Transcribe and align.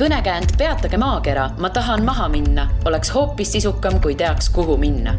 kõnekäänd 0.00 0.54
Peatage 0.56 0.96
maakera, 0.96 1.50
ma 1.60 1.68
tahan 1.70 2.04
maha 2.04 2.28
minna, 2.32 2.62
oleks 2.88 3.10
hoopis 3.12 3.50
sisukam, 3.52 3.98
kui 4.00 4.14
teaks, 4.16 4.48
kuhu 4.48 4.76
minna. 4.80 5.12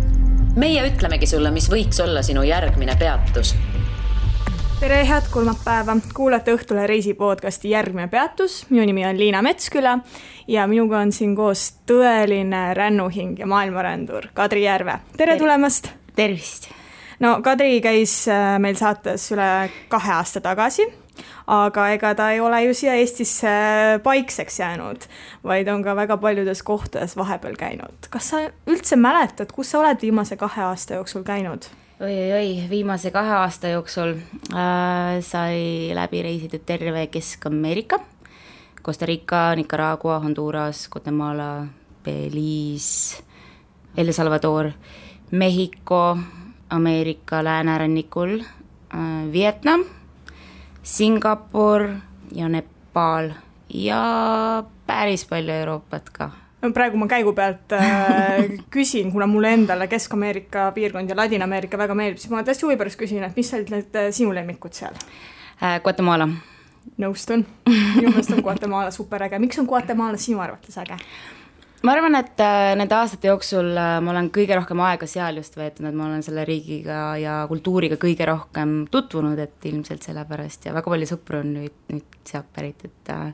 meie 0.55 0.81
ütlemegi 0.89 1.27
sulle, 1.29 1.51
mis 1.51 1.69
võiks 1.69 2.01
olla 2.01 2.23
sinu 2.25 2.41
järgmine 2.43 2.95
peatus 2.99 3.53
tere, 4.79 5.03
head 5.05 5.29
kolmapäeva, 5.29 5.97
kuulate 6.17 6.55
Õhtulehe 6.57 6.87
reisi 6.89 7.13
podcasti 7.13 7.69
Järgmine 7.69 8.07
peatus, 8.07 8.65
minu 8.69 8.85
nimi 8.89 9.05
on 9.05 9.19
Liina 9.19 9.41
Metsküla 9.45 9.99
ja 10.47 10.65
minuga 10.67 10.97
on 11.05 11.13
siin 11.13 11.35
koos 11.37 11.67
tõeline 11.85 12.73
rännuhing 12.73 13.37
ja 13.39 13.45
maailmarändur 13.45 14.31
Kadri 14.33 14.65
Järve, 14.65 14.97
tere 15.17 15.37
tulemast! 15.37 15.91
tervist! 16.15 16.71
no 17.19 17.37
Kadri 17.45 17.77
käis 17.85 18.23
äh, 18.33 18.57
meil 18.59 18.81
saates 18.81 19.29
üle 19.35 19.69
kahe 19.93 20.17
aasta 20.17 20.41
tagasi, 20.41 20.89
aga 21.47 21.89
ega 21.95 22.13
ta 22.15 22.31
ei 22.31 22.39
ole 22.39 22.63
ju 22.65 22.73
siia 22.73 22.95
Eestisse 22.99 23.51
paikseks 24.03 24.59
jäänud, 24.59 25.07
vaid 25.43 25.67
on 25.67 25.83
ka 25.83 25.95
väga 25.95 26.17
paljudes 26.17 26.63
kohtades 26.63 27.17
vahepeal 27.17 27.55
käinud. 27.59 28.09
kas 28.09 28.29
sa 28.29 28.47
üldse 28.67 28.95
mäletad, 28.95 29.51
kus 29.51 29.71
sa 29.71 29.79
oled 29.79 30.01
viimase 30.01 30.37
kahe 30.37 30.63
aasta 30.69 30.99
jooksul 30.99 31.23
käinud? 31.23 31.69
oi-oi-oi, 32.01 32.69
viimase 32.69 33.11
kahe 33.13 33.35
aasta 33.43 33.69
jooksul 33.75 34.15
äh, 34.53 35.19
sai 35.21 35.91
läbi 35.93 36.23
reisitud 36.25 36.63
terve 36.65 37.07
Kesk-Ameerika, 37.07 37.99
Costa 38.81 39.05
Rica, 39.05 39.55
Nicaragua, 39.55 40.19
Honduras, 40.19 40.87
Guatemala, 40.89 41.67
Belize, 42.03 43.21
El 43.97 44.13
Salvador, 44.13 44.71
Mehhiko, 45.31 46.17
Ameerika 46.69 47.43
läänerannikul 47.43 48.39
äh,, 48.39 49.31
Vietnam, 49.31 49.85
Singapur 50.83 51.87
ja 52.35 52.49
Nepal 52.49 53.31
ja 53.69 54.63
päris 54.87 55.25
palju 55.25 55.53
Euroopat 55.53 56.09
ka 56.09 56.31
praegu 56.73 56.97
ma 56.97 57.07
käigu 57.09 57.33
pealt 57.33 57.73
äh, 57.73 58.45
küsin, 58.73 59.11
kuna 59.11 59.27
mulle 59.27 59.53
endale 59.53 59.87
Kesk-Ameerika 59.87 60.71
piirkond 60.75 61.09
ja 61.09 61.17
Ladina-Ameerika 61.17 61.77
väga 61.77 61.95
meeldib, 61.97 62.21
siis 62.21 62.31
ma 62.33 62.43
täiesti 62.45 62.67
huvi 62.67 62.77
pärast 62.77 62.99
küsin, 62.99 63.23
et 63.25 63.37
mis 63.37 63.53
olid 63.57 63.73
need 63.73 63.97
äh, 63.97 64.09
sinu 64.13 64.33
lemmikud 64.35 64.77
seal 64.77 64.97
äh,? 65.61 65.79
Guatemala. 65.83 66.29
nõustun, 67.01 67.45
minu 67.69 68.09
meelest 68.09 68.33
on 68.33 68.41
Guatemala 68.45 68.91
superäge, 68.93 69.39
miks 69.41 69.59
on 69.61 69.69
Guatemala 69.69 70.17
sinu 70.21 70.41
arvates 70.41 70.77
äge? 70.81 70.97
Ma 71.83 71.95
arvan, 71.95 72.15
et 72.19 72.41
äh, 72.43 72.71
nende 72.77 72.95
aastate 72.95 73.31
jooksul 73.31 73.71
äh, 73.73 73.97
ma 74.03 74.13
olen 74.13 74.29
kõige 74.33 74.57
rohkem 74.57 74.81
aega 74.85 75.09
seal 75.09 75.41
just 75.41 75.57
veetnud, 75.57 75.89
et 75.89 75.97
ma 75.97 76.07
olen 76.07 76.23
selle 76.25 76.45
riigiga 76.47 77.01
ja 77.21 77.41
kultuuriga 77.49 77.97
kõige 78.01 78.27
rohkem 78.29 78.81
tutvunud, 78.91 79.39
et 79.41 79.69
ilmselt 79.71 80.05
sellepärast 80.05 80.67
ja 80.69 80.75
väga 80.77 80.93
palju 80.93 81.11
sõpru 81.13 81.41
on 81.41 81.53
nüüd, 81.59 81.77
nüüd 81.93 82.19
sealt 82.27 82.51
pärit, 82.55 82.85
et 82.85 83.13
äh, 83.13 83.31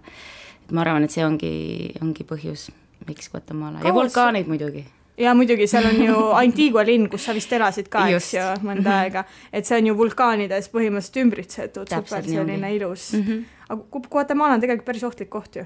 et 0.68 0.76
ma 0.76 0.84
arvan, 0.84 1.08
et 1.08 1.14
see 1.14 1.24
ongi, 1.24 1.56
ongi 2.04 2.28
põhjus 2.28 2.70
miks 3.08 3.30
Guatemala 3.32 3.84
ja 3.86 3.94
vulkaanid 3.96 4.50
muidugi 4.52 4.84
ja 5.18 5.34
muidugi, 5.38 5.68
seal 5.68 5.88
on 5.90 6.02
ju 6.04 6.16
Antigua 6.42 6.84
linn, 6.86 7.08
kus 7.12 7.28
sa 7.28 7.36
vist 7.38 7.54
elasid 7.54 7.90
ka, 7.94 8.06
eks 8.14 8.34
ju, 8.36 8.46
mõnda 8.68 8.90
-hmm. 8.90 9.00
aega, 9.00 9.24
et 9.52 9.66
see 9.66 9.80
on 9.80 9.92
ju 9.92 9.98
vulkaanides 9.98 10.70
põhimõtteliselt 10.74 11.22
ümbritsetud, 11.24 11.90
super 11.90 12.24
selline 12.24 12.74
ilus 12.76 13.14
mm. 13.14 13.24
-hmm. 13.24 13.44
aga 13.70 14.08
Guatemala 14.10 14.54
on 14.54 14.62
tegelikult 14.62 14.86
päris 14.86 15.04
ohtlik 15.04 15.30
koht 15.30 15.56
ju. 15.56 15.66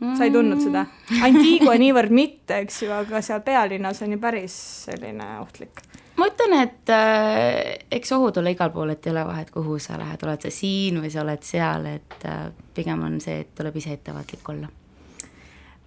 Sa 0.00 0.26
ei 0.26 0.32
tundnud 0.34 0.62
seda? 0.62 0.86
Antigua 1.24 1.76
niivõrd 1.80 2.14
mitte, 2.14 2.62
eks 2.64 2.82
ju, 2.84 2.92
aga 2.94 3.22
seal 3.24 3.42
pealinnas 3.46 4.02
on 4.04 4.16
ju 4.16 4.20
päris 4.22 4.56
selline 4.88 5.28
ohtlik. 5.40 5.82
ma 6.16 6.28
ütlen, 6.30 6.54
et 6.62 6.94
äh, 6.94 7.74
eks 7.90 8.14
ohud 8.16 8.38
ole 8.38 8.54
igal 8.54 8.70
pool, 8.74 8.94
et 8.94 9.06
ei 9.06 9.14
ole 9.14 9.26
vahet, 9.26 9.50
kuhu 9.54 9.80
sa 9.82 9.98
lähed, 9.98 10.22
oled 10.22 10.46
sa 10.46 10.54
siin 10.54 11.02
või 11.02 11.10
sa 11.10 11.24
oled 11.24 11.42
seal, 11.42 11.90
et 11.96 12.24
äh, 12.30 12.48
pigem 12.74 13.02
on 13.06 13.20
see, 13.20 13.42
et 13.44 13.54
tuleb 13.58 13.82
ise 13.82 13.96
ettevaatlik 13.98 14.54
olla 14.54 14.70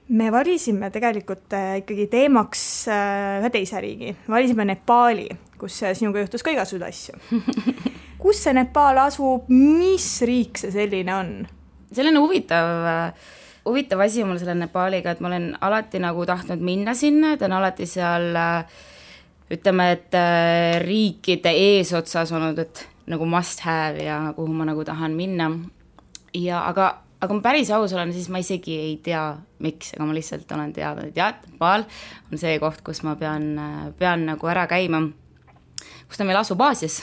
me 0.08 0.32
valisime 0.32 0.90
tegelikult 0.92 1.54
äh, 1.54 1.78
ikkagi 1.82 2.08
teemaks 2.12 2.62
äh, 2.92 3.40
ühe 3.42 3.52
teise 3.52 3.82
riigi, 3.84 4.14
valisime 4.30 4.66
Nepaali, 4.70 5.28
kus 5.60 5.82
äh, 5.84 5.96
sinuga 5.98 6.24
juhtus 6.24 6.46
ka 6.46 6.54
igasuguseid 6.54 6.88
asju. 6.88 7.42
kus 8.24 8.44
see 8.46 8.56
Nepaal 8.56 9.02
asub, 9.04 9.50
mis 9.52 10.08
riik 10.28 10.62
see 10.62 10.72
selline 10.76 11.16
on? 11.16 11.34
selline 11.88 12.20
huvitav, 12.20 12.70
huvitav 13.68 14.02
asi 14.06 14.26
mul 14.26 14.40
selle 14.42 14.56
Nepaaliga, 14.58 15.14
et 15.14 15.24
ma 15.24 15.32
olen 15.32 15.50
alati 15.62 16.02
nagu 16.04 16.26
tahtnud 16.26 16.64
minna 16.64 16.96
sinna, 16.98 17.36
ta 17.38 17.48
on 17.50 17.58
alati 17.60 17.88
seal 17.90 18.30
ütleme, 19.54 19.92
et 19.96 20.16
riikide 20.84 21.54
eesotsas 21.56 22.32
olnud, 22.36 22.60
et 22.64 22.86
nagu 23.08 23.28
must 23.30 23.64
have 23.64 24.04
ja 24.04 24.22
kuhu 24.36 24.56
ma 24.56 24.68
nagu 24.68 24.84
tahan 24.88 25.16
minna. 25.16 25.52
ja 26.34 26.66
aga 26.68 26.96
aga 27.22 27.34
ma 27.34 27.42
päris 27.42 27.70
aus 27.74 27.94
olen, 27.96 28.12
siis 28.14 28.30
ma 28.30 28.42
isegi 28.42 28.76
ei 28.78 28.96
tea, 29.04 29.24
miks, 29.64 29.94
aga 29.96 30.06
ma 30.06 30.16
lihtsalt 30.16 30.52
olen 30.54 30.74
teadnud, 30.76 31.10
et 31.10 31.18
jah, 31.18 31.34
Nepal 31.48 31.86
on 32.32 32.42
see 32.42 32.58
koht, 32.62 32.84
kus 32.86 33.02
ma 33.08 33.16
pean, 33.20 33.56
pean 33.98 34.28
nagu 34.28 34.52
ära 34.52 34.68
käima, 34.70 35.02
kus 36.08 36.20
ta 36.20 36.28
meil 36.28 36.38
asub 36.42 36.62
Aasias 36.62 37.00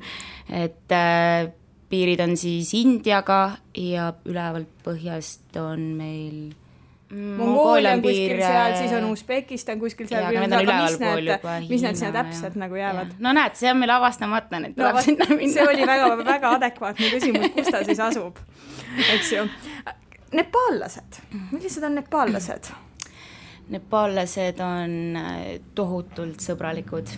et 0.64 0.92
äh, 0.92 1.48
piirid 1.88 2.20
on 2.24 2.36
siis 2.36 2.74
Indiaga 2.74 3.56
ja 3.78 4.12
ülevalt 4.24 4.70
põhjast 4.84 5.56
on 5.60 5.88
meil 5.98 6.52
Mongoolia 7.14 7.92
on 7.92 8.02
kuskil 8.02 8.40
seal, 8.40 8.76
siis 8.78 8.92
on 8.96 9.04
Usbekistan 9.04 9.78
kuskil 9.78 10.08
seal. 10.08 10.24
aga 10.24 10.40
need 10.40 10.56
on 10.56 10.64
ülevalpool 10.64 11.28
juba. 11.28 11.52
mis 11.68 11.84
need 11.84 11.98
sinna 12.00 12.12
täpselt 12.16 12.56
nagu 12.58 12.78
jäävad? 12.78 13.12
no 13.22 13.34
näed, 13.36 13.54
see 13.60 13.70
on 13.70 13.78
meil 13.78 13.92
avastamata, 13.94 14.58
nüüd 14.64 14.74
tuleb 14.78 14.98
no, 14.98 15.04
sinna 15.04 15.28
minna. 15.30 15.52
see 15.52 15.66
oli 15.68 15.86
väga, 15.86 16.08
väga 16.24 16.54
adekvaatne 16.58 17.12
küsimus, 17.12 17.52
kus 17.54 17.70
ta 17.70 17.84
siis 17.86 18.00
asub, 18.02 18.40
eks 19.14 19.30
ju. 19.36 19.46
nepaallased, 20.40 21.20
millised 21.52 21.86
on 21.86 22.00
nepaallased? 22.00 22.72
nepaallased 23.74 24.64
on 24.64 24.98
äh, 25.20 25.38
tohutult 25.76 26.42
sõbralikud 26.42 27.14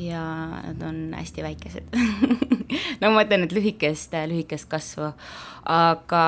ja 0.00 0.22
nad 0.64 0.82
on 0.88 1.14
hästi 1.14 1.42
väikesed. 1.42 1.96
no 3.00 3.10
ma 3.12 3.24
ütlen, 3.24 3.44
et 3.44 3.54
lühikest, 3.54 4.14
lühikest 4.30 4.68
kasvu, 4.70 5.10
aga 5.70 6.24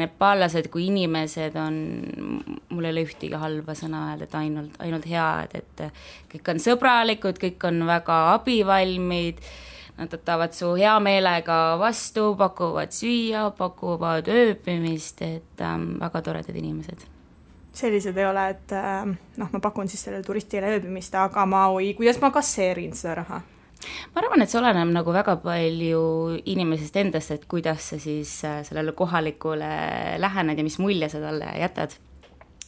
nepaallased 0.00 0.68
kui 0.72 0.88
inimesed 0.90 1.56
on, 1.60 1.78
mul 2.68 2.88
ei 2.88 2.94
ole 2.94 3.06
ühtegi 3.08 3.40
halba 3.40 3.76
sõna 3.78 4.08
öelda, 4.10 4.28
et 4.28 4.38
ainult, 4.38 4.78
ainult 4.84 5.08
head, 5.08 5.56
et 5.58 5.84
kõik 6.34 6.52
on 6.52 6.62
sõbralikud, 6.62 7.40
kõik 7.40 7.68
on 7.70 7.84
väga 7.88 8.20
abivalmid, 8.36 9.42
nad 9.98 10.14
võtavad 10.14 10.54
su 10.54 10.74
hea 10.78 10.96
meelega 11.02 11.60
vastu, 11.80 12.32
pakuvad 12.38 12.94
süüa, 12.94 13.48
pakuvad 13.58 14.30
ööbimist, 14.30 15.22
et 15.26 15.64
ähm, 15.64 15.94
väga 16.02 16.22
toredad 16.28 16.58
inimesed 16.58 17.08
sellised 17.78 18.16
ei 18.18 18.26
ole, 18.26 18.48
et 18.54 18.74
äh, 18.76 19.06
noh, 19.38 19.52
ma 19.52 19.60
pakun 19.62 19.88
siis 19.90 20.02
sellele 20.06 20.26
turistile 20.26 20.72
ööbimist, 20.74 21.14
aga 21.18 21.44
ma, 21.48 21.68
oi, 21.74 21.92
kuidas 21.98 22.20
ma 22.22 22.32
kasseerin 22.34 22.96
seda 22.98 23.20
raha? 23.22 23.40
ma 24.12 24.20
arvan, 24.20 24.42
et 24.42 24.50
see 24.50 24.58
oleneb 24.58 24.90
nagu 24.90 25.14
väga 25.14 25.36
palju 25.44 26.02
inimesest 26.50 26.98
endast, 26.98 27.32
et 27.36 27.46
kuidas 27.50 27.92
sa 27.92 28.00
siis 28.02 28.32
äh, 28.48 28.60
sellele 28.66 28.92
kohalikule 28.98 29.70
lähened 30.18 30.58
ja 30.58 30.66
mis 30.66 30.80
mulje 30.82 31.08
sa 31.12 31.22
talle 31.22 31.52
jätad. 31.60 31.94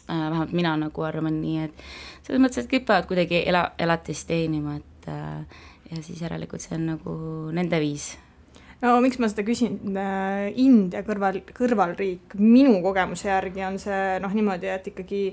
Äh, 0.06 0.15
vähemalt 0.15 0.54
mina 0.54 0.76
nagu 0.78 1.06
arvan 1.06 1.41
nii, 1.42 1.66
et 1.66 1.84
selles 2.27 2.42
mõttes, 2.42 2.65
et 2.65 2.71
kõik 2.71 2.87
peavad 2.87 3.10
kuidagi 3.10 3.42
ela, 3.50 3.69
elatist 3.78 4.31
teenima, 4.31 4.78
et 4.78 5.10
ja 5.91 6.03
siis 6.04 6.21
järelikult 6.22 6.62
see 6.62 6.77
on 6.77 6.91
nagu 6.92 7.15
nende 7.56 7.78
viis 7.82 8.12
no 8.80 8.96
miks 9.04 9.20
ma 9.20 9.28
seda 9.30 9.44
küsin, 9.46 9.78
äh, 9.98 10.50
India 10.60 11.04
kõrval, 11.06 11.41
kõrvalriik, 11.56 12.36
minu 12.41 12.78
kogemuse 12.84 13.30
järgi 13.30 13.64
on 13.66 13.78
see 13.82 14.18
noh, 14.22 14.34
niimoodi, 14.36 14.70
et 14.72 14.91
ikkagi 14.92 15.24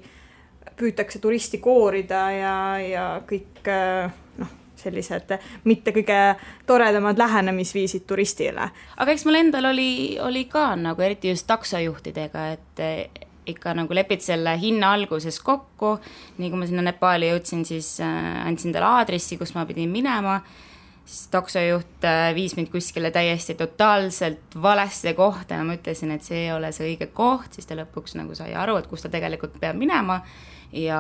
püütakse 0.78 1.22
turisti 1.24 1.62
koorida 1.64 2.24
ja, 2.36 2.56
ja 2.84 3.06
kõik 3.28 3.70
äh, 3.72 4.12
noh, 4.42 4.56
sellised 4.78 5.32
mitte 5.66 5.94
kõige 5.96 6.20
toredamad 6.70 7.18
lähenemisviisid 7.18 8.06
turistile. 8.10 8.70
aga 8.98 9.14
eks 9.14 9.26
mul 9.26 9.40
endal 9.40 9.72
oli, 9.72 10.18
oli 10.22 10.46
ka 10.52 10.76
nagu 10.78 11.02
eriti 11.02 11.32
just 11.32 11.48
taksojuhtidega, 11.50 12.52
et 12.58 13.26
ikka 13.48 13.74
nagu 13.78 13.96
lepid 13.96 14.22
selle 14.24 14.54
hinna 14.60 14.92
alguses 14.98 15.40
kokku, 15.40 15.96
nii 16.38 16.52
kui 16.52 16.60
ma 16.60 16.68
sinna 16.68 16.84
Nepaali 16.90 17.32
jõudsin, 17.32 17.64
siis 17.68 17.96
äh, 18.04 18.32
andsin 18.46 18.76
talle 18.76 18.90
aadressi, 19.00 19.40
kus 19.40 19.56
ma 19.56 19.66
pidin 19.70 19.90
minema 19.94 20.42
siis 21.08 21.30
taksojuht 21.32 22.04
äh, 22.04 22.34
viis 22.36 22.56
mind 22.58 22.68
kuskile 22.72 23.12
täiesti 23.16 23.56
totaalselt 23.56 24.58
valesse 24.62 25.14
kohta 25.16 25.56
ja 25.56 25.64
ma 25.64 25.78
ütlesin, 25.78 26.12
et 26.12 26.26
see 26.26 26.46
ei 26.46 26.52
ole 26.52 26.74
see 26.76 26.90
õige 26.92 27.08
koht, 27.16 27.56
siis 27.56 27.70
ta 27.70 27.78
lõpuks 27.80 28.18
nagu 28.20 28.36
sai 28.36 28.52
aru, 28.58 28.76
et 28.82 28.90
kus 28.92 29.06
ta 29.06 29.12
tegelikult 29.14 29.56
peab 29.62 29.80
minema 29.80 30.20
ja, 30.76 31.00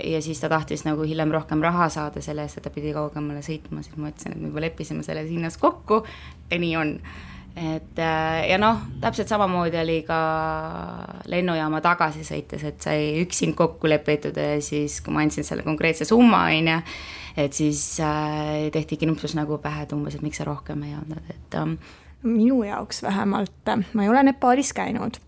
ja 0.00 0.22
siis 0.24 0.40
ta 0.40 0.48
tahtis 0.48 0.86
nagu 0.88 1.04
hiljem 1.04 1.32
rohkem 1.34 1.62
raha 1.62 1.90
saada 1.92 2.24
selle 2.24 2.46
eest, 2.46 2.58
et 2.58 2.64
ta 2.64 2.72
pidi 2.72 2.94
kaugemale 2.96 3.44
sõitma, 3.44 3.84
siis 3.84 4.00
ma 4.00 4.08
ütlesin, 4.12 4.32
et 4.32 4.40
me 4.40 4.48
juba 4.48 4.64
leppisime 4.64 5.04
selles 5.04 5.28
hinnas 5.28 5.60
kokku 5.60 6.00
ja 6.50 6.60
nii 6.62 6.76
on. 6.80 6.94
et 7.54 8.00
äh, 8.00 8.38
ja 8.48 8.56
noh, 8.58 8.80
täpselt 9.02 9.28
samamoodi 9.28 9.78
oli 9.78 9.98
ka 10.08 10.20
lennujaama 11.30 11.82
tagasi 11.84 12.24
sõites, 12.24 12.64
et 12.64 12.80
sai 12.80 13.12
üks 13.20 13.44
hind 13.44 13.58
kokku 13.60 13.92
lepitud 13.92 14.40
ja 14.40 14.56
siis, 14.64 15.02
kui 15.04 15.12
ma 15.12 15.20
andsin 15.22 15.44
selle 15.44 15.62
konkreetse 15.68 16.08
summa, 16.08 16.46
on 16.48 16.72
ju, 16.72 16.80
et 17.36 17.52
siis 17.52 18.00
äh, 18.00 18.70
tehti 18.72 18.98
krimpsus 19.00 19.34
nagu 19.38 19.58
pähe, 19.62 19.84
et 19.84 19.92
umbes, 19.96 20.14
et 20.14 20.22
miks 20.22 20.40
sa 20.40 20.46
rohkem 20.48 20.82
ei 20.86 20.94
andnud, 20.96 21.32
et 21.34 21.58
ähm, 21.58 21.78
minu 22.24 22.62
jaoks 22.64 23.02
vähemalt, 23.02 23.72
ma 23.92 24.04
ei 24.04 24.12
ole 24.12 24.22
Nepaalis 24.30 24.72
käinud. 24.76 25.18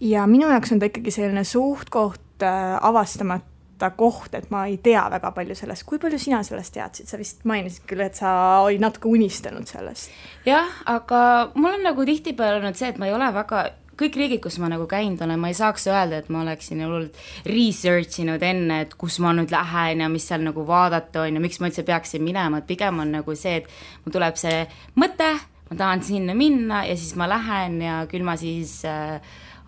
Ja 0.00 0.26
minu 0.28 0.48
jaoks 0.50 0.72
on 0.72 0.80
ta 0.80 0.88
ikkagi 0.90 1.12
selline 1.14 1.44
suht-koht 1.44 2.44
äh, 2.44 2.76
avastamata 2.84 3.90
koht, 3.96 4.34
et 4.34 4.50
ma 4.52 4.66
ei 4.68 4.76
tea 4.82 5.04
väga 5.12 5.30
palju 5.36 5.56
sellest, 5.56 5.86
kui 5.88 6.00
palju 6.00 6.18
sina 6.20 6.42
sellest 6.44 6.74
teadsid, 6.76 7.08
sa 7.08 7.20
vist 7.20 7.44
mainisid 7.48 7.84
küll, 7.88 8.04
et 8.04 8.18
sa 8.18 8.32
olid 8.64 8.82
natuke 8.84 9.08
unistanud 9.12 9.68
sellest. 9.68 10.12
jah, 10.48 10.68
aga 10.88 11.22
mul 11.54 11.78
on 11.78 11.90
nagu 11.90 12.08
tihtipeale 12.08 12.60
olnud 12.60 12.78
see, 12.80 12.92
et 12.92 13.00
ma 13.00 13.08
ei 13.08 13.16
ole 13.16 13.32
väga 13.36 13.66
kõik 14.00 14.18
riigid, 14.20 14.42
kus 14.44 14.58
ma 14.62 14.70
nagu 14.72 14.86
käinud 14.90 15.22
olen, 15.24 15.40
ma 15.40 15.50
ei 15.52 15.56
saaks 15.56 15.88
öelda, 15.90 16.20
et 16.20 16.30
ma 16.32 16.42
oleksin 16.44 16.82
hullult 16.84 17.16
research 17.48 18.20
inud 18.22 18.42
enne, 18.44 18.82
et 18.84 18.94
kus 18.98 19.18
ma 19.24 19.32
nüüd 19.36 19.52
lähen 19.54 20.04
ja 20.04 20.10
mis 20.12 20.28
seal 20.28 20.44
nagu 20.46 20.66
vaadata 20.68 21.24
on 21.24 21.38
ja 21.38 21.42
miks 21.42 21.60
ma 21.60 21.70
üldse 21.70 21.86
peaksin 21.86 22.24
minema, 22.24 22.60
et 22.60 22.68
pigem 22.68 23.02
on 23.04 23.14
nagu 23.18 23.36
see, 23.38 23.60
et 23.62 23.70
mul 24.04 24.16
tuleb 24.16 24.38
see 24.40 24.62
mõte, 25.00 25.32
ma 25.70 25.80
tahan 25.80 26.04
sinna 26.06 26.36
minna 26.36 26.84
ja 26.86 26.96
siis 26.96 27.16
ma 27.18 27.28
lähen 27.30 27.80
ja 27.84 27.98
küll 28.10 28.26
ma 28.26 28.36
siis 28.40 28.78
äh, 28.88 29.20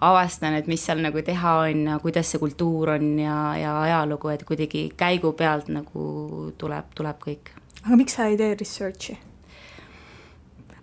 avastan, 0.05 0.59
et 0.59 0.69
mis 0.71 0.83
seal 0.85 1.03
nagu 1.03 1.23
teha 1.25 1.55
on 1.67 1.87
ja 1.93 2.01
kuidas 2.03 2.33
see 2.33 2.43
kultuur 2.43 2.95
on 2.95 3.15
ja, 3.23 3.39
ja 3.59 3.79
ajalugu, 3.83 4.33
et 4.35 4.45
kuidagi 4.49 4.89
käigu 4.99 5.33
pealt 5.39 5.73
nagu 5.73 6.53
tuleb, 6.59 6.93
tuleb 6.95 7.25
kõik. 7.25 7.55
aga 7.85 7.99
miks 7.99 8.19
sa 8.19 8.29
ei 8.31 8.39
tee 8.39 8.55
research'i? 8.61 9.19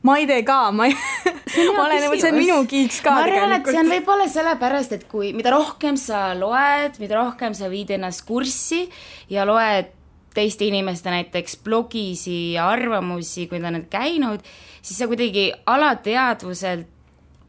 Ma 0.06 0.18
ei 0.22 0.28
tee 0.30 0.44
ka, 0.46 0.60
ma 0.76 0.88
ei 0.90 0.96
ma 1.76 1.86
olen, 1.88 2.08
see 2.14 2.30
on 2.32 2.38
minu 2.38 2.62
kiiks 2.70 3.02
ka 3.06 3.16
ma 3.16 3.26
arvan, 3.26 3.58
et 3.58 3.70
see 3.70 3.82
on 3.82 3.92
võib-olla 3.92 4.30
sellepärast, 4.32 4.96
et 4.98 5.06
kui, 5.12 5.34
mida 5.38 5.54
rohkem 5.56 5.98
sa 6.00 6.30
loed, 6.38 7.00
mida 7.02 7.20
rohkem 7.20 7.58
sa 7.58 7.70
viid 7.72 7.94
ennast 7.96 8.26
kurssi 8.28 8.86
ja 9.34 9.48
loed 9.48 9.94
teiste 10.36 10.68
inimeste 10.68 11.12
näiteks 11.14 11.62
blogisi 11.64 12.56
ja 12.58 12.68
arvamusi, 12.74 13.48
kui 13.48 13.62
nad 13.64 13.78
on 13.78 13.86
käinud, 13.92 14.44
siis 14.82 15.00
sa 15.00 15.08
kuidagi 15.08 15.48
alateadvuselt 15.72 16.92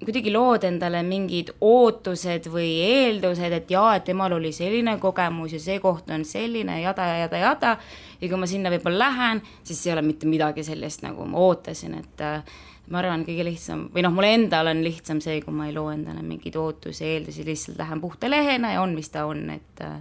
kuidagi 0.04 0.32
lood 0.32 0.64
endale 0.68 1.00
mingid 1.06 1.54
ootused 1.64 2.50
või 2.52 2.68
eeldused, 2.84 3.52
et 3.56 3.70
jaa, 3.72 3.94
et 3.96 4.04
temal 4.04 4.34
oli 4.36 4.52
selline 4.52 4.98
kogemus 5.00 5.54
ja 5.56 5.60
see 5.62 5.78
koht 5.80 6.10
on 6.12 6.24
selline 6.28 6.80
jada 6.82 7.06
ja 7.08 7.18
jada, 7.24 7.40
jada. 7.40 7.74
ja 8.20 8.28
kui 8.28 8.40
ma 8.40 8.48
sinna 8.50 8.72
võib-olla 8.74 9.06
lähen, 9.06 9.42
siis 9.64 9.86
ei 9.86 9.94
ole 9.94 10.04
mitte 10.04 10.28
midagi 10.28 10.64
sellist, 10.66 11.04
nagu 11.06 11.24
ma 11.24 11.40
ootasin, 11.48 11.96
et 12.02 12.24
äh, 12.24 12.58
ma 12.92 13.00
arvan, 13.00 13.24
kõige 13.26 13.46
lihtsam 13.48 13.86
või 13.94 14.04
noh, 14.04 14.12
mul 14.14 14.28
endal 14.28 14.72
on 14.74 14.84
lihtsam 14.84 15.22
see, 15.24 15.40
kui 15.44 15.54
ma 15.54 15.70
ei 15.70 15.74
loo 15.76 15.88
endale 15.94 16.20
mingeid 16.26 16.58
ootusi, 16.60 17.06
eeldusi, 17.14 17.46
lihtsalt 17.48 17.80
lähen 17.80 18.02
puhta 18.04 18.30
lehena 18.30 18.76
ja 18.76 18.84
on, 18.84 18.94
mis 18.98 19.08
ta 19.14 19.24
on, 19.30 19.46
et 19.56 19.84
äh, 19.86 19.96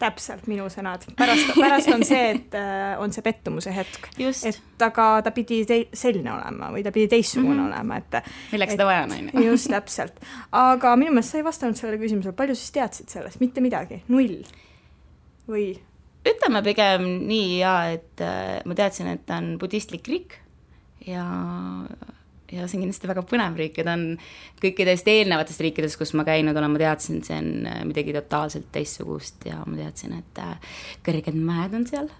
täpselt 0.00 0.46
minu 0.50 0.66
sõnad, 0.72 1.04
pärast, 1.18 1.52
pärast 1.60 1.92
on 1.94 2.04
see, 2.06 2.22
et 2.34 2.56
äh, 2.58 2.94
on 3.02 3.12
see 3.14 3.24
pettumuse 3.24 3.72
hetk. 3.74 4.08
et 4.18 4.84
aga 4.86 5.08
ta 5.26 5.32
pidi 5.36 5.60
selline 5.66 6.32
olema 6.32 6.70
või 6.74 6.84
ta 6.86 6.92
pidi 6.94 7.10
teistsugune 7.12 7.54
mm 7.54 7.60
-hmm. 7.60 7.74
olema, 7.74 8.00
et. 8.00 8.32
milleks 8.52 8.76
seda 8.76 8.88
vaja 8.88 9.04
on, 9.04 9.12
on 9.12 9.42
ju. 9.42 9.50
just, 9.50 9.70
täpselt. 9.70 10.24
aga 10.52 10.96
minu 10.96 11.12
meelest 11.12 11.36
sa 11.36 11.38
ei 11.38 11.44
vastanud 11.44 11.76
sellele 11.76 12.00
küsimusele, 12.02 12.36
palju 12.36 12.54
siis 12.54 12.72
teadsid 12.72 13.08
sellest, 13.08 13.40
mitte 13.40 13.60
midagi, 13.60 14.02
null 14.08 14.42
või? 15.48 15.72
ütleme 16.26 16.62
pigem 16.62 17.06
nii 17.28 17.58
ja, 17.60 17.74
et 17.96 18.20
äh, 18.20 18.60
ma 18.64 18.74
teadsin, 18.76 19.06
et 19.14 19.26
ta 19.26 19.40
on 19.40 19.56
budistlik 19.60 20.08
riik 20.08 20.40
ja 21.06 21.24
ja 22.52 22.66
see 22.66 22.78
on 22.78 22.84
kindlasti 22.84 23.10
väga 23.10 23.24
põnev 23.26 23.58
riik 23.58 23.78
ja 23.80 23.86
ta 23.86 23.94
on 23.98 24.06
kõikidest 24.62 25.08
eelnevatest 25.10 25.62
riikidest, 25.64 25.98
kus 26.00 26.14
ma 26.18 26.24
käinud 26.26 26.56
olen, 26.56 26.74
ma 26.74 26.82
teadsin, 26.82 27.22
see 27.26 27.38
on 27.38 27.68
äh, 27.70 27.82
midagi 27.88 28.14
totaalselt 28.16 28.70
teistsugust 28.74 29.46
ja 29.48 29.60
ma 29.66 29.78
teadsin, 29.78 30.16
et 30.18 30.42
äh, 30.42 30.74
kõrged 31.06 31.38
mäed 31.38 31.76
on 31.78 31.86
seal, 31.88 32.10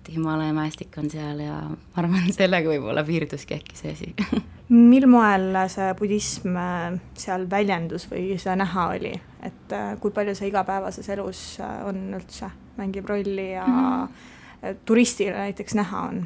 et 0.00 0.10
Himalaia 0.12 0.54
mäestik 0.56 0.96
on 1.00 1.10
seal 1.12 1.44
ja 1.44 1.60
ma 1.70 2.02
arvan, 2.02 2.26
sellega 2.40 2.72
võib-olla 2.72 3.06
piirduski 3.06 3.60
äkki 3.60 3.78
see 3.78 3.94
asi 3.94 4.42
mil 4.92 5.06
moel 5.10 5.56
see 5.72 5.90
budism 5.98 6.58
äh, 6.58 6.98
seal 7.18 7.46
väljendus 7.50 8.08
või 8.10 8.32
seda 8.36 8.58
näha 8.64 8.90
oli, 8.96 9.14
et 9.46 9.78
kui 10.02 10.14
palju 10.14 10.36
see 10.38 10.50
igapäevases 10.50 11.08
elus 11.14 11.42
on 11.62 12.08
üldse, 12.18 12.50
mängib 12.78 13.08
rolli 13.10 13.52
ja 13.52 13.66
mm 13.66 13.82
-hmm. 13.82 14.80
turistile 14.86 15.36
näiteks 15.38 15.74
näha 15.78 16.08
on? 16.08 16.24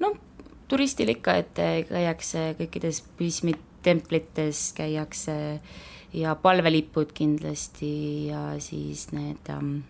no 0.00 0.16
turistil 0.70 1.10
ikka, 1.12 1.36
et 1.42 1.62
käiakse 1.90 2.50
kõikides 2.58 3.02
budismitemplites, 3.18 4.70
käiakse 4.78 5.36
ja 6.16 6.34
palvelipud 6.34 7.12
kindlasti 7.14 7.92
ja 8.30 8.54
siis 8.62 9.08
need 9.14 9.50
ähm, 9.52 9.80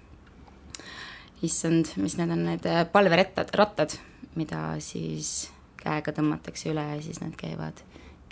issand, 1.46 1.94
mis 2.00 2.16
need 2.20 2.32
on, 2.32 2.44
need 2.50 2.66
äh, 2.68 2.82
palverettad, 2.92 3.52
rattad, 3.56 3.96
mida 4.36 4.74
siis 4.84 5.50
käega 5.80 6.12
tõmmatakse 6.16 6.70
üle 6.72 6.84
ja 6.84 6.98
siis 7.04 7.22
nad 7.22 7.32
käivad, 7.40 7.80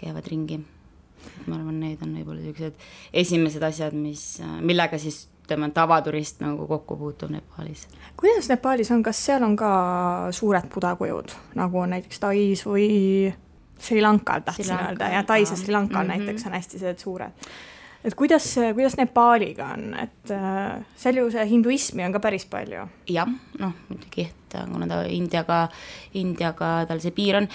käivad 0.00 0.28
ringi. 0.28 0.60
ma 1.46 1.56
arvan, 1.56 1.80
need 1.80 2.02
on 2.04 2.12
võib-olla 2.14 2.40
niisugused 2.40 2.76
esimesed 3.22 3.64
asjad, 3.64 3.96
mis, 3.96 4.38
äh, 4.44 4.60
millega 4.64 5.00
siis 5.00 5.26
ütleme, 5.44 5.70
tavaturist 5.72 6.42
nagu 6.44 6.66
kokku 6.68 6.96
puutub 7.00 7.32
Nepaalis. 7.58 7.88
kuidas 8.16 8.49
Nepaalis 8.49 8.90
on, 8.90 9.02
kas 9.02 9.25
seal 9.26 9.43
on 9.43 9.56
ka 9.56 9.70
suured 10.31 10.69
budakujud, 10.75 11.34
nagu 11.58 11.78
on 11.78 11.90
näiteks 11.90 12.20
Tais 12.20 12.64
või 12.66 13.32
Sri 13.78 14.02
Lankal 14.02 14.40
tahtsin 14.46 14.76
öelda 14.76 15.10
ja 15.12 15.22
Tais 15.22 15.50
ja 15.50 15.56
Sri 15.56 15.72
Lankal 15.72 16.05
mm 16.05 16.10
-hmm. 16.10 16.19
näiteks 16.19 16.46
on 16.46 16.52
hästi 16.52 16.78
sellised 16.78 16.99
suured. 16.99 17.31
et 18.05 18.14
kuidas, 18.14 18.56
kuidas 18.75 18.96
Nepaaliga 18.96 19.66
on, 19.66 19.94
et 19.94 20.31
äh, 20.31 20.84
seal 20.96 21.16
ju 21.16 21.31
see 21.31 21.49
hinduismi 21.50 22.05
on 22.05 22.12
ka 22.12 22.20
päris 22.20 22.46
palju? 22.46 22.87
jah, 23.08 23.28
noh 23.58 23.72
muidugi, 23.88 24.22
et 24.22 24.70
kuna 24.72 24.87
ta 24.87 25.02
Indiaga, 25.02 25.69
Indiaga 26.14 26.87
tal 26.87 27.00
see 27.00 27.10
piir 27.10 27.37
on, 27.37 27.49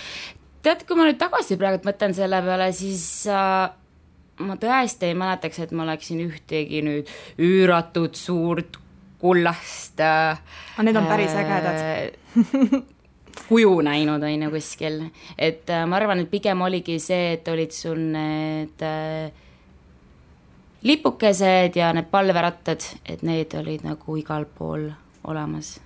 tead, 0.61 0.83
kui 0.87 0.95
ma 0.95 1.03
nüüd 1.03 1.17
tagasi 1.17 1.57
praegu 1.57 1.83
mõtlen 1.83 2.13
selle 2.13 2.41
peale, 2.41 2.71
siis 2.71 3.27
äh, 3.27 3.69
ma 4.39 4.55
tõesti 4.55 5.05
ei 5.05 5.15
mäletaks, 5.15 5.59
et 5.59 5.71
ma 5.71 5.83
oleksin 5.83 6.19
ühtegi 6.19 6.81
nüüd 6.81 7.09
üüratut 7.37 8.15
suurt 8.15 8.82
kullast 9.23 10.01
äh,. 10.03 10.41
aga 10.75 10.83
need 10.83 10.99
on 10.99 11.07
päris 11.07 11.35
ägedad 11.39 12.83
kuju 13.47 13.81
näinud, 13.81 14.23
on 14.23 14.43
ju, 14.43 14.51
kuskil. 14.51 14.99
et 15.37 15.69
äh, 15.69 15.85
ma 15.87 15.97
arvan, 15.97 16.23
et 16.23 16.31
pigem 16.31 16.61
oligi 16.61 16.99
see, 17.01 17.33
et 17.37 17.47
olid 17.47 17.71
sul 17.71 17.99
need 18.13 18.83
äh, 18.83 19.31
lipukesed 20.83 21.79
ja 21.79 21.91
need 21.95 22.11
palverattad, 22.11 22.85
et 23.05 23.23
need 23.23 23.55
olid 23.59 23.85
nagu 23.87 24.17
igal 24.19 24.45
pool 24.45 24.89
olemas. 25.23 25.79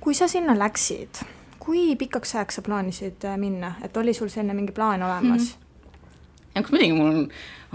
kui 0.00 0.14
sa 0.14 0.28
sinna 0.28 0.54
läksid, 0.58 1.22
kui 1.58 1.96
pikaks 1.96 2.36
ajaks 2.36 2.60
sa 2.60 2.66
plaanisid 2.66 3.24
äh, 3.24 3.38
minna, 3.38 3.74
et 3.82 3.96
oli 3.96 4.14
sul 4.14 4.30
selline 4.32 4.54
mingi 4.54 4.72
plaan 4.72 5.02
olemas 5.02 5.40
mm? 5.40 5.54
-hmm 5.54 5.67
eks 6.60 6.72
muidugi 6.74 6.96
mul 6.96 7.10
on, 7.10 7.26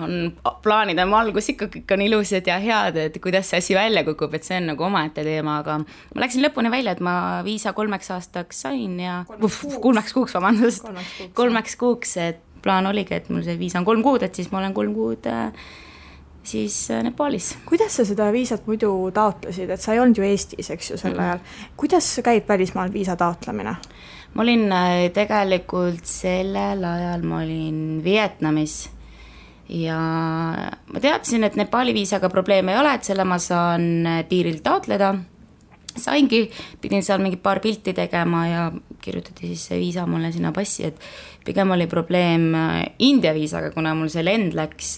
on 0.03 0.55
plaanid 0.63 0.99
on 1.03 1.13
algus 1.17 1.49
ikka, 1.53 1.69
kõik 1.75 1.93
on 1.95 2.05
ilusad 2.07 2.47
ja 2.49 2.57
head, 2.63 2.97
et 2.97 3.19
kuidas 3.23 3.51
see 3.51 3.61
asi 3.63 3.77
välja 3.77 4.05
kukub, 4.07 4.33
et 4.33 4.47
see 4.47 4.57
on 4.61 4.71
nagu 4.73 4.87
omaette 4.87 5.25
teema, 5.25 5.59
aga 5.63 5.79
ma 5.83 6.25
läksin 6.25 6.45
lõpuni 6.45 6.71
välja, 6.73 6.95
et 6.95 7.03
ma 7.03 7.15
viisa 7.45 7.75
kolmeks 7.77 8.11
aastaks 8.15 8.65
sain 8.65 8.97
ja 9.01 9.21
kolmeks 9.27 9.61
kuuks, 9.61 9.79
kolmeks 9.87 10.17
kuuks, 10.17 10.35
vabandust, 10.39 10.91
kolmeks 11.37 11.79
kuuks, 11.79 12.17
et 12.23 12.43
plaan 12.63 12.87
oligi, 12.87 13.17
et 13.19 13.29
mul 13.33 13.43
see 13.45 13.57
viisa 13.59 13.81
on 13.81 13.87
kolm 13.87 14.03
kuud, 14.05 14.23
et 14.23 14.35
siis 14.35 14.51
ma 14.51 14.61
olen 14.61 14.75
kolm 14.75 14.93
kuud 14.95 15.27
äh, 15.27 15.51
siis 16.43 16.91
äh, 16.91 17.03
Nepaalis. 17.03 17.57
kuidas 17.65 17.95
sa 17.95 18.05
seda 18.05 18.31
viisat 18.31 18.67
muidu 18.67 19.11
taotlesid, 19.13 19.69
et 19.69 19.81
sa 19.81 19.93
ei 19.93 20.01
olnud 20.03 20.17
ju 20.17 20.25
Eestis, 20.27 20.71
eks 20.71 20.91
ju, 20.91 20.97
sel 20.97 21.19
ajal 21.19 21.37
mm 21.37 21.43
-hmm., 21.43 21.71
kuidas 21.77 22.19
käib 22.23 22.49
välismaal 22.49 22.93
viisa 22.93 23.15
taotlemine? 23.15 23.75
Ma 24.33 24.41
olin 24.41 24.71
äh, 24.71 25.09
tegelikult 25.13 26.05
sellel 26.09 26.83
ajal, 26.87 27.25
ma 27.27 27.41
olin 27.43 28.01
Vietnamis 28.03 28.77
ja 29.69 29.99
ma 29.99 31.01
teadsin, 31.01 31.45
et 31.47 31.57
Nepaali 31.59 31.93
viisaga 31.95 32.29
probleeme 32.33 32.73
ei 32.73 32.81
ole, 32.81 32.95
et 32.97 33.07
selle 33.07 33.25
ma 33.27 33.39
saan 33.41 34.07
äh, 34.09 34.23
piiril 34.29 34.59
taotleda. 34.65 35.13
saingi, 35.93 36.47
pidin 36.81 37.03
seal 37.05 37.21
mingi 37.21 37.37
paar 37.37 37.59
pilti 37.61 37.93
tegema 37.93 38.47
ja 38.47 38.61
kirjutati 39.01 39.51
siis 39.51 39.67
see 39.67 39.77
viisa 39.77 40.07
mulle 40.09 40.31
sinna 40.33 40.49
passi, 40.51 40.87
et 40.87 40.97
pigem 41.45 41.69
oli 41.75 41.85
probleem 41.87 42.47
äh, 42.57 42.79
India 42.99 43.33
viisaga, 43.33 43.69
kuna 43.75 43.93
mul 43.93 44.09
see 44.09 44.25
lend 44.25 44.57
läks 44.57 44.95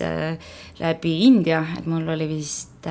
läbi 0.80 1.18
India, 1.28 1.66
et 1.78 1.86
mul 1.86 2.08
oli 2.16 2.30
vist 2.32 2.88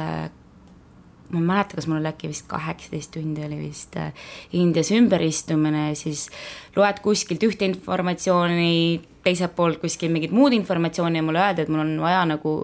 ma 1.34 1.40
ei 1.42 1.48
mäleta, 1.48 1.78
kas 1.78 1.88
mul 1.90 2.00
oli 2.00 2.10
äkki 2.10 2.30
vist 2.30 2.46
kaheksateist 2.50 3.12
tundi 3.16 3.44
oli 3.44 3.58
vist 3.60 3.96
äh, 4.00 4.12
Indias 4.56 4.92
ümberistumine 4.94 5.90
siis 5.98 6.28
loed 6.76 7.02
kuskilt 7.04 7.42
ühte 7.46 7.66
informatsiooni, 7.68 9.00
teiselt 9.26 9.54
poolt 9.56 9.80
kuskil 9.82 10.12
mingit 10.14 10.34
muud 10.34 10.54
informatsiooni 10.56 11.20
ja 11.20 11.26
mulle 11.26 11.42
öeldi, 11.42 11.64
et 11.64 11.72
mul 11.72 11.84
on 11.84 11.94
vaja 12.02 12.24
nagu 12.28 12.56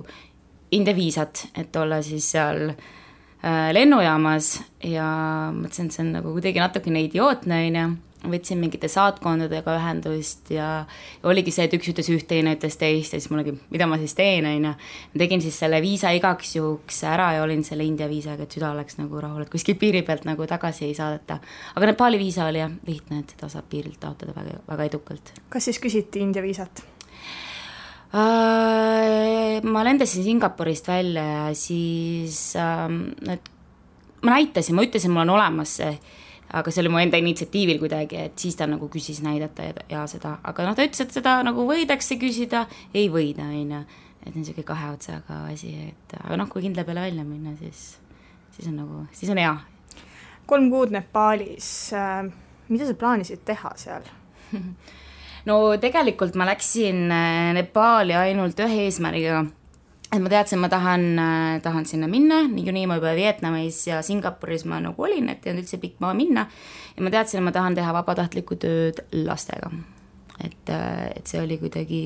India 0.71 0.95
viisat, 0.95 1.49
et 1.59 1.77
olla 1.77 1.99
siis 2.07 2.29
seal 2.31 2.69
äh, 2.71 3.71
lennujaamas. 3.75 4.53
Ja 4.87 5.09
mõtlesin, 5.55 5.91
et 5.91 5.97
see 5.97 6.05
on 6.07 6.15
nagu 6.15 6.37
kuidagi 6.37 6.63
natukene 6.63 7.03
idiootne, 7.09 7.65
on 7.67 7.81
ju 7.81 7.89
võtsin 8.29 8.59
mingite 8.61 8.89
saatkondadega 8.91 9.75
ühendust 9.79 10.51
ja 10.53 10.85
oligi 11.27 11.53
see, 11.55 11.67
et 11.69 11.77
üks 11.77 11.89
ütles 11.93 12.11
üht, 12.13 12.27
teine 12.29 12.53
ütles 12.57 12.77
teist 12.81 13.15
ja 13.15 13.21
siis 13.21 13.31
mul 13.33 13.41
oligi, 13.41 13.55
mida 13.73 13.89
ma 13.89 13.97
siis 14.01 14.15
teen, 14.19 14.47
on 14.49 14.69
ju. 14.69 14.73
tegin 15.23 15.43
siis 15.45 15.57
selle 15.63 15.81
viisa 15.81 16.13
igaks 16.17 16.55
juhuks 16.59 17.03
ära 17.09 17.31
ja 17.39 17.45
olin 17.47 17.65
selle 17.67 17.87
India 17.89 18.09
viisaga, 18.11 18.45
et 18.45 18.57
süda 18.57 18.73
oleks 18.75 18.99
nagu 19.01 19.23
rahul, 19.23 19.47
et 19.47 19.53
kuskil 19.53 19.79
piiri 19.81 20.03
pealt 20.07 20.27
nagu 20.29 20.47
tagasi 20.47 20.87
ei 20.91 20.95
saadeta. 20.99 21.41
aga 21.75 21.93
Nepali 21.93 22.21
viisa 22.21 22.47
oli 22.51 22.61
jah, 22.61 22.73
lihtne, 22.87 23.23
et 23.25 23.37
seda 23.37 23.49
saab 23.53 23.71
piirilt 23.73 24.01
taotleda 24.03 24.37
väga, 24.37 24.63
väga 24.69 24.89
edukalt. 24.93 25.35
kas 25.49 25.71
siis 25.71 25.81
küsiti 25.81 26.25
India 26.25 26.45
viisat? 26.45 26.85
Äh, 28.11 29.63
ma 29.63 29.85
lendasin 29.87 30.25
Singapurist 30.27 30.89
välja 30.91 31.23
ja 31.23 31.55
siis 31.55 32.57
ähm, 32.59 33.05
et 33.31 33.51
ma 34.23 34.37
näitasin, 34.37 34.77
ma 34.77 34.85
ütlesin, 34.85 35.13
mul 35.15 35.25
on 35.25 35.37
olemas 35.37 35.77
see, 35.81 35.93
aga 36.51 36.73
see 36.73 36.83
oli 36.83 36.93
mu 36.93 37.01
enda 37.01 37.19
initsiatiivil 37.21 37.81
kuidagi, 37.83 38.19
et 38.27 38.39
siis 38.41 38.59
ta 38.59 38.67
nagu 38.71 38.89
küsis 38.93 39.23
näidata 39.25 39.69
ja, 39.69 39.75
ja 39.93 40.05
seda, 40.11 40.37
aga 40.47 40.67
noh, 40.67 40.77
ta 40.79 40.87
ütles, 40.87 41.03
et 41.05 41.19
seda 41.21 41.39
nagu 41.47 41.67
võidakse 41.69 42.19
küsida, 42.21 42.65
ei 42.95 43.11
võida, 43.13 43.47
on 43.47 43.75
ju. 43.77 43.83
et 44.27 44.35
niisugune 44.35 44.67
kahe 44.69 44.93
otsaga 44.93 45.45
asi, 45.53 45.75
et 45.91 46.17
aga 46.21 46.41
noh, 46.41 46.49
kui 46.51 46.65
kindla 46.67 46.85
peale 46.89 47.07
välja 47.07 47.25
minna, 47.25 47.55
siis, 47.61 47.85
siis 48.57 48.71
on 48.73 48.81
nagu, 48.83 49.05
siis 49.17 49.31
on 49.33 49.41
hea. 49.41 49.55
kolm 50.51 50.71
kuud 50.73 50.91
Nepaalis. 50.95 51.71
Mida 52.71 52.87
sa 52.87 52.95
plaanisid 52.95 53.47
teha 53.47 53.75
seal? 53.79 54.11
No 55.49 55.55
tegelikult 55.81 56.35
ma 56.37 56.45
läksin 56.51 57.07
äh, 57.09 57.53
Nepaali 57.57 58.13
ainult 58.13 58.59
ühe 58.61 58.83
eesmärgiga, 58.85 59.47
et 60.11 60.19
ma 60.19 60.33
teadsin, 60.33 60.59
ma 60.59 60.69
tahan, 60.73 61.07
äh, 61.19 61.61
tahan 61.63 61.87
sinna 61.87 62.09
minna, 62.11 62.43
niikuinii 62.49 62.89
ma 62.91 62.99
juba 62.99 63.15
Vietnamis 63.15 63.85
ja 63.87 64.03
Singapuris 64.03 64.67
ma 64.67 64.81
nagu 64.83 65.07
olin, 65.07 65.31
et 65.31 65.47
ei 65.47 65.55
olnud 65.55 65.65
üldse 65.65 65.79
pikk 65.83 66.03
maa 66.03 66.13
minna, 66.19 66.49
ja 66.97 67.07
ma 67.07 67.15
teadsin, 67.15 67.41
et 67.41 67.47
ma 67.47 67.55
tahan 67.55 67.79
teha 67.79 67.95
vabatahtlikku 68.01 68.59
tööd 68.61 69.05
lastega 69.13 69.71
et, 70.41 70.71
äh, 70.73 71.11
et 71.17 71.27
see 71.29 71.41
oli 71.43 71.59
kuidagi 71.61 72.01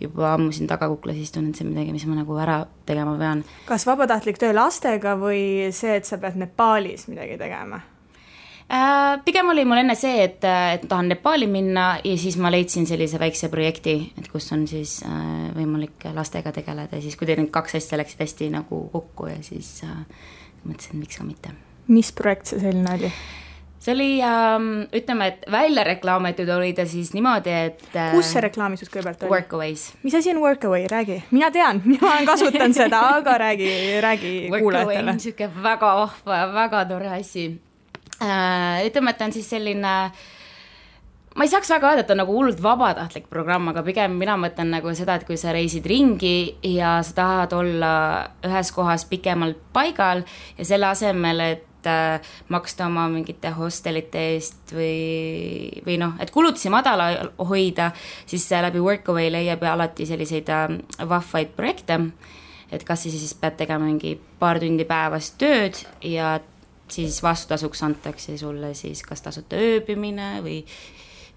juba 0.00 0.32
ammu 0.34 0.52
siin 0.54 0.68
tagakuklas 0.70 1.18
istun, 1.20 1.50
et 1.50 1.58
see 1.58 1.66
on 1.66 1.74
midagi, 1.74 1.92
mis 1.96 2.06
ma 2.08 2.16
nagu 2.18 2.38
ära 2.40 2.62
tegema 2.88 3.16
pean. 3.20 3.44
kas 3.68 3.86
vabatahtlik 3.88 4.40
töö 4.40 4.54
lastega 4.56 5.16
või 5.20 5.68
see, 5.76 5.98
et 6.00 6.08
sa 6.08 6.18
pead 6.22 6.38
Nepaalis 6.40 7.06
midagi 7.10 7.38
tegema? 7.40 7.82
Äh, 8.66 9.20
pigem 9.24 9.46
oli 9.52 9.62
mul 9.64 9.78
enne 9.78 9.94
see, 9.94 10.24
et, 10.24 10.42
et 10.42 10.88
tahan 10.90 11.06
Nepaali 11.12 11.46
minna 11.46 11.84
ja 12.02 12.16
siis 12.18 12.34
ma 12.42 12.50
leidsin 12.50 12.86
sellise 12.88 13.20
väikse 13.22 13.46
projekti, 13.52 13.94
et 14.18 14.26
kus 14.32 14.48
on 14.56 14.64
siis 14.66 14.98
äh, 15.06 15.52
võimalik 15.54 16.08
lastega 16.16 16.50
tegeleda 16.54 16.98
ja 16.98 17.04
siis 17.04 17.14
kuidagi 17.18 17.44
need 17.44 17.52
kaks 17.54 17.76
asja 17.78 18.00
läksid 18.00 18.24
hästi 18.24 18.48
nagu 18.56 18.80
kokku 18.90 19.28
ja 19.30 19.36
siis 19.46 19.84
äh, 19.86 20.00
mõtlesin, 20.64 20.98
miks 20.98 21.20
ka 21.20 21.26
mitte. 21.26 21.52
mis 21.86 22.10
projekt 22.10 22.50
see 22.50 22.58
selline 22.64 22.90
oli? 22.96 23.10
see 23.86 23.94
oli 23.94 24.08
ähm,, 24.26 24.66
ütleme, 24.98 25.28
et 25.30 25.46
välja 25.52 25.84
reklaamitud 25.86 26.50
oli 26.56 26.72
ta 26.74 26.88
siis 26.90 27.12
niimoodi, 27.14 27.52
et 27.68 27.94
äh, 27.94 28.10
kus 28.16 28.32
see 28.34 28.42
reklaamitud 28.48 28.90
kõigepealt 28.90 29.22
oli? 29.22 29.30
Workaways. 29.30 29.84
mis 30.02 30.16
asi 30.18 30.32
on 30.34 30.40
Workaway, 30.42 30.88
räägi, 30.90 31.20
mina 31.30 31.52
tean, 31.54 31.84
mina 31.92 32.02
olen 32.02 32.26
kasutanud 32.26 32.74
seda, 32.74 33.04
aga 33.20 33.38
räägi, 33.44 33.70
räägi 34.02 34.34
kuulajatele. 34.56 35.14
niisugune 35.20 35.62
väga 35.68 35.92
vahva 36.00 36.40
ja 36.40 36.50
väga 36.58 36.82
tore 36.90 37.14
asi 37.20 37.46
ütleme, 38.20 39.12
et 39.12 39.18
ta 39.18 39.26
on 39.28 39.34
siis 39.34 39.48
selline 39.50 39.94
ma 41.36 41.44
ei 41.44 41.52
saaks 41.52 41.70
väga 41.74 41.90
öelda, 41.90 42.04
et 42.04 42.10
on 42.14 42.20
nagu 42.22 42.32
hullult 42.32 42.60
vabatahtlik 42.64 43.28
programm, 43.32 43.68
aga 43.70 43.84
pigem 43.84 44.16
mina 44.16 44.38
mõtlen 44.40 44.72
nagu 44.72 44.92
seda, 44.96 45.18
et 45.18 45.26
kui 45.28 45.36
sa 45.40 45.52
reisid 45.54 45.86
ringi 45.88 46.56
ja 46.64 46.96
sa 47.04 47.16
tahad 47.20 47.56
olla 47.58 47.92
ühes 48.46 48.72
kohas 48.72 49.04
pikemalt 49.10 49.60
paigal 49.76 50.24
ja 50.56 50.68
selle 50.68 50.88
asemel, 50.88 51.42
et 51.44 51.90
äh, 51.90 52.32
maksta 52.52 52.88
oma 52.88 53.04
mingite 53.12 53.52
hostelite 53.58 54.24
eest 54.32 54.72
või, 54.76 55.68
või 55.84 55.98
noh, 56.00 56.16
et 56.22 56.32
kulutusi 56.32 56.72
madala 56.72 57.10
hoida, 57.50 57.90
siis 58.24 58.48
läbi 58.48 58.80
Workaway 58.80 59.28
leiab 59.36 59.68
alati 59.68 60.08
selliseid 60.08 60.48
äh, 60.48 60.66
vahvaid 61.04 61.52
projekte. 61.58 62.00
et 62.72 62.82
kas 62.82 63.04
sa 63.04 63.10
siis 63.12 63.34
pead 63.38 63.60
tegema 63.60 63.84
mingi 63.84 64.16
paar 64.40 64.58
tundi 64.58 64.84
päevas 64.88 65.30
tööd 65.38 65.76
ja 66.02 66.38
siis 66.88 67.22
vastutasuks 67.22 67.82
antakse 67.82 68.38
sulle 68.38 68.74
siis 68.74 69.02
kas 69.02 69.22
tasuta 69.22 69.56
ööbimine 69.56 70.36
või 70.44 70.60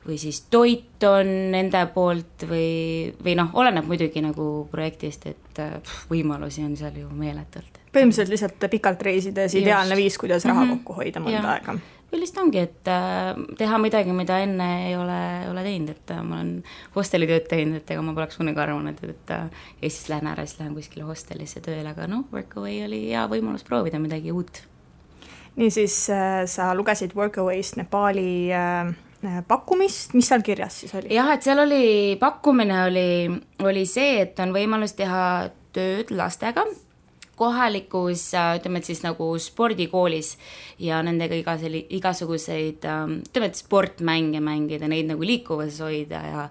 või 0.07 0.17
siis 0.17 0.41
toit 0.51 1.03
on 1.03 1.27
nende 1.51 1.81
poolt 1.93 2.45
või, 2.47 3.11
või 3.23 3.35
noh, 3.39 3.51
oleneb 3.59 3.87
muidugi 3.89 4.23
nagu 4.23 4.47
projektist, 4.71 5.27
et 5.27 5.59
pff, 5.59 6.07
võimalusi 6.11 6.63
on 6.65 6.75
seal 6.79 6.95
ju 7.01 7.09
meeletult. 7.11 7.81
põhimõtteliselt 7.93 8.33
lihtsalt 8.33 8.67
pikalt 8.71 9.01
reisides 9.01 9.55
ideaalne 9.59 9.97
viis, 9.99 10.17
kuidas 10.17 10.45
raha 10.45 10.63
mm 10.63 10.69
-hmm. 10.69 10.83
kokku 10.83 11.01
hoida 11.01 11.19
mõnda 11.19 11.43
ja. 11.43 11.51
aega. 11.57 11.75
või 12.11 12.21
lihtsalt 12.23 12.43
ongi, 12.45 12.59
et 12.59 12.87
äh, 12.87 13.35
teha 13.57 13.77
midagi, 13.77 14.13
mida 14.13 14.39
enne 14.39 14.69
ei 14.87 14.95
ole, 14.95 15.19
ole 15.51 15.63
teinud, 15.63 15.89
et 15.89 16.11
äh, 16.11 16.23
ma 16.23 16.39
olen 16.39 16.63
hostelitööd 16.95 17.47
teinud, 17.49 17.75
et 17.75 17.91
ega 17.91 18.01
ma 18.01 18.13
poleks 18.13 18.37
kunagi 18.37 18.59
arvanud, 18.59 19.03
et, 19.03 19.31
äh, 19.31 19.49
Eestist 19.81 20.09
lähen 20.09 20.27
ära, 20.27 20.45
siis 20.45 20.59
lähen 20.59 20.73
kuskile 20.73 21.03
hostelisse 21.03 21.61
tööle, 21.61 21.89
aga 21.89 22.07
noh, 22.07 22.25
Workaway 22.31 22.85
oli 22.85 23.09
hea 23.09 23.27
võimalus 23.27 23.63
proovida 23.67 23.99
midagi 23.99 24.31
uut 24.31 24.63
niisiis 25.59 25.95
äh, 26.13 26.43
sa 26.47 26.73
lugesid 26.77 27.15
Workaway'st 27.15 27.79
Nepaali 27.79 28.51
äh, 28.53 28.91
äh, 29.23 29.39
pakkumist, 29.47 30.13
mis 30.17 30.29
seal 30.31 30.43
kirjas 30.45 30.81
siis 30.83 30.95
oli? 30.95 31.13
jah, 31.15 31.31
et 31.35 31.45
seal 31.45 31.59
oli, 31.65 32.17
pakkumine 32.19 32.83
oli, 32.87 33.09
oli 33.65 33.87
see, 33.89 34.21
et 34.23 34.39
on 34.43 34.55
võimalus 34.55 34.95
teha 34.97 35.23
tööd 35.75 36.13
lastega 36.15 36.65
kohalikus, 37.39 38.25
ütleme, 38.35 38.81
et 38.81 38.87
siis 38.89 38.99
nagu 38.99 39.29
spordikoolis 39.39 40.33
ja 40.83 40.97
nendega 41.05 41.37
iga 41.39 41.53
selli-, 41.61 41.85
igasuguseid, 41.95 42.83
ütleme, 42.83 43.47
et 43.47 43.55
sportmänge 43.55 44.41
mängida, 44.43 44.89
neid 44.91 45.07
nagu 45.07 45.23
liikuvuses 45.23 45.79
hoida 45.85 46.19
ja 46.25 46.49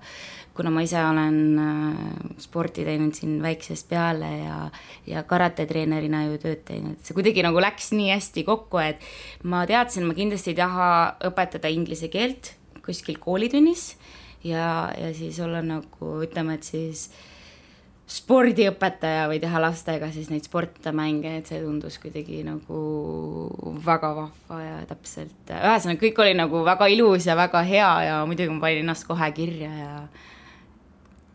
kuna 0.59 0.73
ma 0.75 0.83
ise 0.83 0.99
olen 0.99 1.38
äh, 1.62 2.05
sporti 2.43 2.83
teinud 2.87 3.15
siin 3.15 3.38
väiksest 3.45 3.87
peale 3.91 4.31
ja, 4.41 4.59
ja 5.07 5.23
karatetreenerina 5.29 6.25
ju 6.27 6.41
tööd 6.43 6.65
teinud, 6.67 6.99
see 7.07 7.15
kuidagi 7.15 7.45
nagu 7.47 7.62
läks 7.62 7.93
nii 7.95 8.11
hästi 8.11 8.43
kokku, 8.49 8.83
et 8.83 9.05
ma 9.47 9.62
teadsin, 9.71 10.09
ma 10.09 10.19
kindlasti 10.19 10.55
ei 10.55 10.59
taha 10.59 10.91
õpetada 11.31 11.71
inglise 11.71 12.11
keelt 12.11 12.57
kuskil 12.83 13.21
koolitunnis 13.23 13.93
ja, 14.43 14.91
ja 14.99 15.12
siis 15.15 15.38
olla 15.45 15.62
nagu 15.62 16.15
ütleme, 16.25 16.59
et 16.59 16.67
siis 16.67 17.09
spordiõpetaja 18.09 19.27
või 19.29 19.37
teha 19.43 19.61
lastega 19.61 20.09
siis 20.15 20.31
neid 20.33 20.47
sportmänge, 20.49 21.35
et 21.38 21.50
see 21.50 21.61
tundus 21.61 21.99
kuidagi 22.00 22.41
nagu 22.47 22.79
väga 23.85 24.15
vahva 24.17 24.61
ja 24.65 24.79
täpselt, 24.88 25.37
ühesõnaga 25.53 26.00
kõik 26.03 26.23
oli 26.25 26.33
nagu 26.38 26.65
väga 26.67 26.88
ilus 26.91 27.29
ja 27.29 27.37
väga 27.38 27.62
hea 27.69 27.91
ja 28.09 28.17
muidugi 28.27 28.55
ma 28.55 28.65
panin 28.65 28.87
ennast 28.87 29.07
kohe 29.07 29.29
kirja 29.37 29.71
ja 29.71 29.93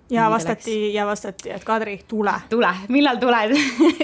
ja 0.10 0.29
vastati 0.29 0.93
ja 0.93 1.05
vastati, 1.05 1.51
et 1.51 1.63
Kadri, 1.63 2.00
tule. 2.07 2.33
tule, 2.50 2.74
millal 2.89 3.17
tuled 3.22 3.55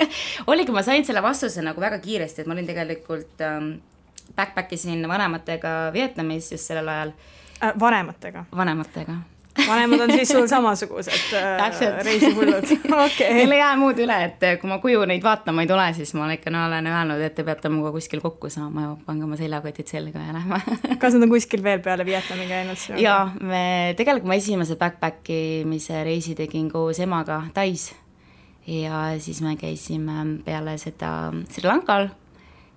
oligi, 0.52 0.72
ma 0.72 0.84
sain 0.84 1.06
selle 1.06 1.24
vastuse 1.24 1.64
nagu 1.66 1.82
väga 1.82 2.00
kiiresti, 2.04 2.42
et 2.42 2.48
ma 2.48 2.56
olin 2.58 2.70
tegelikult 2.70 3.44
ähm, 3.46 3.74
backpack 4.36 4.74
isin 4.74 5.08
vanematega 5.08 5.92
Vietnamis 5.94 6.52
just 6.52 6.72
sellel 6.72 6.88
ajal 6.88 7.12
äh,. 7.64 7.74
vanematega? 7.80 8.46
vanematega 8.56 9.20
vanemad 9.68 10.06
on 10.06 10.14
siis 10.14 10.32
sul 10.32 10.48
samasugused 10.50 11.34
äh, 11.38 12.04
reisihullud, 12.06 12.74
okei. 13.06 13.34
meil 13.40 13.56
ei 13.56 13.62
jää 13.62 13.76
muud 13.80 14.02
üle, 14.04 14.18
et 14.28 14.46
kui 14.62 14.70
ma 14.72 14.80
koju 14.84 15.06
neid 15.10 15.24
vaatama 15.26 15.66
ei 15.66 15.70
tule, 15.70 15.88
siis 15.98 16.14
ma 16.18 16.30
ikka 16.34 16.54
no, 16.54 16.66
olen 16.70 16.90
öelnud, 16.92 17.24
et 17.26 17.36
te 17.38 17.46
peate 17.48 17.72
minuga 17.72 17.94
kuskil 17.96 18.24
kokku 18.24 18.52
saama 18.54 18.86
ja 18.86 18.94
pange 19.06 19.28
oma 19.28 19.40
seljakotid 19.40 19.92
selga 19.92 20.24
ja 20.28 20.36
lähme 20.36 20.62
kas 21.02 21.18
nad 21.18 21.28
on 21.28 21.34
kuskil 21.34 21.64
veel 21.66 21.84
peale 21.86 22.06
Vietnami 22.08 22.48
käinud 22.50 22.86
jaa, 23.02 23.24
me, 23.42 23.64
tegelikult 23.98 24.30
ma 24.30 24.40
esimese 24.40 24.78
backpacki 24.80 25.40
imise 25.64 26.04
reisi 26.08 26.38
tegin 26.38 26.70
koos 26.72 27.00
emaga 27.04 27.44
Tais. 27.54 27.92
Ja 28.70 29.16
siis 29.18 29.40
me 29.42 29.56
käisime 29.58 30.42
peale 30.46 30.76
seda 30.78 31.32
Sri 31.50 31.66
Lankal 31.66 32.10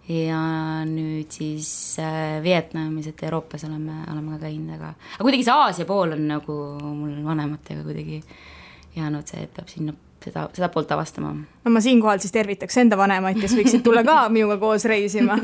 ja 0.09 0.83
nüüd 0.89 1.31
siis 1.31 1.97
äh, 2.03 2.43
Vietnamis, 2.43 3.07
et 3.07 3.23
Euroopas 3.23 3.65
oleme, 3.69 4.03
oleme 4.11 4.35
ka 4.35 4.47
käinud, 4.47 4.75
aga 4.75 4.95
aga 4.95 5.23
kuidagi 5.23 5.47
see 5.47 5.55
Aasia 5.55 5.87
pool 5.87 6.17
on 6.17 6.25
nagu 6.27 6.57
mul 6.83 7.21
vanematega 7.25 7.85
kuidagi 7.87 8.23
jäänud 8.97 9.29
see, 9.31 9.45
et 9.47 9.53
peab 9.55 9.71
sinna 9.71 9.95
seda, 10.25 10.49
seda 10.55 10.69
poolt 10.75 10.91
avastama. 10.93 11.35
no 11.35 11.71
ma 11.75 11.83
siinkohal 11.85 12.19
siis 12.23 12.35
tervitaks 12.35 12.81
enda 12.83 12.99
vanemaid, 12.99 13.39
kes 13.41 13.55
võiksid 13.59 13.85
tulla 13.87 14.03
ka 14.07 14.25
minuga 14.35 14.59
koos 14.63 14.87
reisima. 14.91 15.39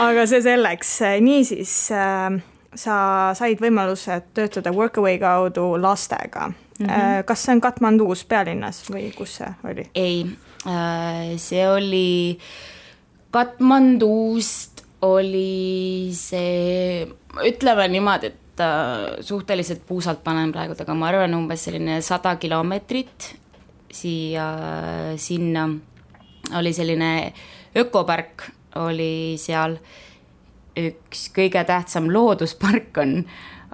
aga 0.00 0.26
see 0.30 0.42
selleks, 0.44 0.92
niisiis 1.24 1.72
äh, 1.94 2.36
sa 2.74 2.98
said 3.34 3.58
võimaluse 3.62 4.20
töötada 4.34 4.72
Workaway 4.74 5.18
kaudu 5.18 5.72
lastega 5.82 6.52
mm. 6.52 6.86
-hmm. 6.86 7.26
kas 7.26 7.42
see 7.42 7.56
on 7.56 7.64
Katmandus 7.66 8.24
pealinnas 8.24 8.84
või 8.90 9.10
kus 9.16 9.40
see 9.40 9.50
oli? 9.64 9.88
ei, 9.94 10.22
äh, 10.70 11.34
see 11.36 11.66
oli 11.68 12.38
äh, 12.38 12.70
Katmandust 13.34 14.84
oli 15.04 16.10
see, 16.16 17.04
ütleme 17.44 17.88
niimoodi, 17.92 18.30
et 18.30 18.62
äh, 18.62 19.18
suhteliselt 19.26 19.82
puusalt 19.88 20.22
panen 20.24 20.52
praegu, 20.54 20.76
aga 20.78 20.94
ma 20.96 21.10
arvan, 21.10 21.34
umbes 21.36 21.66
selline 21.66 21.98
sada 22.04 22.36
kilomeetrit 22.40 23.34
siia, 23.94 24.46
sinna 25.20 25.68
oli 26.58 26.72
selline 26.74 27.10
ökopark 27.78 28.48
oli 28.82 29.36
seal, 29.40 29.76
üks 30.78 31.28
kõige 31.34 31.62
tähtsam 31.66 32.08
looduspark 32.12 32.98
on, 33.02 33.20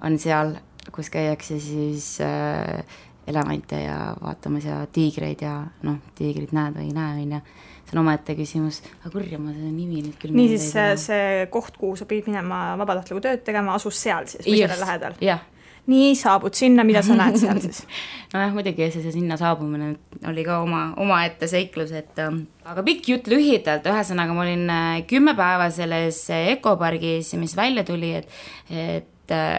on 0.04 0.18
seal, 0.20 0.56
kus 0.92 1.08
käiakse 1.12 1.60
siis 1.62 2.12
äh, 2.24 2.84
elevante 3.30 3.82
ja 3.84 3.98
vaatamas 4.20 4.68
ja 4.68 4.80
tiigreid 4.92 5.44
ja 5.46 5.56
noh, 5.86 6.00
tiigrit 6.18 6.54
näed 6.56 6.78
või 6.78 6.88
ei 6.90 6.96
näe, 6.96 7.24
on 7.24 7.36
ju. 7.38 7.42
See 7.90 7.96
on 7.96 8.04
omaette 8.04 8.36
küsimus, 8.38 8.84
aga 9.00 9.10
kurja, 9.10 9.38
ma 9.42 9.50
selle 9.50 9.72
nimi 9.74 9.98
nüüd 10.04 10.18
küll 10.20 10.34
niisiis, 10.36 10.68
see, 10.70 10.90
see 11.02 11.46
koht, 11.50 11.74
kuhu 11.74 11.96
sa 11.98 12.06
pidid 12.06 12.28
minema 12.30 12.76
vabatahtlikku 12.78 13.22
tööd 13.24 13.42
tegema, 13.42 13.74
asus 13.74 13.98
seal 13.98 14.28
siis 14.30 14.44
või 14.46 14.60
selle 14.60 14.76
lähedal? 14.78 15.16
jah, 15.24 15.42
nii, 15.90 16.12
saabud 16.18 16.54
sinna, 16.56 16.84
mida 16.86 17.02
sa 17.02 17.16
näed 17.18 17.38
seal 17.40 17.60
siis? 17.64 17.82
nojah, 18.34 18.52
muidugi 18.54 18.88
see, 18.92 19.02
see 19.02 19.14
sinna 19.14 19.38
saabumine 19.40 19.92
oli 20.30 20.44
ka 20.46 20.60
oma, 20.64 20.84
omaette 21.02 21.48
seiklus, 21.50 21.92
et 21.96 22.20
äh, 22.22 22.40
aga 22.70 22.84
pikk 22.86 23.10
jutt 23.14 23.30
lühidalt, 23.32 23.86
ühesõnaga 23.90 24.36
ma 24.36 24.44
olin 24.46 24.66
äh, 24.70 25.00
kümme 25.10 25.34
päeva 25.38 25.70
selles 25.74 26.22
ökopargis, 26.54 27.34
mis 27.40 27.56
välja 27.58 27.82
tuli, 27.88 28.14
et, 28.20 28.42
et, 28.70 29.34
äh, 29.34 29.56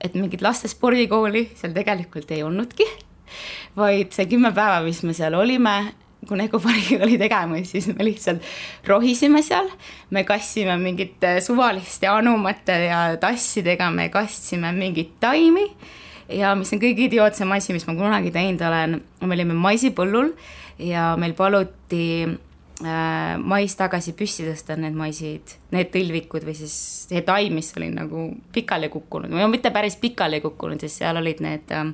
et 0.00 0.16
mingit 0.18 0.44
laste 0.44 0.70
spordikooli 0.70 1.48
seal 1.56 1.76
tegelikult 1.76 2.36
ei 2.36 2.44
olnudki, 2.44 2.88
vaid 3.78 4.14
see 4.16 4.28
kümme 4.30 4.52
päeva, 4.56 4.80
mis 4.86 5.02
me 5.06 5.14
seal 5.16 5.36
olime, 5.38 5.76
kui 6.28 6.40
Ecoparkiga 6.44 7.04
oli 7.06 7.16
tegemist, 7.20 7.72
siis 7.74 7.88
me 7.94 8.04
lihtsalt 8.04 8.44
rohisime 8.88 9.42
seal, 9.44 9.70
me 10.12 10.24
kastsime 10.28 10.76
mingite 10.80 11.38
suvaliste 11.44 12.10
anumate 12.10 12.76
ja 12.86 13.00
tassidega, 13.20 13.90
me 13.94 14.10
kastsime 14.12 14.72
mingeid 14.76 15.16
taimi. 15.22 15.66
Ja 16.30 16.52
mis 16.54 16.70
on 16.70 16.78
kõige 16.78 17.08
idiootsem 17.08 17.50
asi, 17.56 17.74
mis 17.74 17.86
ma 17.88 17.96
kunagi 17.98 18.30
teinud 18.34 18.60
olen, 18.62 19.00
me 19.24 19.34
olime 19.34 19.56
maisipõllul 19.58 20.30
ja 20.78 21.16
meil 21.18 21.34
paluti 21.34 22.04
äh, 22.22 23.34
mais 23.42 23.74
tagasi 23.74 24.14
püssi 24.14 24.46
tõsta 24.46 24.76
need 24.78 24.94
maisid, 24.94 25.56
need 25.74 25.90
tõlvikud 25.90 26.46
või 26.46 26.54
siis 26.60 26.76
see 27.10 27.24
taim, 27.26 27.56
mis 27.58 27.72
oli 27.80 27.90
nagu 27.96 28.28
pikali 28.54 28.92
kukkunud. 28.92 29.32
No 29.32 29.48
mitte 29.50 29.72
päris 29.74 29.98
pikali 29.98 30.38
kukkunud, 30.44 30.78
sest 30.84 31.02
seal 31.02 31.18
olid 31.18 31.42
need 31.42 31.74
äh, 31.74 31.90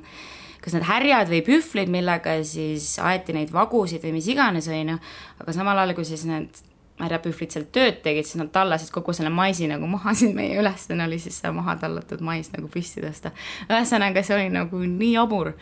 kas 0.66 0.74
need 0.74 0.86
härjad 0.88 1.28
või 1.30 1.42
pühvlid, 1.46 1.90
millega 1.94 2.40
siis 2.42 2.96
aeti 2.98 3.36
neid 3.36 3.52
vagusid 3.54 4.02
või 4.02 4.16
mis 4.16 4.26
iganes, 4.32 4.66
on 4.66 4.96
ju, 4.96 5.02
aga 5.44 5.54
samal 5.54 5.78
ajal, 5.78 5.94
kui 5.94 6.08
siis 6.08 6.24
need 6.26 6.64
härjapühvlid 6.98 7.52
seal 7.52 7.66
tööd 7.72 8.00
tegid, 8.04 8.26
siis 8.26 8.40
nad 8.40 8.50
tallasid 8.54 8.90
kogu 8.94 9.12
selle 9.16 9.30
maisi 9.32 9.68
nagu 9.68 9.88
maha, 9.90 10.14
siis 10.16 10.32
meie 10.36 10.56
ülesanne 10.60 11.04
oli 11.04 11.18
siis 11.20 11.36
see 11.42 11.52
maha 11.54 11.76
tallatud 11.80 12.22
mais 12.24 12.48
nagu 12.54 12.70
püsti 12.72 13.04
tõsta. 13.04 13.34
ühesõnaga, 13.68 14.24
see 14.24 14.36
oli 14.38 14.48
nagu 14.54 14.80
nii 14.80 15.12
jabur. 15.12 15.52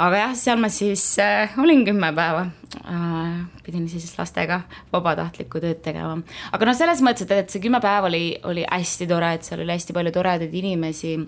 aga 0.00 0.22
jah, 0.22 0.32
seal 0.42 0.58
ma 0.58 0.70
siis 0.72 1.04
äh, 1.20 1.52
olin 1.60 1.84
kümme 1.84 2.14
päeva 2.16 2.46
äh,, 2.80 3.42
pidin 3.64 3.88
siis 3.92 4.14
lastega 4.18 4.62
vabatahtlikku 4.92 5.60
tööd 5.60 5.82
tegema. 5.84 6.22
aga 6.52 6.70
noh, 6.70 6.76
selles 6.76 7.04
mõttes, 7.04 7.28
et, 7.28 7.36
et 7.44 7.52
see 7.52 7.60
kümme 7.60 7.82
päeva 7.84 8.08
oli, 8.08 8.38
oli 8.48 8.64
hästi 8.64 9.06
tore, 9.10 9.34
et 9.36 9.44
seal 9.44 9.60
oli 9.60 9.76
hästi 9.76 9.96
palju 9.96 10.16
toredaid 10.16 10.56
inimesi, 10.62 11.18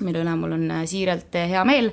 mille 0.00 0.22
üle 0.22 0.38
mul 0.38 0.54
on 0.54 0.70
äh, 0.70 0.86
siiralt 0.86 1.34
hea 1.34 1.66
meel 1.66 1.90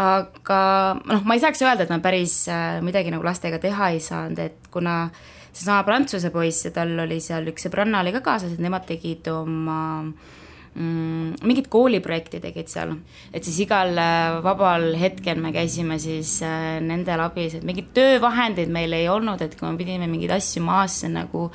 aga 0.00 0.60
noh, 1.04 1.22
ma 1.28 1.36
ei 1.36 1.42
saaks 1.42 1.62
öelda, 1.64 1.84
et 1.84 1.92
ma 1.92 2.00
päris 2.04 2.46
äh, 2.48 2.80
midagi 2.84 3.12
nagu 3.12 3.24
lastega 3.26 3.60
teha 3.62 3.92
ei 3.92 4.00
saanud, 4.00 4.38
et 4.40 4.70
kuna 4.72 5.06
seesama 5.52 5.82
prantsuse 5.84 6.32
poiss 6.32 6.64
ja 6.64 6.72
tal 6.72 6.94
oli 7.04 7.20
seal 7.20 7.50
üks 7.52 7.66
sõbranna 7.66 8.00
oli 8.00 8.14
ka 8.14 8.22
kaasas, 8.24 8.54
et 8.54 8.62
nemad 8.64 8.86
tegid 8.88 9.28
oma 9.28 9.82
mm, 10.08 11.42
mingit 11.44 11.68
kooliprojekti 11.72 12.40
tegid 12.40 12.72
seal, 12.72 12.94
et 13.32 13.44
siis 13.44 13.60
igal 13.66 13.92
äh, 14.00 14.40
vabal 14.44 14.94
hetkel 15.00 15.42
me 15.44 15.52
käisime 15.52 16.00
siis 16.00 16.38
äh, 16.46 16.78
nendel 16.80 17.26
abis, 17.26 17.58
et 17.58 17.66
mingeid 17.68 17.92
töövahendeid 17.96 18.72
meil 18.72 18.96
ei 18.96 19.10
olnud, 19.12 19.44
et 19.44 19.58
kui 19.58 19.68
me 19.68 19.80
pidime 19.80 20.08
mingeid 20.08 20.38
asju 20.38 20.64
maasse 20.64 21.12
nagu 21.12 21.50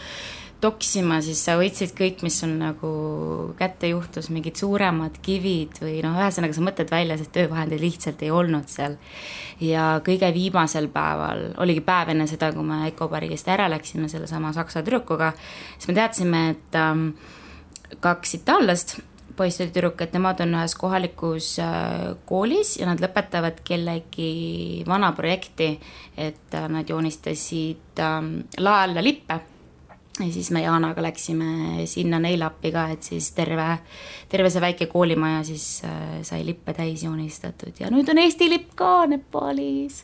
toksima, 0.61 1.19
siis 1.21 1.39
sa 1.45 1.53
võtsid 1.59 1.93
kõik, 1.97 2.23
mis 2.25 2.39
sul 2.41 2.55
nagu 2.57 2.91
kätte 3.59 3.91
juhtus, 3.91 4.31
mingid 4.33 4.57
suuremad 4.57 5.19
kivid 5.23 5.77
või 5.83 5.99
noh, 6.05 6.17
ühesõnaga 6.17 6.55
sa 6.55 6.63
mõtled 6.65 6.91
välja, 6.91 7.17
sest 7.19 7.33
töövahendeid 7.35 7.83
lihtsalt 7.83 8.23
ei 8.25 8.31
olnud 8.33 8.69
seal. 8.71 8.97
ja 9.61 9.99
kõige 10.05 10.31
viimasel 10.33 10.89
päeval, 10.93 11.51
oligi 11.61 11.83
päev 11.85 12.13
enne 12.13 12.27
seda, 12.29 12.49
kui 12.53 12.65
me 12.65 12.87
Ecopargist 12.87 13.49
ära 13.53 13.67
läksime 13.69 14.09
sellesama 14.09 14.53
saksa 14.53 14.81
tüdrukuga, 14.85 15.33
siis 15.77 15.91
me 15.91 15.97
teadsime, 15.97 16.41
et 16.55 16.79
ähm, 16.79 17.11
kaks 18.01 18.39
itaallast 18.39 18.97
poiss 19.37 19.59
ja 19.61 19.67
tüdruk, 19.69 20.01
et 20.01 20.15
nemad 20.17 20.41
on 20.41 20.55
ühes 20.57 20.73
kohalikus 20.79 21.51
äh, 21.61 22.15
koolis 22.25 22.79
ja 22.79 22.87
nad 22.89 23.01
lõpetavad 23.03 23.61
kellegi 23.67 24.81
vana 24.89 25.11
projekti, 25.13 25.75
et 26.17 26.57
äh, 26.57 26.65
nad 26.73 26.89
joonistasid 26.89 28.01
ähm, 28.01 28.33
lae 28.57 28.87
alla 28.87 29.05
lippe 29.05 29.37
ja 30.19 30.31
siis 30.33 30.49
me 30.51 30.63
Jaanaga 30.63 31.03
läksime 31.03 31.85
sinna 31.89 32.19
neile 32.21 32.47
appi 32.47 32.71
ka, 32.73 32.87
et 32.93 33.05
siis 33.05 33.29
terve, 33.37 33.67
terve 34.29 34.49
see 34.53 34.63
väike 34.63 34.87
koolimaja 34.91 35.43
siis 35.47 35.67
äh, 35.85 36.17
sai 36.27 36.43
lippe 36.47 36.73
täis 36.77 37.03
joonistatud. 37.05 37.75
Ja 37.79 37.91
nüüd 37.93 38.09
on 38.09 38.21
Eesti 38.23 38.49
lipp 38.51 38.73
ka 38.79 39.05
Nepaalis 39.09 40.03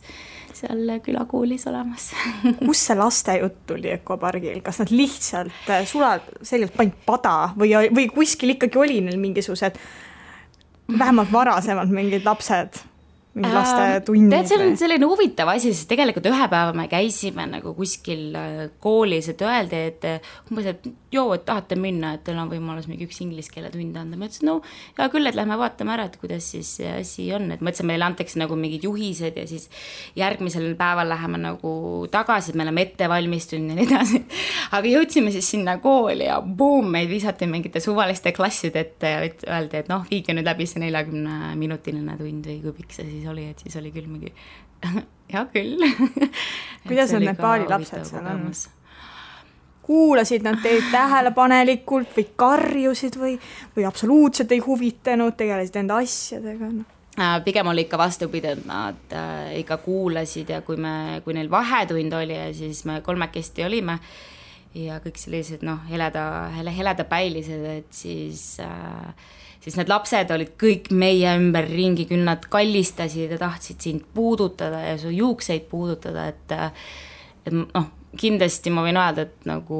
seal 0.54 0.93
külakoolis 1.04 1.65
olemas. 1.67 2.12
Kust 2.62 2.88
see 2.88 2.97
lastejutt 2.99 3.60
tuli 3.67 3.91
Ökopargil, 3.95 4.62
kas 4.65 4.84
nad 4.84 4.93
lihtsalt 4.93 5.69
äh, 5.73 5.84
sulad, 5.89 6.30
selgelt 6.45 6.78
panid 6.78 6.97
pada 7.08 7.52
või, 7.58 7.73
või 7.93 8.08
kuskil 8.13 8.56
ikkagi 8.56 8.80
oli 8.80 9.02
neil 9.06 9.19
mingisugused 9.21 9.80
vähemalt 10.93 11.32
varasemalt 11.32 11.93
mingid 11.93 12.26
lapsed 12.28 12.84
mingi 13.34 13.50
lastetunnid? 13.50 14.30
tead, 14.30 14.50
see 14.50 14.60
on 14.62 14.76
selline 14.78 15.08
huvitav 15.10 15.50
asi, 15.54 15.72
sest 15.74 15.89
tegelikult 15.89 16.28
ühe 16.30 16.48
päeva 16.52 16.74
me 16.78 16.86
käisime 16.91 17.48
nagu 17.50 17.74
kuskil 17.78 18.36
äh, 18.38 18.60
koolis, 18.84 19.30
et 19.32 19.41
öeldi, 19.41 19.80
et 19.89 20.06
äh, 20.06 20.34
umbes, 20.52 20.67
et 20.69 20.86
joo, 21.13 21.32
et 21.34 21.46
tahate 21.48 21.78
minna, 21.80 22.13
et 22.17 22.24
teil 22.28 22.38
on 22.38 22.52
võimalus 22.52 22.86
mingi 22.89 23.08
üks 23.08 23.22
inglise 23.26 23.54
keele 23.54 23.72
tund 23.74 23.98
anda. 23.98 24.19
ma 24.19 24.30
ütlesin, 24.30 24.50
no 24.50 24.60
hea 25.00 25.08
küll, 25.13 25.30
et 25.30 25.38
lähme 25.38 25.58
vaatame 25.58 25.96
ära, 25.96 26.06
et 26.10 26.17
kuidas 26.22 26.52
siis 26.54 26.76
see 26.78 26.91
asi 26.93 27.28
on, 27.34 27.50
et 27.56 27.63
mõtlesin, 27.65 27.89
meile 27.89 28.06
antakse 28.06 28.38
nagu 28.41 28.58
mingid 28.60 28.86
juhised 28.86 29.41
ja 29.41 29.48
siis 29.50 29.65
järgmisel 30.19 30.69
päeval 30.78 31.10
läheme 31.10 31.41
nagu 31.41 31.74
tagasi, 32.13 32.54
et 32.54 32.60
me 32.60 32.67
oleme 32.67 32.86
ette 32.86 33.10
valmistunud 33.10 33.74
ja 33.74 33.80
nii 33.80 33.89
edasi. 33.89 34.24
aga 34.78 34.93
jõudsime 34.93 35.34
siis 35.34 35.50
sinna 35.56 35.80
kooli 35.82 36.30
ja 36.30 36.38
boom, 36.41 36.93
meid 36.93 37.10
visati 37.10 37.50
mingite 37.50 37.82
suvaliste 37.82 38.36
klasside 38.36 38.86
ette 38.86 39.13
ja 39.15 39.26
öeldi, 39.26 39.82
et 39.82 39.89
noh, 39.89 40.06
viige 40.10 40.38
nüüd 40.38 40.46
läbi 40.46 40.69
see 40.69 40.86
neljakümne 40.86 41.56
minutiline 41.58 42.17
tund 42.22 42.50
või 42.54 42.62
kui 42.62 42.78
pikk 42.78 42.98
see 43.00 43.10
siis 43.10 43.23
siis 43.24 43.32
oli, 43.32 43.50
et 43.50 43.60
siis 43.64 43.76
oli 43.80 43.92
küll 43.96 44.08
mingi 44.12 44.34
hea 45.34 45.44
küll 45.54 45.84
kuidas 46.88 47.14
need 47.16 47.30
Nepaali 47.32 47.70
lapsed 47.70 48.08
seal 48.10 48.28
on? 48.28 48.50
kuulasid 49.84 50.46
nad 50.48 50.62
teid 50.64 50.86
tähelepanelikult 50.92 52.14
või 52.16 52.26
karjusid 52.40 53.18
või, 53.20 53.38
või 53.76 53.88
absoluutselt 53.88 54.52
ei 54.56 54.62
huvitanud, 54.64 55.36
tegelesid 55.36 55.82
enda 55.82 56.00
asjadega 56.04 56.70
no.? 56.72 56.90
Äh, 57.14 57.36
pigem 57.46 57.68
oli 57.70 57.84
ikka 57.86 57.98
vastupidi, 58.00 58.56
et 58.56 58.64
nad 58.66 59.12
äh, 59.14 59.52
ikka 59.60 59.78
kuulasid 59.84 60.50
ja 60.50 60.64
kui 60.66 60.80
me, 60.82 61.22
kui 61.26 61.36
neil 61.38 61.52
vahetund 61.52 62.16
oli 62.18 62.34
ja 62.34 62.48
siis 62.56 62.86
me 62.90 63.02
kolmekesti 63.06 63.68
olime 63.68 64.00
ja 64.74 64.98
kõik 65.04 65.20
sellised 65.22 65.62
noh, 65.68 65.84
heleda, 65.92 66.24
heledapäilised, 66.74 67.68
et 67.70 67.94
siis 67.94 68.56
äh, 68.64 69.14
siis 69.63 69.78
need 69.80 69.91
lapsed 69.91 70.32
olid 70.36 70.54
kõik 70.60 70.91
meie 70.95 71.34
ümberringi, 71.39 72.08
küll 72.10 72.23
nad 72.28 72.45
kallistasid 72.52 73.32
ja 73.32 73.39
tahtsid 73.41 73.84
sind 73.84 74.06
puudutada 74.15 74.84
ja 74.89 74.95
su 75.02 75.12
juukseid 75.13 75.67
puudutada, 75.71 76.28
et 76.34 76.58
et 77.43 77.52
noh, 77.54 77.89
kindlasti 78.19 78.71
ma 78.71 78.84
võin 78.86 78.97
öelda, 78.99 79.26
et 79.28 79.47
nagu 79.49 79.78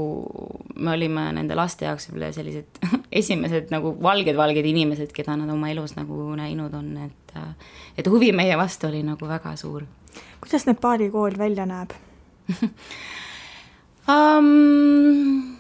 me 0.76 0.94
olime 0.96 1.28
nende 1.38 1.56
laste 1.58 1.86
jaoks 1.88 2.10
võib-olla 2.10 2.32
sellised 2.36 2.82
esimesed 3.22 3.72
nagu 3.74 3.94
valged-valged 4.04 4.68
inimesed, 4.74 5.14
keda 5.16 5.38
nad 5.40 5.52
oma 5.54 5.72
elus 5.72 5.96
nagu 6.00 6.32
näinud 6.40 6.74
on, 6.80 6.94
et 7.06 7.38
et 7.98 8.08
huvi 8.10 8.32
meie 8.36 8.58
vastu 8.60 8.90
oli 8.90 9.04
nagu 9.06 9.28
väga 9.28 9.56
suur. 9.58 9.86
kuidas 10.42 10.68
Nepaali 10.70 11.10
kool 11.14 11.38
välja 11.38 11.66
näeb 11.70 11.94
um, 14.14 15.58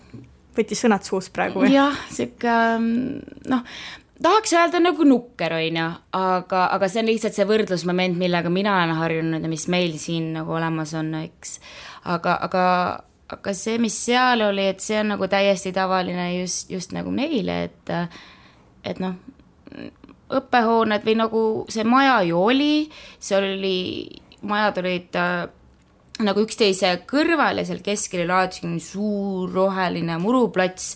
võttis 0.57 0.83
sõnad 0.83 1.05
suust 1.07 1.33
praegu 1.33 1.63
või? 1.63 1.73
jah, 1.73 1.97
sihuke 2.13 2.57
noh, 3.49 3.63
tahaks 4.23 4.53
öelda 4.55 4.79
nagu 4.83 5.05
nukker, 5.07 5.55
on 5.57 5.79
ju, 5.79 5.87
aga, 6.19 6.65
aga 6.75 6.89
see 6.89 7.03
on 7.03 7.09
lihtsalt 7.11 7.37
see 7.37 7.47
võrdlusmoment, 7.49 8.17
millega 8.19 8.51
mina 8.53 8.75
olen 8.81 8.95
harjunud 8.99 9.43
ja 9.43 9.51
mis 9.51 9.67
meil 9.71 9.97
siin 10.01 10.31
nagu 10.37 10.55
olemas 10.57 10.93
on, 10.99 11.13
eks. 11.23 11.57
aga, 12.15 12.37
aga, 12.47 12.65
aga 13.35 13.55
see, 13.57 13.79
mis 13.83 13.97
seal 14.05 14.45
oli, 14.47 14.69
et 14.73 14.83
see 14.83 14.99
on 15.01 15.13
nagu 15.15 15.29
täiesti 15.31 15.73
tavaline 15.75 16.29
just, 16.39 16.71
just 16.71 16.95
nagu 16.95 17.11
neile, 17.13 17.63
et, 17.69 17.93
et 18.87 19.03
noh, 19.03 19.19
õppehooned 20.33 21.05
või 21.05 21.17
nagu 21.19 21.43
see 21.71 21.85
maja 21.87 22.21
ju 22.27 22.39
oli, 22.39 22.73
seal 23.21 23.45
oli, 23.53 23.77
majad 24.47 24.79
olid 24.81 25.19
äh, 25.19 25.45
nagu 26.23 26.43
üksteise 26.45 26.95
kõrval 27.09 27.61
ja 27.61 27.67
seal 27.67 27.81
keskel 27.85 28.23
oli 28.23 28.35
alati 28.35 28.61
selline 28.61 28.83
suur 28.83 29.51
roheline 29.53 30.17
muruplats 30.21 30.93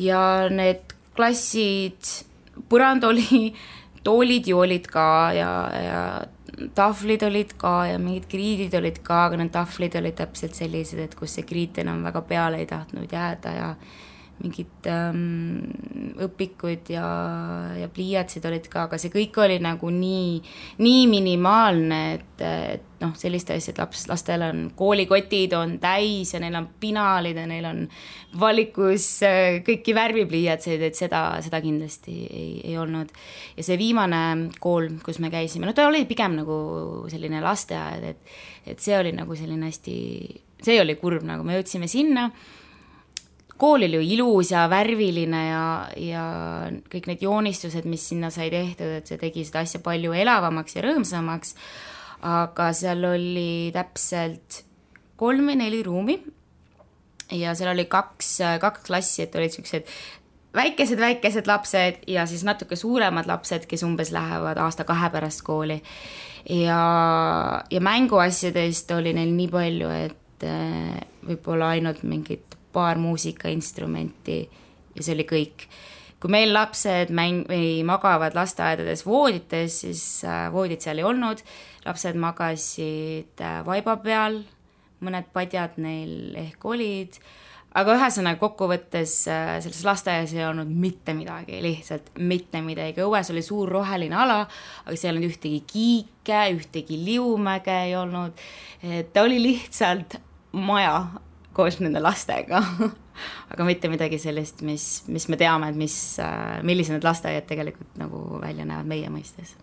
ja 0.00 0.48
need 0.52 0.96
klassid 1.16 2.29
põrand 2.70 3.04
oli, 3.08 3.52
toolid 4.06 4.48
ju 4.48 4.60
olid 4.64 4.86
ka 4.90 5.06
ja, 5.36 5.50
ja 5.74 6.02
tahvlid 6.74 7.22
olid 7.26 7.54
ka 7.60 7.74
ja 7.90 7.98
mingid 8.02 8.28
kriidid 8.30 8.74
olid 8.78 9.00
ka, 9.04 9.26
aga 9.28 9.40
need 9.40 9.52
tahvlid 9.54 9.96
olid 10.00 10.16
täpselt 10.18 10.58
sellised, 10.58 11.00
et 11.02 11.16
kus 11.18 11.38
see 11.38 11.46
kriit 11.48 11.80
enam 11.82 12.02
väga 12.06 12.22
peale 12.28 12.62
ei 12.62 12.68
tahtnud 12.70 13.12
jääda 13.12 13.54
ja 13.56 13.68
mingid 14.40 14.86
ähm, 14.88 15.64
õpikud 16.24 16.90
ja, 16.92 17.06
ja 17.76 17.88
pliiatsid 17.92 18.44
olid 18.48 18.68
ka, 18.72 18.86
aga 18.88 18.98
see 19.00 19.12
kõik 19.12 19.36
oli 19.42 19.58
nagu 19.62 19.90
nii, 19.92 20.38
nii 20.80 21.02
minimaalne, 21.10 22.00
et, 22.16 22.44
et 22.44 22.86
noh, 23.04 23.12
sellist 23.16 23.50
asja, 23.52 23.74
et 23.74 23.80
laps, 23.80 24.04
lastel 24.10 24.44
on 24.44 24.62
koolikotid 24.76 25.54
on 25.56 25.76
täis 25.82 26.34
ja 26.34 26.40
neil 26.42 26.56
on 26.58 26.68
pinalid 26.80 27.40
ja 27.40 27.46
neil 27.48 27.68
on 27.68 27.82
valikus 28.40 29.08
äh, 29.26 29.60
kõiki 29.66 29.94
värvipliiatseid, 29.96 30.84
et 30.88 30.98
seda, 30.98 31.24
seda 31.44 31.60
kindlasti 31.64 32.16
ei, 32.28 32.52
ei 32.70 32.78
olnud. 32.80 33.12
ja 33.56 33.66
see 33.66 33.80
viimane 33.80 34.22
kool, 34.60 34.88
kus 35.04 35.20
me 35.20 35.32
käisime, 35.32 35.68
no 35.68 35.76
ta 35.76 35.88
oli 35.88 36.06
pigem 36.08 36.38
nagu 36.40 36.60
selline 37.12 37.42
lasteaed, 37.44 38.08
et, 38.14 38.38
et 38.72 38.80
see 38.80 38.96
oli 38.96 39.12
nagu 39.16 39.36
selline 39.36 39.68
hästi, 39.68 39.98
see 40.64 40.80
oli 40.80 40.96
kurb, 41.00 41.26
nagu 41.28 41.44
me 41.44 41.58
jõudsime 41.58 41.88
sinna 41.90 42.30
kool 43.60 43.84
oli 43.86 43.98
ju 43.98 44.06
ilus 44.16 44.52
ja 44.54 44.64
värviline 44.70 45.42
ja, 45.46 45.64
ja 46.00 46.24
kõik 46.92 47.10
need 47.10 47.24
joonistused, 47.24 47.86
mis 47.90 48.08
sinna 48.12 48.32
sai 48.32 48.50
tehtud, 48.52 48.98
et 49.00 49.10
see 49.10 49.20
tegi 49.20 49.44
seda 49.46 49.64
asja 49.66 49.82
palju 49.84 50.14
elavamaks 50.16 50.76
ja 50.78 50.84
rõõmsamaks. 50.86 51.54
aga 52.20 52.72
seal 52.76 53.04
oli 53.08 53.70
täpselt 53.72 54.62
kolm 55.20 55.52
või 55.52 55.60
neli 55.60 55.82
ruumi 55.84 56.18
ja 57.36 57.54
seal 57.56 57.72
oli 57.72 57.86
kaks, 57.88 58.38
kaks 58.60 58.86
klassi, 58.86 59.22
et 59.24 59.36
olid 59.36 59.54
siuksed 59.54 59.88
väikesed-väikesed 60.56 61.46
lapsed 61.46 62.00
ja 62.10 62.26
siis 62.26 62.42
natuke 62.44 62.76
suuremad 62.76 63.28
lapsed, 63.30 63.66
kes 63.70 63.84
umbes 63.86 64.10
lähevad 64.12 64.58
aasta-kahe 64.58 65.10
pärast 65.10 65.44
kooli. 65.46 65.82
ja, 66.48 66.82
ja 67.70 67.80
mänguasjadest 67.80 68.90
oli 68.96 69.12
neil 69.14 69.34
nii 69.36 69.48
palju, 69.48 69.90
et 70.06 70.46
eh, 70.48 70.96
võib-olla 71.26 71.74
ainult 71.76 72.02
mingid 72.02 72.56
paar 72.72 72.98
muusikainstrumenti 72.98 74.40
ja 74.96 75.02
see 75.02 75.16
oli 75.16 75.26
kõik. 75.28 75.66
kui 76.20 76.28
meil 76.28 76.50
lapsed 76.52 77.08
mäng- 77.16 77.46
või 77.48 77.80
magavad 77.88 78.34
lasteaedades 78.36 79.06
voodites, 79.06 79.78
siis 79.80 80.02
äh, 80.28 80.50
voodit 80.52 80.84
seal 80.84 80.98
ei 81.00 81.06
olnud, 81.08 81.40
lapsed 81.86 82.18
magasid 82.20 83.40
äh, 83.40 83.62
vaiba 83.64 83.96
peal, 84.04 84.42
mõned 85.00 85.30
padjad 85.32 85.78
neil 85.80 86.36
ehk 86.36 86.66
olid, 86.68 87.16
aga 87.72 87.94
ühesõnaga 87.96 88.36
kokkuvõttes 88.42 89.14
äh, 89.32 89.54
selles 89.64 89.80
lasteaias 89.86 90.34
ei 90.36 90.44
olnud 90.44 90.68
mitte 90.68 91.14
midagi, 91.16 91.62
lihtsalt 91.64 92.12
mitte 92.20 92.60
midagi, 92.68 93.00
õues 93.00 93.32
oli 93.32 93.42
suur 93.46 93.72
roheline 93.72 94.20
ala, 94.20 94.42
aga 94.84 94.96
seal 95.00 95.14
ei 95.14 95.22
olnud 95.22 95.30
ühtegi 95.30 95.62
kiike, 95.72 96.42
ühtegi 96.58 97.00
liumäge 97.00 97.78
ei 97.86 97.96
olnud, 97.96 98.44
et 98.84 99.08
ta 99.14 99.24
oli 99.24 99.40
lihtsalt 99.40 100.20
maja, 100.52 101.06
koos 101.60 101.80
nende 101.84 102.00
lastega 102.02 102.62
aga 103.52 103.66
mitte 103.68 103.90
midagi 103.92 104.18
sellist, 104.18 104.64
mis, 104.66 104.86
mis 105.12 105.28
me 105.28 105.38
teame, 105.40 105.70
et 105.70 105.78
mis, 105.78 105.96
äh, 106.22 106.60
millised 106.66 106.96
need 106.96 107.06
lasteaiad 107.06 107.46
tegelikult 107.48 108.00
nagu 108.00 108.40
välja 108.40 108.66
näevad 108.68 108.88
meie 108.88 109.12
mõistes. 109.12 109.54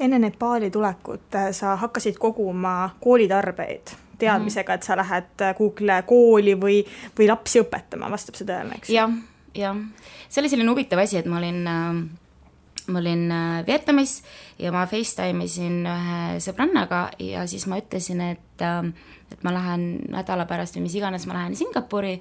enne 0.00 0.18
Nepaali 0.18 0.70
tulekut 0.74 1.38
äh, 1.38 1.50
sa 1.56 1.76
hakkasid 1.78 2.18
koguma 2.18 2.90
koolitarbeid 3.00 3.96
teadmisega, 4.18 4.74
et 4.74 4.86
sa 4.86 4.96
lähed 4.98 5.44
äh, 5.46 5.54
kuhugile 5.58 6.02
kooli 6.06 6.56
või, 6.58 6.80
või 7.18 7.28
lapsi 7.30 7.62
õpetama, 7.62 8.10
vastab 8.10 8.38
see 8.38 8.48
tõele, 8.48 8.78
eks? 8.78 8.90
jah, 8.92 9.12
jah, 9.54 9.78
see 10.28 10.42
oli 10.42 10.50
selline 10.52 10.72
huvitav 10.72 11.02
asi, 11.04 11.20
et 11.20 11.28
ma 11.30 11.38
olin 11.38 11.62
äh, 11.70 12.02
ma 12.88 13.02
olin 13.02 13.28
Vietnamis 13.66 14.22
ja 14.58 14.72
ma 14.72 14.86
Facetime 14.88 15.44
isin 15.44 15.82
ühe 15.86 16.40
sõbrannaga 16.42 17.08
ja 17.20 17.46
siis 17.50 17.68
ma 17.68 17.80
ütlesin, 17.80 18.22
et 18.34 18.64
äh, 18.64 18.92
et 19.32 19.42
ma 19.44 19.52
lähen 19.52 19.84
nädala 20.12 20.46
pärast 20.48 20.76
või 20.76 20.86
mis 20.86 20.96
iganes, 20.96 21.26
ma 21.28 21.36
lähen 21.36 21.56
Singapuri 21.56 22.14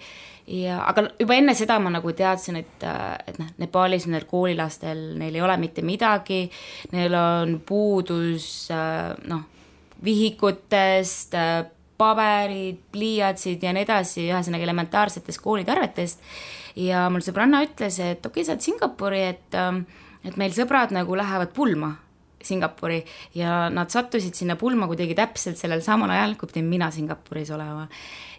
ja, 0.52 0.82
aga 0.90 1.08
juba 1.20 1.38
enne 1.38 1.56
seda 1.58 1.78
ma 1.80 1.92
nagu 1.94 2.12
teadsin, 2.16 2.60
et, 2.60 2.84
et 2.84 3.40
noh, 3.40 3.52
Nepaalis 3.62 4.08
nendel 4.08 4.28
koolilastel, 4.30 5.04
neil 5.20 5.38
ei 5.38 5.44
ole 5.44 5.58
mitte 5.62 5.86
midagi, 5.88 6.46
neil 6.92 7.16
on 7.18 7.58
puudus 7.68 8.68
noh, 9.32 9.46
vihikutest, 10.04 11.38
paberid, 11.98 12.84
pliiatsid 12.94 13.64
ja 13.64 13.74
nii 13.74 13.88
edasi, 13.88 14.28
ühesõnaga 14.28 14.68
elementaarsetest 14.68 15.42
koolitarvetest. 15.42 16.20
ja 16.78 17.08
mul 17.10 17.24
sõbranna 17.26 17.64
ütles, 17.66 17.98
et 18.04 18.20
okei 18.26 18.44
okay,, 18.44 18.46
sa 18.46 18.54
oled 18.54 18.68
Singapuri, 18.68 19.24
et, 19.32 19.62
et 20.28 20.38
meil 20.40 20.54
sõbrad 20.56 20.94
nagu 20.96 21.16
lähevad 21.18 21.56
pulma 21.56 21.96
Singapuri 22.44 23.00
ja 23.36 23.68
nad 23.74 23.92
sattusid 23.92 24.36
sinna 24.38 24.56
pulma 24.60 24.88
kuidagi 24.90 25.16
täpselt 25.18 25.58
sellel 25.60 25.82
samal 25.86 26.12
ajal, 26.14 26.36
kui 26.38 26.50
pidin 26.52 26.68
mina 26.70 26.92
Singapuris 26.94 27.50
olema. 27.56 27.88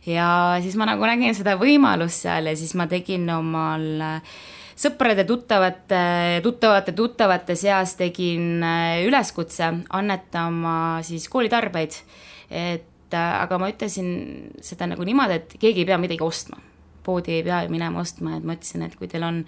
ja 0.07 0.29
siis 0.63 0.77
ma 0.79 0.87
nagu 0.89 1.05
nägin 1.07 1.35
seda 1.35 1.57
võimalust 1.59 2.25
seal 2.27 2.47
ja 2.47 2.55
siis 2.57 2.75
ma 2.79 2.87
tegin 2.91 3.27
omal 3.35 3.89
äh, 4.05 4.39
sõprade, 4.79 5.27
tuttavate, 5.27 6.03
tuttavate, 6.45 6.95
tuttavate 6.95 7.59
seas 7.59 7.97
tegin 7.99 8.63
äh, 8.63 9.03
üleskutse 9.09 9.73
annetama 9.91 11.03
siis 11.03 11.29
koolitarbeid. 11.29 11.99
et 12.51 13.15
äh, 13.15 13.43
aga 13.43 13.59
ma 13.59 13.73
ütlesin 13.75 14.55
seda 14.63 14.87
nagu 14.87 15.05
niimoodi, 15.05 15.43
et 15.43 15.59
keegi 15.59 15.83
ei 15.85 15.91
pea 15.91 15.99
midagi 15.99 16.25
ostma 16.25 16.68
poodi 17.09 17.39
ei 17.39 17.47
pea 17.47 17.63
ju 17.65 17.73
minema 17.73 18.03
ostma, 18.05 18.37
et 18.37 18.45
ma 18.45 18.59
ütlesin, 18.59 18.85
et 18.85 18.99
kui 18.99 19.09
teil 19.09 19.25
on 19.25 19.41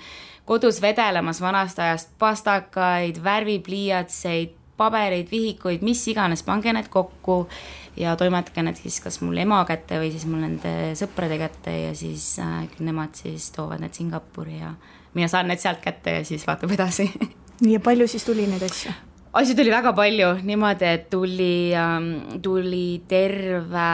kodus 0.49 0.81
vedelemas 0.83 1.43
vanast 1.45 1.79
ajast 1.79 2.17
pastakaid, 2.19 3.21
värvipliiatseid, 3.25 4.57
pabereid, 4.81 5.29
vihikuid, 5.31 5.85
mis 5.85 6.03
iganes, 6.09 6.43
pange 6.47 6.73
need 6.73 6.89
kokku 6.93 7.45
ja 8.01 8.15
toimetage 8.17 8.65
need 8.65 8.79
siis 8.81 9.01
kas 9.05 9.21
mul 9.25 9.37
ema 9.43 9.61
kätte 9.69 9.99
või 10.01 10.13
siis 10.15 10.25
mul 10.31 10.45
nende 10.45 10.73
sõprade 10.99 11.37
kätte 11.41 11.75
ja 11.75 11.93
siis 11.97 12.33
äh, 12.41 12.65
nemad 12.81 13.19
siis 13.19 13.51
toovad 13.55 13.83
need 13.83 13.97
Singapuri 13.97 14.61
ja 14.61 14.73
mina 15.15 15.29
saan 15.29 15.51
need 15.51 15.61
sealt 15.61 15.83
kätte 15.85 16.21
ja 16.21 16.25
siis 16.25 16.47
vaatab 16.49 16.73
edasi 16.77 17.11
ja 17.75 17.81
palju 17.85 18.09
siis 18.09 18.25
tuli 18.25 18.47
neid 18.49 18.65
asju? 18.67 18.95
asju 19.37 19.57
tuli 19.59 19.73
väga 19.75 19.93
palju, 19.97 20.31
niimoodi, 20.47 20.87
et 20.87 21.11
tuli 21.11 21.73
ähm,, 21.77 22.41
tuli 22.43 23.03
terve 23.09 23.91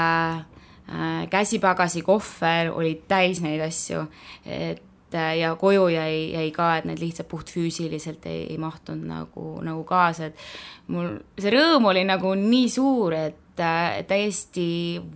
käsipagasi 1.30 2.02
kohver 2.06 2.70
oli 2.74 3.02
täis 3.08 3.40
neid 3.42 3.60
asju, 3.64 4.04
et 4.46 5.14
äh, 5.14 5.32
ja 5.40 5.54
koju 5.58 5.88
jäi, 5.90 6.30
jäi 6.32 6.50
ka, 6.54 6.76
et 6.78 6.86
need 6.86 7.02
lihtsalt 7.02 7.28
puhtfüüsiliselt 7.28 8.26
ei, 8.30 8.44
ei 8.52 8.58
mahtunud 8.58 9.08
nagu, 9.08 9.48
nagu 9.66 9.82
kaasa, 9.88 10.30
et 10.30 10.46
mul 10.92 11.16
see 11.38 11.50
rõõm 11.54 11.90
oli 11.90 12.06
nagu 12.06 12.34
nii 12.38 12.70
suur, 12.70 13.18
et 13.18 13.62
äh, 13.62 14.00
täiesti 14.06 14.68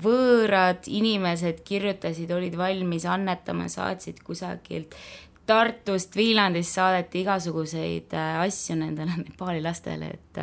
võõrad 0.02 0.90
inimesed 0.90 1.62
kirjutasid, 1.66 2.30
olid 2.34 2.58
valmis 2.58 3.06
annetama, 3.06 3.70
saatsid 3.70 4.24
kusagilt 4.26 4.96
Tartust, 5.50 6.14
Viljandist 6.14 6.76
saadeti 6.76 7.24
igasuguseid 7.24 8.12
asju 8.14 8.76
nendele 8.78 9.16
Nepaali 9.18 9.62
lastele, 9.64 10.12
et 10.14 10.38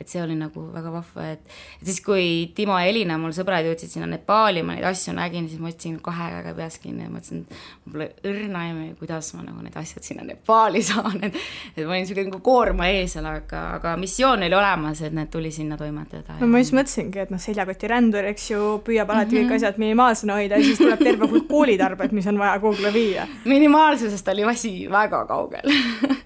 et 0.00 0.08
see 0.08 0.22
oli 0.22 0.36
nagu 0.38 0.64
väga 0.72 0.92
vahva, 0.94 1.26
et, 1.34 1.56
et 1.80 1.86
siis, 1.88 2.00
kui 2.04 2.26
Timo 2.56 2.78
ja 2.80 2.88
Elina, 2.90 3.18
mul 3.20 3.34
sõbrad 3.36 3.66
jõudsid 3.68 3.92
sinna 3.92 4.08
Nepaali, 4.10 4.62
ma 4.66 4.76
neid 4.76 4.86
asju 4.88 5.14
nägin, 5.16 5.48
siis 5.50 5.60
ma 5.60 5.70
võtsin 5.70 5.98
kahe 6.04 6.30
käega 6.34 6.54
peas 6.56 6.78
kinni 6.82 7.04
ja 7.04 7.12
mõtlesin, 7.12 7.44
et 7.44 7.84
mul 7.84 7.96
pole 7.96 8.08
õrna 8.30 8.64
aimu, 8.66 8.86
kuidas 9.00 9.32
ma 9.36 9.44
nagu 9.46 9.64
need 9.64 9.76
asjad 9.80 10.06
sinna 10.06 10.24
Nepaali 10.26 10.82
saan, 10.90 11.18
et 11.28 11.36
et 11.76 11.84
ma 11.84 11.92
olin 11.92 12.04
niisugune 12.04 12.30
nagu 12.30 12.40
koorma 12.44 12.88
ees 12.92 13.16
seal, 13.16 13.28
aga, 13.28 13.62
aga 13.78 13.94
missioon 14.00 14.46
oli 14.46 14.56
olemas, 14.56 15.02
et 15.06 15.16
need 15.16 15.30
tuli 15.32 15.52
sinna 15.54 15.78
toimetada. 15.80 16.38
no 16.40 16.48
ma 16.50 16.62
just 16.62 16.76
mõtlesingi, 16.76 17.24
et 17.24 17.34
noh, 17.34 17.42
seljakotirändur, 17.42 18.30
eks 18.32 18.50
ju, 18.52 18.70
püüab 18.86 19.10
alati 19.10 19.36
mm 19.36 19.42
-hmm. 19.42 19.50
kõik 19.50 19.60
asjad 19.60 19.82
minimaalsena 19.82 20.38
hoida 20.40 20.56
ja 20.58 20.64
siis 20.64 20.80
tuleb 20.80 21.04
terve 21.04 21.28
hulk 21.30 21.48
koolitarbed, 21.48 22.12
mis 22.16 22.26
on 22.26 22.38
vaja 22.38 22.58
kuhugile 22.60 22.92
viia. 22.94 23.28
minimaalsusest 23.54 24.28
oli 24.28 24.44
asi 24.44 24.74
väga 24.90 25.24
kaugel 25.26 25.70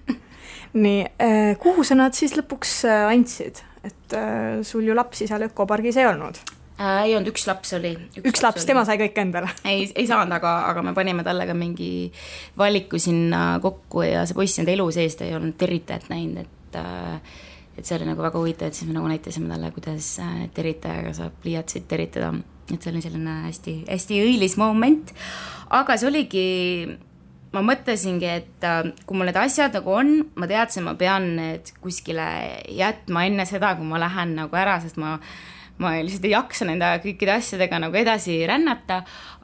nii, 0.75 1.05
äh, 1.21 1.53
kuhu 1.61 1.85
sa 1.87 1.97
nad 1.97 2.15
siis 2.17 2.35
lõpuks 2.37 2.77
äh, 2.89 3.07
andsid, 3.11 3.61
et 3.85 4.15
äh, 4.17 4.61
sul 4.67 4.85
ju 4.87 4.95
lapsi 4.97 5.27
seal 5.29 5.47
ökopargis 5.47 5.97
ei 6.01 6.07
olnud? 6.09 6.39
Äh, 6.75 7.05
ei 7.07 7.15
olnud, 7.15 7.31
üks 7.31 7.45
laps 7.47 7.71
oli. 7.77 7.93
üks, 8.17 8.25
üks 8.33 8.43
laps, 8.43 8.65
tema 8.67 8.83
sai 8.87 8.97
kõik 8.99 9.19
endale? 9.21 9.51
ei, 9.71 9.87
ei 9.95 10.07
saanud, 10.09 10.35
aga, 10.35 10.57
aga 10.71 10.83
me 10.83 10.95
panime 10.97 11.23
talle 11.23 11.47
ka 11.47 11.55
mingi 11.55 12.11
valiku 12.59 12.99
sinna 12.99 13.61
kokku 13.63 14.03
ja 14.03 14.25
see 14.27 14.35
poiss 14.35 14.59
enda 14.59 14.73
elu 14.75 14.89
sees, 14.91 15.15
ta 15.15 15.27
ei 15.27 15.37
olnud 15.37 15.55
teritajat 15.59 16.09
näinud, 16.11 16.43
et 16.43 16.79
äh, 16.81 17.37
et 17.75 17.83
see 17.83 17.97
oli 17.97 18.07
nagu 18.07 18.23
väga 18.23 18.39
huvitav, 18.39 18.69
et 18.71 18.77
siis 18.77 18.87
me 18.87 18.95
nagu 18.95 19.07
näitasime 19.11 19.49
talle, 19.51 19.71
kuidas 19.75 20.13
teritajaga 20.55 21.11
saab 21.15 21.33
pliiatsit 21.43 21.89
teritada, 21.91 22.29
et 22.71 22.77
see 22.79 22.91
oli 22.93 23.01
selline 23.03 23.33
hästi, 23.49 23.73
hästi 23.89 24.19
õilis 24.23 24.55
moment. 24.59 25.11
aga 25.75 25.97
see 25.99 26.07
oligi 26.07 26.45
ma 27.55 27.63
mõtlesingi, 27.65 28.29
et 28.41 28.67
äh, 28.67 28.91
kui 29.07 29.17
mul 29.17 29.29
need 29.29 29.39
asjad 29.39 29.75
nagu 29.77 29.93
on, 29.95 30.15
ma 30.35 30.47
teadsin, 30.49 30.85
ma 30.87 30.95
pean 30.99 31.31
need 31.39 31.71
kuskile 31.83 32.27
jätma 32.75 33.25
enne 33.29 33.47
seda, 33.49 33.75
kui 33.79 33.87
ma 33.87 34.01
lähen 34.01 34.35
nagu 34.41 34.59
ära, 34.59 34.79
sest 34.83 34.99
ma 35.01 35.17
ma 35.81 35.91
lihtsalt 35.99 36.23
ei 36.23 36.31
jaksa 36.31 36.65
nende 36.69 36.87
kõikide 37.03 37.33
asjadega 37.33 37.81
nagu 37.83 37.97
edasi 37.99 38.37
rännata, 38.47 39.01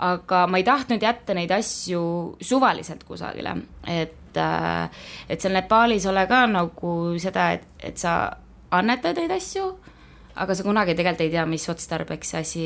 aga 0.07 0.45
ma 0.47 0.61
ei 0.61 0.63
tahtnud 0.63 1.03
jätta 1.03 1.35
neid 1.35 1.51
asju 1.51 2.03
suvaliselt 2.39 3.03
kusagile, 3.07 3.57
et 3.83 4.39
äh, 4.39 5.03
et 5.27 5.43
seal 5.43 5.57
Nepaalis 5.57 6.07
ole 6.07 6.23
ka 6.31 6.45
nagu 6.47 6.93
seda, 7.19 7.51
et, 7.57 7.67
et 7.83 7.99
sa 7.99 8.37
annetad 8.71 9.19
neid 9.19 9.35
asju, 9.35 9.65
aga 10.35 10.55
sa 10.55 10.63
kunagi 10.63 10.95
tegelikult 10.95 11.25
ei 11.25 11.31
tea, 11.33 11.43
mis 11.49 11.67
otstarbeks 11.71 12.33
see 12.33 12.41
asi 12.41 12.65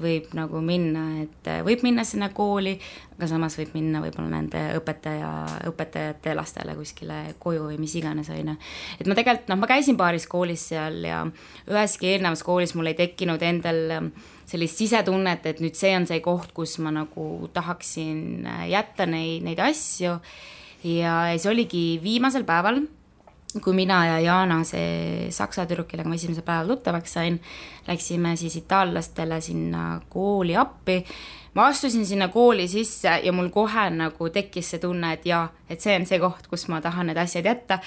võib 0.00 0.30
nagu 0.38 0.60
minna, 0.64 1.04
et 1.24 1.50
võib 1.66 1.82
minna 1.86 2.04
sinna 2.06 2.30
kooli, 2.34 2.76
aga 3.16 3.28
samas 3.30 3.56
võib 3.58 3.74
minna 3.74 4.02
võib-olla 4.04 4.30
nende 4.32 4.62
õpetaja, 4.78 5.30
õpetajate 5.70 6.34
lastele 6.38 6.76
kuskile 6.78 7.20
koju 7.42 7.66
või 7.70 7.80
mis 7.82 7.96
iganes, 7.98 8.30
on 8.30 8.52
ju. 8.52 8.56
et 8.98 9.10
ma 9.10 9.16
tegelikult, 9.18 9.50
noh, 9.50 9.60
ma 9.62 9.70
käisin 9.70 9.98
paaris 10.00 10.28
koolis 10.30 10.68
seal 10.72 11.00
ja 11.08 11.24
üheski 11.70 12.12
eelnevas 12.14 12.44
koolis 12.46 12.76
mul 12.78 12.92
ei 12.92 12.98
tekkinud 12.98 13.42
endal 13.42 14.12
sellist 14.50 14.80
sisetunnet, 14.80 15.44
et 15.46 15.60
nüüd 15.62 15.76
see 15.78 15.92
on 15.96 16.06
see 16.10 16.22
koht, 16.24 16.54
kus 16.54 16.78
ma 16.82 16.94
nagu 16.94 17.50
tahaksin 17.54 18.46
jätta 18.70 19.06
neid, 19.10 19.44
neid 19.46 19.60
asju 19.62 20.16
ja 20.86 21.20
see 21.36 21.52
oligi 21.52 21.84
viimasel 22.02 22.46
päeval 22.48 22.82
kui 23.58 23.74
mina 23.74 23.98
ja 24.06 24.18
Jana, 24.22 24.60
see 24.66 25.26
saksa 25.34 25.64
tüdruk, 25.66 25.88
kellega 25.90 26.08
ma 26.08 26.14
esimesel 26.14 26.44
päeval 26.46 26.70
tuttavaks 26.70 27.16
sain, 27.16 27.40
läksime 27.88 28.36
siis 28.38 28.56
itaallastele 28.60 29.40
sinna 29.42 30.00
kooli 30.08 30.56
appi. 30.56 31.00
ma 31.54 31.66
astusin 31.66 32.06
sinna 32.06 32.28
kooli 32.28 32.68
sisse 32.68 33.10
ja 33.24 33.32
mul 33.32 33.48
kohe 33.50 33.88
nagu 33.90 34.28
tekkis 34.30 34.70
see 34.70 34.78
tunne, 34.78 35.12
et 35.12 35.26
jaa, 35.26 35.48
et 35.68 35.80
see 35.80 35.96
on 35.98 36.06
see 36.06 36.20
koht, 36.22 36.46
kus 36.46 36.68
ma 36.70 36.80
tahan 36.80 37.10
need 37.10 37.18
asjad 37.18 37.44
jätta. 37.44 37.78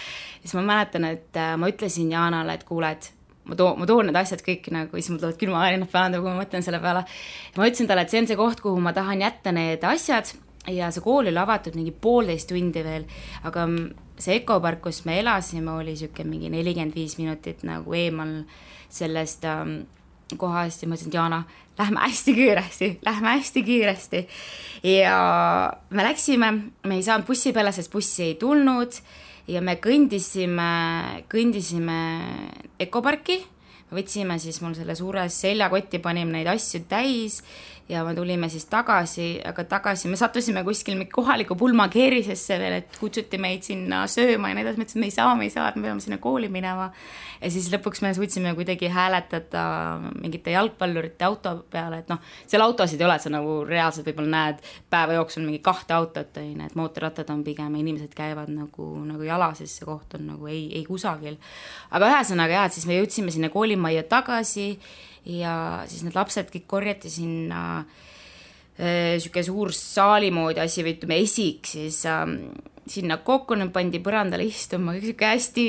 siis 0.42 0.54
ma 0.60 0.68
mäletan, 0.68 1.06
et 1.06 1.38
äh, 1.38 1.56
ma 1.58 1.72
ütlesin 1.72 2.12
Janale, 2.12 2.60
et 2.60 2.68
kuule, 2.68 2.92
et 2.92 3.14
ma 3.46 3.56
toon, 3.56 3.80
ma 3.80 3.88
toon 3.88 4.10
need 4.10 4.20
asjad 4.20 4.44
kõik 4.44 4.68
nagu, 4.72 5.00
siis 5.00 5.14
mul 5.14 5.22
tulevad 5.22 5.40
külmavärinad 5.40 5.92
peale, 5.92 6.20
kui 6.20 6.32
ma 6.32 6.44
mõtlen 6.44 6.66
selle 6.66 6.84
peale. 6.84 7.06
ma 7.56 7.70
ütlesin 7.70 7.88
talle, 7.88 8.04
et 8.04 8.12
see 8.12 8.20
on 8.20 8.28
see 8.28 8.40
koht, 8.40 8.60
kuhu 8.64 8.84
ma 8.84 8.92
tahan 8.96 9.24
jätta 9.24 9.56
need 9.56 9.88
asjad 9.88 10.36
ja 10.72 10.92
see 10.92 11.04
kool 11.04 11.28
oli 11.28 11.40
avatud 11.40 11.76
mingi 11.76 11.92
poolteist 11.92 12.50
tundi 12.52 12.84
veel, 12.86 13.08
aga 13.44 13.66
see 14.20 14.40
ökopark, 14.42 14.84
kus 14.86 15.04
me 15.08 15.18
elasime, 15.20 15.72
oli 15.72 15.94
niisugune 15.94 16.30
mingi 16.30 16.54
nelikümmend 16.54 16.96
viis 16.96 17.18
minutit 17.20 17.66
nagu 17.68 17.96
eemal 17.98 18.44
sellest 18.94 19.46
ähm, 19.50 19.84
kohast 20.40 20.84
ja 20.84 20.90
ma 20.90 20.96
ütlesin, 20.96 21.12
et 21.12 21.18
Jana, 21.18 21.44
lähme 21.78 22.00
hästi 22.06 22.34
kiiresti, 22.38 22.90
lähme 23.06 23.36
hästi 23.38 23.64
kiiresti. 23.64 24.28
ja 24.84 25.18
me 25.90 26.04
läksime, 26.04 26.52
me 26.84 26.96
ei 26.96 27.04
saanud 27.04 27.28
bussi 27.28 27.54
peale, 27.54 27.72
sest 27.72 27.92
bussi 27.92 28.24
ei 28.24 28.36
tulnud 28.36 29.00
ja 29.48 29.62
me 29.62 29.76
kõndisime, 29.82 30.70
kõndisime 31.32 32.00
ökoparki, 32.82 33.42
võtsime 33.94 34.40
siis 34.42 34.62
mul 34.64 34.74
selle 34.78 34.96
suure 34.98 35.28
seljakotti, 35.30 36.00
panime 36.02 36.40
neid 36.40 36.50
asju 36.54 36.86
täis 36.90 37.42
ja 37.90 38.04
me 38.04 38.16
tulime 38.16 38.48
siis 38.50 38.66
tagasi, 38.72 39.42
aga 39.46 39.64
tagasi 39.68 40.08
me 40.08 40.18
sattusime 40.20 40.64
kuskil 40.64 41.02
kohaliku 41.12 41.56
pulmakeerisesse 41.60 42.58
veel, 42.60 42.78
et 42.80 42.98
kutsuti 43.00 43.38
meid 43.42 43.66
sinna 43.68 44.06
sööma 44.08 44.52
ja 44.52 44.58
nii 44.58 44.64
edasi, 44.64 44.80
me 44.80 44.88
ütlesime, 44.88 45.04
me 45.04 45.10
ei 45.10 45.16
saa, 45.16 45.36
me 45.36 45.48
ei 45.50 45.52
saa, 45.54 45.68
et 45.70 45.78
me 45.80 45.90
peame 45.90 46.04
sinna 46.04 46.18
kooli 46.24 46.48
minema. 46.54 46.90
ja 47.42 47.52
siis 47.52 47.68
lõpuks 47.74 48.02
me 48.06 48.14
suutsime 48.16 48.56
kuidagi 48.56 48.88
hääletada 48.88 49.66
mingite 50.22 50.56
jalgpallurite 50.56 51.28
auto 51.28 51.56
peale, 51.72 52.00
et 52.04 52.12
noh, 52.12 52.24
seal 52.48 52.64
autosid 52.64 53.02
ei 53.02 53.08
ole, 53.10 53.20
et 53.20 53.28
sa 53.28 53.34
nagu 53.34 53.60
reaalselt 53.68 54.08
võib-olla 54.08 54.32
näed 54.38 54.64
päeva 54.90 55.20
jooksul 55.20 55.44
mingi 55.44 55.60
kahte 55.60 55.98
autot, 55.98 56.40
on 56.40 56.50
ju, 56.50 56.58
et 56.64 56.80
mootorrattad 56.80 57.36
on 57.36 57.44
pigem, 57.44 57.76
inimesed 57.84 58.16
käivad 58.16 58.52
nagu, 58.54 58.94
nagu 59.04 59.28
jala, 59.28 59.52
sest 59.60 59.82
see 59.82 59.90
koht 59.90 60.16
on 60.16 60.30
nagu 60.32 60.48
ei, 60.48 60.70
ei 60.80 60.86
kusagil. 60.88 61.36
aga 61.92 62.14
ühesõnaga 62.16 62.62
jah, 62.62 62.72
et 62.72 62.80
siis 62.80 62.88
me 62.88 63.02
jõudsime 63.02 63.34
sinna 63.36 63.52
koolimajja 63.52 64.08
tagasi 64.08 64.78
ja 65.26 65.56
siis 65.88 66.04
need 66.04 66.18
lapsed 66.18 66.52
kõik 66.52 66.68
korjati 66.68 67.12
sinna 67.12 67.64
niisugune 68.74 69.42
äh, 69.44 69.48
suur 69.48 69.74
saali 69.76 70.32
moodi 70.34 70.64
asi 70.64 70.84
või 70.84 70.96
ütleme, 70.98 71.20
esik 71.22 71.70
siis 71.70 72.00
äh, 72.10 72.26
sinna 72.90 73.20
kokku, 73.24 73.56
nad 73.56 73.72
pandi 73.72 74.02
põrandale 74.04 74.48
istuma, 74.50 74.96
niisugune 74.98 75.30
hästi, 75.36 75.66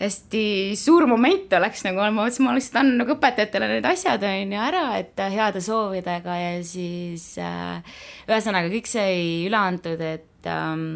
hästi 0.00 0.42
suur 0.78 1.06
moment 1.10 1.52
oleks 1.58 1.84
nagu, 1.86 2.00
ma 2.00 2.10
mõtlesin, 2.24 2.46
ma 2.46 2.56
lihtsalt 2.56 2.80
annan 2.82 3.02
nagu 3.04 3.14
õpetajatele 3.14 3.70
need 3.74 3.88
asjad, 3.88 4.24
on 4.26 4.56
ju, 4.56 4.62
ära, 4.70 4.84
et 4.98 5.24
heade 5.36 5.62
soovidega 5.64 6.38
ja 6.40 6.52
siis 6.66 7.30
äh, 7.42 7.98
ühesõnaga 8.28 8.72
kõik 8.72 8.90
sai 8.90 9.18
üle 9.46 9.60
antud, 9.60 10.02
et 10.02 10.48
ähm, 10.50 10.88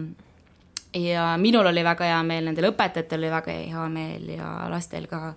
ja 0.97 1.35
minul 1.41 1.69
oli 1.71 1.85
väga 1.85 2.11
hea 2.11 2.23
meel, 2.27 2.49
nendel 2.49 2.73
õpetajatel 2.73 3.23
oli 3.23 3.33
väga 3.33 3.59
hea 3.61 3.85
meel 3.93 4.33
ja 4.35 4.55
lastel 4.73 5.07
ka 5.11 5.35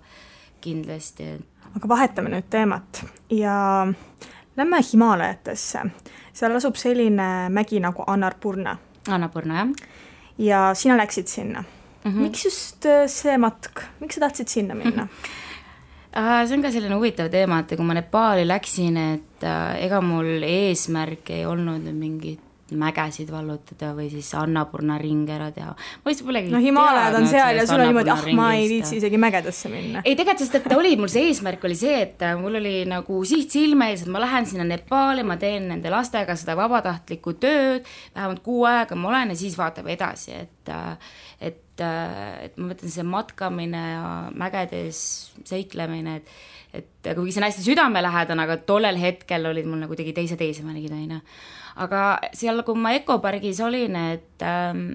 kindlasti, 0.64 1.36
et 1.36 1.55
aga 1.76 1.90
vahetame 1.90 2.32
nüüd 2.32 2.50
teemat 2.50 3.04
ja 3.30 3.88
lähme 4.58 4.82
Himaalajatesse. 4.92 5.80
seal 6.34 6.56
asub 6.56 6.76
selline 6.76 7.50
mägi 7.50 7.80
nagu 7.80 8.04
Annapurna. 8.08 8.78
Annapurna, 9.10 9.56
jah. 9.56 9.90
ja 10.38 10.62
sina 10.74 10.98
läksid 10.98 11.28
sinna 11.28 11.64
mm. 12.06 12.12
-hmm. 12.12 12.22
miks 12.22 12.46
just 12.46 12.86
äh, 12.86 13.08
see 13.08 13.38
matk, 13.38 13.84
miks 14.00 14.16
sa 14.16 14.22
tahtsid 14.22 14.48
sinna 14.48 14.76
minna 14.82 15.04
mm? 15.04 15.10
-hmm. 16.14 16.48
see 16.48 16.58
on 16.58 16.62
ka 16.62 16.72
selline 16.72 16.96
huvitav 16.96 17.30
teema, 17.30 17.60
et 17.60 17.76
kui 17.76 17.86
ma 17.86 17.94
Nepaali 17.94 18.48
läksin, 18.48 18.98
et 18.98 19.44
äh, 19.44 19.84
ega 19.86 20.02
mul 20.02 20.44
eesmärk 20.44 21.30
ei 21.30 21.46
olnud 21.46 21.94
mingit 21.94 22.45
mägesid 22.74 23.30
vallutada 23.30 23.92
või 23.94 24.08
siis 24.10 24.32
Annapurna 24.38 24.98
ring 24.98 25.30
ära 25.30 25.52
teha. 25.54 25.76
ma 25.76 26.10
vist 26.10 26.24
polegi 26.26 26.50
no 26.50 26.62
Himaalajad 26.64 27.18
on 27.20 27.28
seal 27.30 27.60
ja 27.60 27.66
sul 27.70 27.84
on 27.84 27.92
niimoodi, 27.92 28.10
ah 28.10 28.24
ma 28.38 28.48
ei 28.58 28.66
viitsi 28.72 28.98
isegi 28.98 29.20
mägedesse 29.22 29.70
minna. 29.70 30.02
ei 30.02 30.16
tegelikult, 30.18 30.42
sest 30.42 30.58
et 30.58 30.74
oli, 30.74 30.96
mul 30.98 31.12
see 31.12 31.28
eesmärk 31.30 31.68
oli 31.70 31.78
see, 31.78 32.00
et 32.08 32.26
mul 32.42 32.58
oli 32.62 32.74
nagu 32.90 33.20
siht 33.28 33.54
silme 33.54 33.92
ees, 33.92 34.06
et 34.06 34.12
ma 34.14 34.24
lähen 34.24 34.50
sinna 34.50 34.66
Nepaali, 34.66 35.26
ma 35.28 35.38
teen 35.42 35.70
nende 35.70 35.94
lastega 35.94 36.34
seda 36.40 36.58
vabatahtlikku 36.58 37.36
tööd, 37.44 37.86
vähemalt 38.16 38.42
kuu 38.46 38.66
aega 38.70 38.98
ma 38.98 39.12
olen 39.14 39.36
ja 39.36 39.40
siis 39.46 39.58
vaatame 39.60 39.94
edasi, 39.94 40.34
et 40.42 40.74
et, 41.46 41.82
et 41.82 42.58
ma 42.58 42.72
mõtlen, 42.72 42.90
see 42.90 43.06
matkamine 43.06 43.82
ja 43.92 44.06
mägedes 44.34 45.00
seiklemine, 45.46 46.22
et 46.22 46.36
et 46.76 47.14
kuigi 47.16 47.32
see 47.32 47.40
on 47.40 47.46
hästi 47.48 47.64
südamelähedane, 47.70 48.44
aga 48.44 48.58
tollel 48.68 48.98
hetkel 49.00 49.48
olid 49.48 49.68
mul 49.70 49.80
nagu 49.80 49.94
kuidagi 49.94 50.12
teised 50.18 50.42
eesmärgid, 50.44 50.92
on 50.92 51.06
ju 51.06 51.20
aga 51.76 52.02
seal, 52.36 52.64
kui 52.68 52.80
ma 52.80 52.96
Ecopargis 52.96 53.60
olin, 53.64 53.98
ähm, 54.00 54.86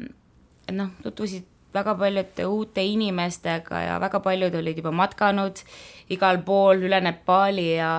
et 0.67 0.77
noh, 0.77 0.93
tutvusid 1.05 1.47
väga 1.75 1.95
paljude 1.95 2.47
uute 2.51 2.83
inimestega 2.83 3.85
ja 3.85 3.99
väga 4.03 4.21
paljud 4.25 4.55
olid 4.59 4.81
juba 4.81 4.91
matkanud 4.91 5.61
igal 6.11 6.41
pool 6.47 6.83
üle 6.89 6.99
Nepaali 7.05 7.69
ja, 7.77 7.93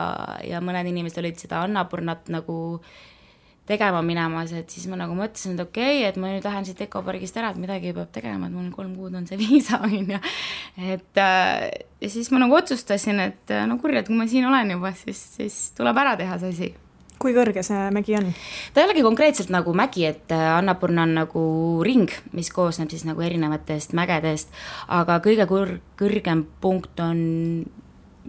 ja 0.43 0.59
mõned 0.63 0.89
inimesed 0.91 1.21
olid 1.21 1.39
seda 1.39 1.61
Annapurnat 1.63 2.27
nagu 2.33 2.57
tegema 3.71 4.01
minemas, 4.03 4.51
et 4.57 4.73
siis 4.73 4.89
ma 4.91 4.97
nagu 4.99 5.15
mõtlesin, 5.15 5.55
et 5.55 5.63
okei 5.63 6.01
okay,, 6.01 6.09
et 6.09 6.17
ma 6.19 6.33
nüüd 6.33 6.43
lähen 6.43 6.67
siit 6.67 6.81
Ecopargist 6.83 7.37
ära, 7.39 7.53
et 7.53 7.61
midagi 7.61 7.93
peab 7.95 8.11
tegema, 8.11 8.49
et 8.49 8.55
mul 8.57 8.67
kolm 8.75 8.91
kuud 8.97 9.15
on 9.15 9.29
see 9.29 9.39
viisa, 9.43 9.79
on 9.85 10.11
ju. 10.11 10.19
et 10.91 11.21
äh, 11.21 11.69
ja 12.01 12.11
siis 12.11 12.33
ma 12.33 12.41
nagu 12.43 12.57
otsustasin, 12.57 13.21
et 13.29 13.55
no 13.69 13.79
kurja, 13.79 14.01
et 14.01 14.11
kui 14.11 14.19
ma 14.19 14.27
siin 14.27 14.49
olen 14.49 14.75
juba, 14.75 14.91
siis, 14.97 15.21
siis 15.37 15.61
tuleb 15.77 16.03
ära 16.03 16.17
teha 16.19 16.41
see 16.41 16.55
asi 16.57 16.73
kui 17.21 17.33
kõrge 17.35 17.63
see 17.65 17.89
mägi 17.93 18.15
on? 18.19 18.31
ta 18.73 18.81
ei 18.81 18.89
olegi 18.89 19.03
konkreetselt 19.05 19.51
nagu 19.53 19.73
mägi, 19.77 20.05
et 20.09 20.33
äh, 20.33 20.47
Annapurna 20.55 21.05
on 21.07 21.15
nagu 21.21 21.43
ring, 21.85 22.11
mis 22.35 22.51
koosneb 22.53 22.91
siis 22.93 23.05
nagu 23.07 23.23
erinevatest 23.25 23.95
mägedest, 23.97 24.53
aga 24.91 25.19
kõige 25.23 25.47
kõr-, 25.49 25.77
kõrgem 25.99 26.45
punkt 26.63 27.01
on 27.03 27.21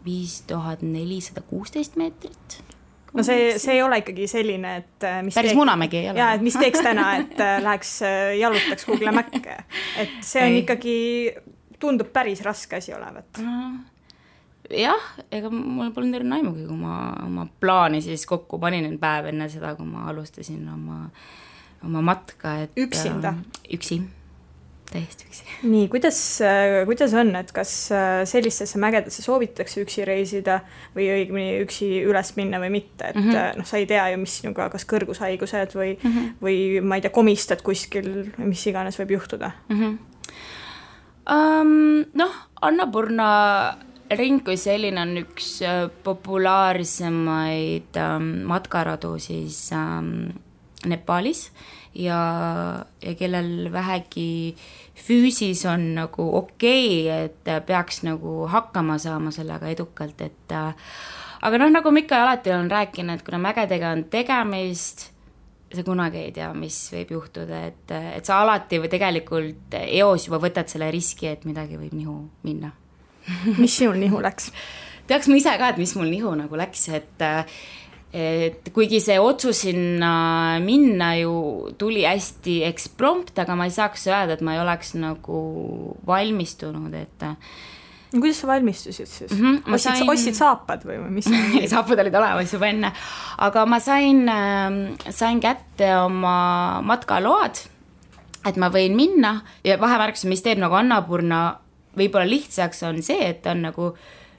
viis 0.04 0.40
tuhat 0.48 0.82
nelisada 0.82 1.44
kuusteist 1.46 1.96
meetrit 2.00 2.58
no 3.12 3.24
see, 3.26 3.54
see 3.62 3.76
ei 3.76 3.82
ole 3.84 4.00
ikkagi 4.02 4.26
selline, 4.30 4.76
et 4.82 5.08
äh, 5.08 5.22
mis 5.24 5.36
päris 5.36 5.52
teeks, 5.52 5.60
Munamägi 5.60 6.02
ei 6.02 6.10
ole. 6.10 6.22
jaa, 6.22 6.34
et 6.38 6.44
mis 6.44 6.58
teeks 6.58 6.84
täna, 6.84 7.08
et 7.22 7.40
äh, 7.40 7.56
läheks 7.64 7.96
jalutaks 8.40 8.88
kuhugile 8.88 9.14
mäkke. 9.22 9.62
et 10.00 10.20
see 10.20 10.44
on 10.44 10.58
ei. 10.58 10.60
ikkagi, 10.64 10.98
tundub 11.82 12.12
päris 12.14 12.44
raske 12.46 12.78
asi 12.78 12.94
olevat 12.94 13.42
no 13.42 13.91
jah, 14.70 15.10
ega 15.32 15.50
mul 15.50 15.92
polnud 15.94 16.18
eriti 16.18 16.36
aimugi, 16.38 16.64
kui 16.68 16.78
ma 16.78 16.96
oma 17.24 17.46
plaani 17.60 18.02
siis 18.04 18.24
kokku 18.28 18.60
panin 18.62 18.98
päev 19.02 19.32
enne 19.32 19.48
seda, 19.52 19.74
kui 19.78 19.86
ma 19.88 20.06
alustasin 20.12 20.64
oma, 20.72 21.04
oma 21.84 22.02
matka, 22.12 22.60
et 22.66 22.78
üksinda 22.78 23.34
äh,? 23.34 23.74
üksi, 23.76 23.98
täiesti 24.92 25.26
üksi. 25.26 25.48
nii, 25.66 25.88
kuidas, 25.92 26.20
äh, 26.46 26.82
kuidas 26.88 27.14
on, 27.18 27.34
et 27.38 27.52
kas 27.56 27.74
äh, 27.94 28.22
sellistesse 28.28 28.80
mägedesse 28.82 29.24
soovitakse 29.24 29.82
üksi 29.82 30.06
reisida 30.08 30.60
või 30.96 31.10
õigemini 31.16 31.58
üksi 31.64 31.90
üles 32.06 32.34
minna 32.38 32.62
või 32.62 32.72
mitte, 32.78 33.10
et 33.10 33.18
mm 33.18 33.28
-hmm. 33.28 33.60
noh, 33.60 33.68
sa 33.68 33.82
ei 33.82 33.88
tea 33.90 34.08
ju, 34.14 34.22
mis 34.22 34.38
sinuga, 34.40 34.70
kas 34.72 34.86
kõrgushaigused 34.88 35.76
või 35.78 35.96
mm, 35.96 36.08
-hmm. 36.10 36.32
või 36.42 36.56
ma 36.80 36.98
ei 36.98 37.04
tea, 37.04 37.14
komistad 37.14 37.62
kuskil, 37.66 38.32
mis 38.38 38.66
iganes 38.66 38.98
võib 39.00 39.18
juhtuda 39.18 39.52
mm. 39.68 39.78
-hmm. 39.80 39.98
Um, 41.22 42.02
noh, 42.18 42.32
Annapurna 42.66 43.26
ring 44.18 44.42
kui 44.44 44.56
selline 44.60 45.00
on 45.02 45.16
üks 45.22 45.54
äh, 45.66 45.86
populaarsemaid 46.04 47.98
ähm, 48.00 48.32
matkaradu 48.48 49.16
siis 49.22 49.70
ähm, 49.76 50.32
Nepaalis 50.86 51.50
ja, 51.94 52.84
ja 53.02 53.14
kellel 53.14 53.72
vähegi 53.72 54.56
füüsis 54.98 55.64
on 55.70 55.94
nagu 55.96 56.26
okei 56.36 57.06
okay,, 57.06 57.28
et 57.28 57.66
peaks 57.66 58.02
nagu 58.06 58.46
hakkama 58.50 58.98
saama 58.98 59.30
sellega 59.34 59.70
edukalt, 59.72 60.20
et 60.20 60.52
äh, 60.56 60.74
aga 61.42 61.62
noh, 61.62 61.72
nagu 61.72 61.92
ma 61.92 62.02
ikka 62.02 62.22
alati 62.24 62.52
olen 62.54 62.70
rääkinud, 62.70 63.20
et 63.20 63.26
kuna 63.26 63.40
mägedega 63.42 63.94
on 63.96 64.04
tegemist, 64.12 65.08
sa 65.72 65.86
kunagi 65.86 66.26
ei 66.26 66.36
tea, 66.36 66.52
mis 66.56 66.76
võib 66.92 67.16
juhtuda, 67.16 67.64
et, 67.70 67.96
et 68.18 68.28
sa 68.28 68.42
alati 68.42 68.82
või 68.82 68.92
tegelikult 68.92 69.80
eos 69.86 70.28
juba 70.28 70.42
võtad 70.42 70.68
selle 70.72 70.90
riski, 70.92 71.30
et 71.32 71.48
midagi 71.48 71.80
võib 71.80 71.96
nihu 71.96 72.20
minna 72.46 72.74
mis 73.62 73.76
sinul 73.76 74.00
nihu 74.00 74.22
läks? 74.22 74.50
teaks 75.10 75.28
ma 75.28 75.38
ise 75.38 75.54
ka, 75.58 75.72
et 75.72 75.80
mis 75.82 75.94
mul 75.98 76.10
nihu 76.10 76.34
nagu 76.38 76.58
läks, 76.58 76.88
et 76.96 77.24
et 78.12 78.68
kuigi 78.76 78.98
see 79.00 79.16
otsus 79.16 79.62
sinna 79.64 80.58
minna 80.60 81.14
ju 81.16 81.34
tuli 81.80 82.04
hästi 82.04 82.58
eksprompt, 82.68 83.38
aga 83.40 83.56
ma 83.56 83.64
ei 83.68 83.72
saaks 83.72 84.04
öelda, 84.10 84.36
et 84.36 84.44
ma 84.44 84.56
ei 84.56 84.60
oleks 84.60 84.92
nagu 85.00 85.38
valmistunud, 86.06 86.92
et 86.92 87.24
no 88.12 88.20
kuidas 88.20 88.42
sa 88.42 88.50
valmistusid 88.50 89.08
siis 89.08 89.32
mm? 89.32 89.40
-hmm, 89.40 89.74
ostsid 89.74 89.96
sain..., 89.96 90.10
ostsid 90.10 90.36
saapad 90.36 90.84
või, 90.84 90.98
või 91.00 91.16
mis 91.16 91.30
saapad 91.72 92.04
olid 92.04 92.14
olemas 92.14 92.52
juba 92.52 92.68
enne, 92.68 92.92
aga 93.38 93.66
ma 93.66 93.80
sain 93.80 94.28
äh,, 94.28 95.08
sain 95.10 95.40
kätte 95.40 95.94
oma 95.96 96.82
matkaload, 96.84 97.64
et 98.44 98.60
ma 98.60 98.68
võin 98.68 98.96
minna 98.98 99.38
ja 99.64 99.80
vahemärkus, 99.80 100.26
mis 100.28 100.44
teeb 100.44 100.60
nagu 100.60 100.76
Annapurna 100.76 101.42
võib-olla 101.98 102.28
lihtsaks, 102.28 102.82
on 102.88 103.02
see, 103.04 103.20
et 103.32 103.46
on 103.50 103.66
nagu 103.68 103.92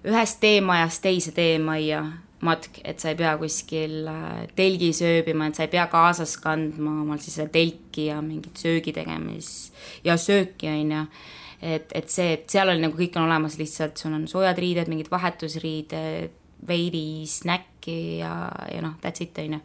ühest 0.03 0.39
teemajast 0.43 1.03
teise 1.03 1.33
teemajja 1.35 2.03
matk, 2.43 2.81
et 2.83 2.99
sa 2.99 3.13
ei 3.13 3.19
pea 3.19 3.35
kuskil 3.39 4.09
äh, 4.11 4.41
telgis 4.57 4.99
ööbima, 5.05 5.47
et 5.47 5.59
sa 5.59 5.63
ei 5.67 5.71
pea 5.71 5.85
kaasas 5.91 6.35
kandma 6.43 6.99
omal 7.03 7.21
siis 7.23 7.37
seda 7.39 7.53
telki 7.53 8.09
ja 8.09 8.19
mingit 8.25 8.59
söögi 8.59 8.91
tegemis 8.95 9.71
ja 10.03 10.17
sööki, 10.19 10.67
on 10.67 10.91
ju 10.97 11.05
et, 11.63 11.93
et 11.95 12.11
see, 12.11 12.33
et 12.35 12.45
seal 12.51 12.73
oli 12.73 12.83
nagu 12.83 12.97
kõik 12.97 13.15
on 13.17 13.27
olemas, 13.29 13.57
lihtsalt 13.59 13.99
sul 14.01 14.15
on 14.17 14.27
soojad 14.27 14.59
riided, 14.59 14.91
mingid 14.91 15.09
vahetusriided, 15.11 16.33
veidi 16.67 17.23
snäkki 17.27 18.19
ja, 18.19 18.33
ja 18.71 18.83
noh, 18.83 18.97
that's 19.03 19.23
it, 19.23 19.39
on 19.39 19.57
ju 19.57 19.63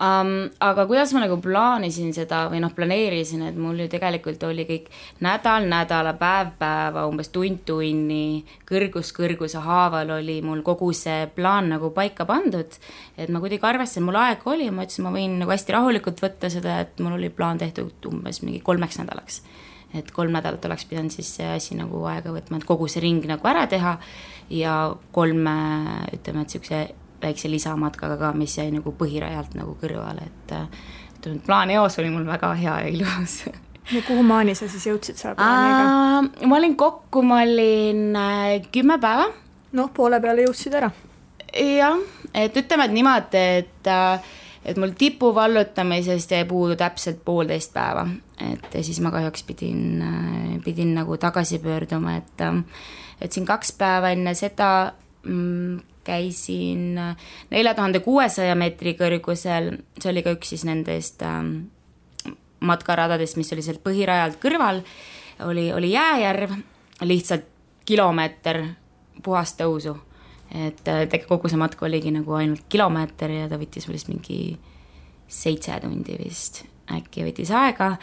um,. 0.00 0.50
aga 0.60 0.86
kuidas 0.86 1.12
ma 1.14 1.24
nagu 1.24 1.36
plaanisin 1.42 2.12
seda 2.16 2.44
või 2.52 2.60
noh, 2.64 2.72
planeerisin, 2.74 3.44
et 3.48 3.58
mul 3.58 3.84
ju 3.84 3.88
tegelikult 3.92 4.42
oli 4.48 4.66
kõik 4.68 4.88
nädal 5.24 5.68
nädala, 5.70 6.14
päev 6.18 6.54
päeva, 6.58 7.06
umbes 7.10 7.30
tund 7.34 7.62
tunni, 7.68 8.44
kõrgus 8.68 9.12
kõrguse 9.16 9.62
haaval 9.64 10.16
oli 10.18 10.40
mul 10.42 10.64
kogu 10.66 10.92
see 10.96 11.28
plaan 11.34 11.70
nagu 11.74 11.92
paika 11.94 12.26
pandud. 12.28 12.78
et 13.16 13.28
ma 13.30 13.42
kuidagi 13.42 13.62
arvestasin, 13.66 14.06
mul 14.06 14.18
aega 14.18 14.50
oli 14.50 14.70
ma 14.70 14.86
ütlesin, 14.86 15.06
ma 15.06 15.14
võin 15.14 15.38
nagu 15.42 15.54
hästi 15.54 15.76
rahulikult 15.76 16.24
võtta 16.24 16.50
seda, 16.50 16.80
et 16.84 16.98
mul 17.00 17.18
oli 17.18 17.30
plaan 17.30 17.58
tehtud 17.58 18.10
umbes 18.10 18.42
mingi 18.42 18.60
kolmeks 18.64 18.98
nädalaks 19.02 19.42
et 19.94 20.10
kolm 20.10 20.34
nädalat 20.34 20.64
oleks 20.66 20.88
pidanud 20.90 21.14
siis 21.14 21.28
see 21.36 21.46
asi 21.46 21.76
nagu 21.78 22.02
aega 22.10 22.32
võtma, 22.34 22.58
et 22.58 22.66
kogu 22.66 22.88
see 22.90 23.02
ring 23.04 23.22
nagu 23.30 23.46
ära 23.46 23.68
teha 23.70 23.94
ja 24.50 24.74
kolme, 25.14 25.54
ütleme, 26.16 26.42
et 26.42 26.50
niisuguse 26.50 26.80
väikse 27.24 27.50
lisamatkaga 27.50 28.20
ka, 28.20 28.32
mis 28.38 28.58
jäi 28.58 28.70
nagu 28.74 28.94
põhirajalt 28.98 29.56
nagu 29.58 29.76
kõrvale, 29.80 30.30
et 30.30 30.56
ütleme, 31.18 31.40
et 31.40 31.46
plaan 31.46 31.72
eos 31.74 31.98
oli 31.98 32.12
mul 32.12 32.26
väga 32.28 32.54
hea 32.60 32.80
ja 32.84 32.92
ilus 32.92 33.42
ja 33.92 34.02
kuhumaani 34.06 34.54
sa 34.54 34.68
siis 34.68 34.86
jõudsid 34.88 35.18
selle 35.20 35.34
plaaniga? 35.38 36.46
ma 36.48 36.56
olin 36.56 36.76
kokku, 36.76 37.22
ma 37.22 37.42
olin 37.44 38.16
äh, 38.16 38.62
kümme 38.72 38.98
päeva. 39.00 39.26
noh, 39.72 39.90
poole 39.94 40.20
peale 40.20 40.46
jõudsid 40.46 40.78
ära. 40.80 40.90
jah, 41.52 42.00
et 42.34 42.56
ütleme, 42.56 42.88
et 42.88 42.96
niimoodi, 42.96 43.44
et 43.60 43.92
äh, 43.92 44.32
et 44.64 44.80
mul 44.80 44.94
tipu 44.96 45.34
vallutamisest 45.36 46.30
jäi 46.32 46.44
puudu 46.48 46.76
täpselt 46.80 47.20
poolteist 47.24 47.74
päeva, 47.74 48.06
et 48.40 48.78
siis 48.80 49.00
ma 49.04 49.12
kahjuks 49.12 49.44
pidin, 49.44 50.00
pidin 50.64 50.94
nagu 50.96 51.18
tagasi 51.20 51.60
pöörduma, 51.60 52.16
et 52.16 52.46
et 53.20 53.32
siin 53.32 53.44
kaks 53.46 53.72
päeva 53.78 54.10
enne 54.16 54.32
seda 54.34 54.94
käisin 56.04 56.98
nelja 57.50 57.74
tuhande 57.74 58.00
kuuesaja 58.04 58.54
meetri 58.58 58.92
kõrgusel, 58.98 59.70
see 60.00 60.10
oli 60.12 60.22
ka 60.24 60.34
üks 60.36 60.52
siis 60.52 60.64
nendest 60.68 61.22
ähm, 61.24 61.54
matkaradadest, 62.64 63.38
mis 63.40 63.52
oli 63.56 63.64
sealt 63.64 63.82
põhirajalt 63.84 64.38
kõrval, 64.42 64.82
oli, 65.48 65.70
oli 65.72 65.94
jääjärv, 65.94 66.52
lihtsalt 67.08 67.48
kilomeeter 67.88 68.62
puhast 69.24 69.58
tõusu. 69.60 69.96
Et 70.54 70.86
äh, 70.88 71.04
tegelikult 71.10 71.40
kogu 71.40 71.50
see 71.50 71.60
matk 71.60 71.82
oligi 71.82 72.12
nagu 72.14 72.36
ainult 72.36 72.68
kilomeeter 72.70 73.32
ja 73.32 73.48
ta 73.50 73.58
võttis 73.60 73.88
vist 73.88 74.10
mingi 74.12 74.54
seitse 75.28 75.80
tundi 75.82 76.18
vist. 76.20 76.62
Äkki 76.94 77.24
võttis 77.24 77.48
aega. 77.56 77.94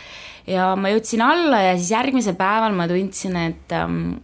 Ja 0.50 0.72
ma 0.76 0.90
jõudsin 0.90 1.22
alla 1.22 1.62
ja 1.62 1.76
siis 1.78 1.92
järgmisel 1.94 2.36
päeval 2.36 2.74
ma 2.76 2.88
tundsin, 2.90 3.38
et 3.38 3.76
ähm, 3.78 4.16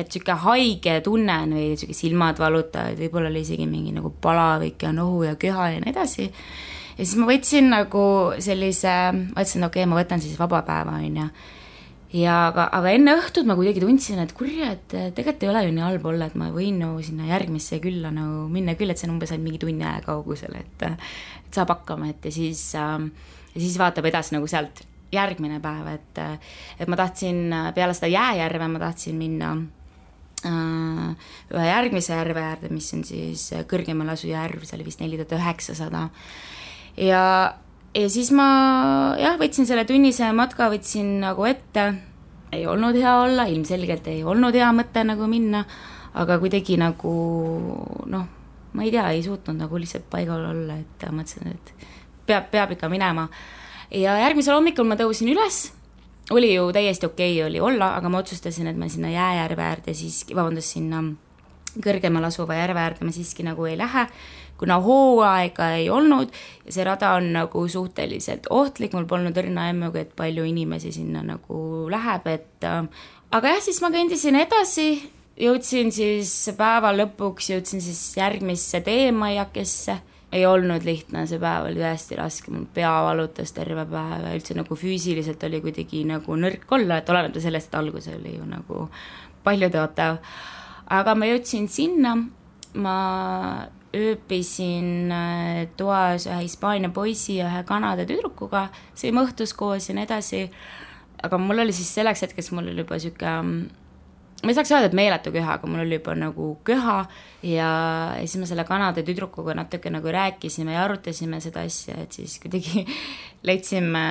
et 0.00 0.10
niisugune 0.10 0.38
haige 0.46 0.96
tunne 1.06 1.38
on 1.44 1.54
või 1.56 1.68
niisugune 1.74 1.98
silmad 2.00 2.42
valutavad, 2.42 2.98
võib-olla 3.00 3.30
oli 3.32 3.44
isegi 3.46 3.68
mingi 3.70 3.94
nagu 3.96 4.12
palavik 4.22 4.82
ja 4.86 4.92
nohu 4.96 5.24
ja 5.28 5.36
köha 5.40 5.70
ja 5.74 5.80
nii 5.84 5.92
edasi. 5.92 6.26
ja 6.26 7.00
siis 7.04 7.16
ma 7.20 7.30
võtsin 7.30 7.72
nagu 7.72 8.04
sellise, 8.38 8.98
ma 9.14 9.38
ütlesin, 9.38 9.66
okei 9.68 9.84
okay,, 9.84 9.90
ma 9.90 10.02
võtan 10.02 10.22
siis 10.22 10.38
vaba 10.40 10.62
päeva, 10.66 10.98
on 10.98 11.24
ju 11.24 11.30
ja 12.16 12.36
aga, 12.48 12.66
aga 12.74 12.92
enne 12.96 13.14
õhtut 13.20 13.46
ma 13.46 13.54
kuidagi 13.58 13.82
tundsin, 13.82 14.18
et 14.22 14.32
kurja, 14.36 14.72
et 14.74 14.94
tegelikult 15.14 15.44
ei 15.46 15.50
ole 15.52 15.64
ju 15.66 15.74
nii 15.76 15.86
halb 15.86 16.06
olla, 16.10 16.26
et 16.26 16.38
ma 16.38 16.50
võin 16.54 16.80
nagu 16.82 17.02
sinna 17.06 17.28
järgmisse 17.30 17.78
külla 17.82 18.10
nagu 18.14 18.46
minna 18.50 18.74
küll, 18.78 18.90
et 18.90 18.98
see 18.98 19.06
on 19.08 19.14
umbes 19.14 19.30
ainult 19.30 19.46
mingi 19.46 19.62
tunni 19.62 19.86
aja 19.86 20.02
kaugusel, 20.06 20.56
et 20.58 20.86
et 20.90 21.58
saab 21.58 21.70
hakkama, 21.74 22.10
et 22.10 22.26
ja 22.26 22.34
siis 22.34 22.64
äh,, 22.78 22.96
ja 23.54 23.58
siis 23.58 23.78
vaatab 23.78 24.10
edasi 24.10 24.34
nagu 24.36 24.50
sealt 24.50 24.82
järgmine 25.14 25.60
päev, 25.62 25.90
et 25.94 26.22
et 26.78 26.90
ma 26.90 26.98
tahtsin 26.98 27.54
peale 27.74 27.94
seda 27.94 28.10
jääjärve, 28.10 28.70
ma 28.70 28.82
tahtsin 28.82 29.18
minna 29.18 29.54
ühe 30.48 31.66
järgmise 31.66 32.14
järve 32.14 32.40
äärde, 32.40 32.70
mis 32.72 32.88
on 32.96 33.02
siis 33.04 33.50
kõrgemal 33.70 34.14
asuv 34.14 34.32
järv, 34.32 34.62
see 34.64 34.78
oli 34.78 34.86
vist 34.86 35.02
neli 35.02 35.18
tuhat 35.20 35.36
üheksasada 35.38 36.06
ja 36.96 37.24
ja 37.94 38.08
siis 38.10 38.30
ma 38.34 38.48
jah, 39.18 39.38
võtsin 39.40 39.66
selle 39.68 39.84
tunnise 39.88 40.30
matka, 40.36 40.70
võtsin 40.72 41.18
nagu 41.24 41.46
ette, 41.48 41.86
ei 42.54 42.66
olnud 42.70 42.98
hea 42.98 43.14
olla, 43.24 43.46
ilmselgelt 43.50 44.06
ei 44.10 44.22
olnud 44.26 44.54
hea 44.54 44.70
mõte 44.74 45.04
nagu 45.06 45.26
minna, 45.30 45.64
aga 46.18 46.38
kuidagi 46.42 46.78
nagu 46.80 47.14
noh, 48.10 48.28
ma 48.74 48.86
ei 48.86 48.92
tea, 48.94 49.08
ei 49.14 49.24
suutnud 49.26 49.58
nagu 49.58 49.80
lihtsalt 49.80 50.06
paigal 50.10 50.44
olla, 50.52 50.78
et 50.78 51.08
mõtlesin, 51.10 51.50
et 51.54 51.74
peab, 52.26 52.50
peab 52.52 52.76
ikka 52.76 52.90
minema. 52.92 53.28
ja 53.90 54.18
järgmisel 54.22 54.54
hommikul 54.54 54.86
ma 54.86 54.98
tõusin 54.98 55.32
üles, 55.32 55.70
oli 56.30 56.54
ju 56.54 56.68
täiesti 56.72 57.06
okei 57.06 57.34
okay, 57.38 57.48
oli 57.48 57.60
olla, 57.60 57.94
aga 57.96 58.08
ma 58.08 58.20
otsustasin, 58.22 58.70
et 58.70 58.78
ma 58.78 58.88
sinna 58.88 59.10
jääjärve 59.10 59.62
äärde 59.62 59.94
siiski, 59.94 60.36
vabandust, 60.36 60.76
sinna 60.76 61.02
kõrgemal 61.80 62.26
asuva 62.26 62.58
järve 62.58 62.82
äärde 62.82 63.06
ma 63.06 63.14
siiski 63.14 63.46
nagu 63.46 63.66
ei 63.66 63.78
lähe 63.78 64.06
kuna 64.60 64.76
hooaega 64.84 65.70
ei 65.78 65.88
olnud 65.90 66.28
ja 66.66 66.74
see 66.74 66.84
rada 66.84 67.14
on 67.16 67.30
nagu 67.32 67.62
suhteliselt 67.68 68.50
ohtlik, 68.52 68.92
mul 68.92 69.08
polnud 69.08 69.38
õrna 69.40 69.70
aimugi, 69.70 70.04
et 70.04 70.12
palju 70.16 70.44
inimesi 70.44 70.92
sinna 70.92 71.22
nagu 71.24 71.88
läheb, 71.92 72.28
et 72.28 72.68
äh, 72.68 72.84
aga 73.32 73.54
jah, 73.54 73.62
siis 73.64 73.80
ma 73.80 73.88
kõndisin 73.94 74.36
edasi, 74.42 74.90
jõudsin 75.40 75.92
siis 75.94 76.34
päeva 76.58 76.92
lõpuks, 76.92 77.52
jõudsin 77.54 77.80
siis 77.84 78.02
järgmisse 78.20 78.82
teemaiakesse 78.84 79.96
ei 80.32 80.44
olnud 80.46 80.84
lihtne, 80.86 81.24
see 81.26 81.40
päev 81.42 81.66
oli 81.72 81.82
hästi 81.82 82.18
raske, 82.20 82.52
mul 82.54 82.68
pea 82.74 82.92
valutas 83.06 83.50
terve 83.54 83.82
päev 83.90 84.28
ja 84.28 84.34
üldse 84.36 84.54
nagu 84.54 84.76
füüsiliselt 84.78 85.42
oli 85.48 85.58
kuidagi 85.64 86.04
nagu 86.06 86.36
nõrk 86.38 86.70
olla, 86.76 87.00
et 87.00 87.10
olenemata 87.10 87.42
sellest, 87.42 87.72
et 87.72 87.78
algus 87.80 88.06
oli 88.12 88.36
ju 88.36 88.46
nagu 88.46 88.86
paljutõotav. 89.44 90.20
aga 90.90 91.14
ma 91.14 91.26
jõudsin 91.32 91.66
sinna, 91.68 92.14
ma 92.74 92.96
ööbisin 93.96 95.10
äh, 95.10 95.66
toas 95.76 96.28
ühe 96.30 96.44
Hispaania 96.44 96.92
poisi 96.94 97.40
ja 97.40 97.48
ühe 97.50 97.64
Kanada 97.66 98.06
tüdrukuga, 98.06 98.68
sõime 98.94 99.24
õhtus 99.26 99.54
koos 99.56 99.88
ja 99.88 99.98
nii 99.98 100.06
edasi. 100.06 100.50
aga 101.22 101.38
mul 101.38 101.58
oli 101.58 101.72
siis 101.72 101.90
selleks 101.94 102.22
hetkeks, 102.22 102.52
mul 102.52 102.70
oli 102.70 102.84
juba 102.84 102.98
sihuke 103.02 103.34
ma 104.42 104.52
ei 104.52 104.56
saaks 104.56 104.70
öelda, 104.72 104.88
et 104.88 104.96
meeletu 104.96 105.32
köha, 105.34 105.56
aga 105.58 105.68
mul 105.68 105.82
oli 105.82 105.98
juba 105.98 106.14
nagu 106.16 106.46
köha 106.64 106.96
ja, 107.42 107.70
ja 108.16 108.20
siis 108.24 108.38
me 108.40 108.48
selle 108.48 108.64
Kanada 108.68 109.02
tüdrukuga 109.04 109.54
natuke 109.58 109.92
nagu 109.92 110.12
rääkisime 110.14 110.72
ja 110.74 110.84
arutasime 110.86 111.40
seda 111.44 111.64
asja, 111.68 111.96
et 112.00 112.16
siis 112.16 112.38
kuidagi 112.42 112.84
leidsime 113.48 114.04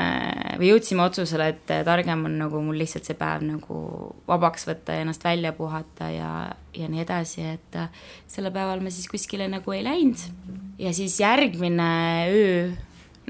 või 0.61 0.71
jõudsime 0.71 1.05
otsusele, 1.05 1.49
et 1.53 1.73
targem 1.87 2.27
on 2.29 2.37
nagu 2.43 2.61
mul 2.65 2.77
lihtsalt 2.81 3.09
see 3.09 3.17
päev 3.17 3.45
nagu 3.47 3.79
vabaks 4.29 4.67
võtta 4.69 4.97
ja 4.97 5.05
ennast 5.05 5.25
välja 5.25 5.53
puhata 5.57 6.11
ja, 6.13 6.33
ja 6.77 6.91
nii 6.91 7.05
edasi, 7.05 7.47
et 7.55 7.79
sellel 8.29 8.53
päeval 8.53 8.83
me 8.85 8.93
siis 8.93 9.09
kuskile 9.09 9.49
nagu 9.49 9.73
ei 9.73 9.81
läinud. 9.85 10.29
ja 10.79 10.93
siis 10.93 11.19
järgmine 11.19 11.89
öö 12.29 12.69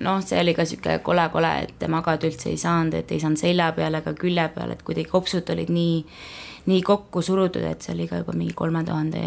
noh, 0.04 0.22
see 0.24 0.40
oli 0.40 0.54
ka 0.56 0.66
sihuke 0.68 1.00
kole-kole, 1.04 1.50
et 1.66 1.88
magada 1.92 2.28
üldse 2.28 2.52
ei 2.52 2.60
saanud, 2.60 2.96
et 2.96 3.12
ei 3.12 3.20
saanud 3.20 3.40
selja 3.40 3.72
peale 3.76 4.00
ega 4.04 4.14
külje 4.16 4.46
peale, 4.56 4.78
et 4.78 4.86
kuidagi 4.88 5.12
kopsud 5.12 5.50
olid 5.52 5.72
nii 5.74 5.98
nii 6.70 6.84
kokku 6.86 7.24
surutud, 7.26 7.66
et 7.66 7.82
see 7.82 7.96
oli 7.96 8.08
ka 8.10 8.22
juba 8.22 8.36
mingi 8.38 8.56
kolme 8.58 8.84
tuhande 8.88 9.24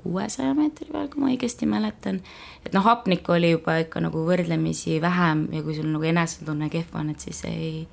kuuesaja 0.00 0.54
meetri 0.56 0.88
peal, 0.92 1.08
kui 1.12 1.20
ma 1.20 1.28
õigesti 1.30 1.68
mäletan. 1.68 2.20
et 2.64 2.72
noh, 2.72 2.84
hapnikku 2.84 3.34
oli 3.36 3.52
juba 3.52 3.76
ikka 3.82 4.00
nagu 4.00 4.24
võrdlemisi 4.26 5.00
vähem 5.02 5.46
ja 5.52 5.62
kui 5.62 5.76
sul 5.76 5.90
nagu 5.92 6.06
enesetunne 6.08 6.70
kehv 6.72 6.96
on, 6.96 7.10
et 7.12 7.20
siis 7.20 7.42
ei, 7.48 7.84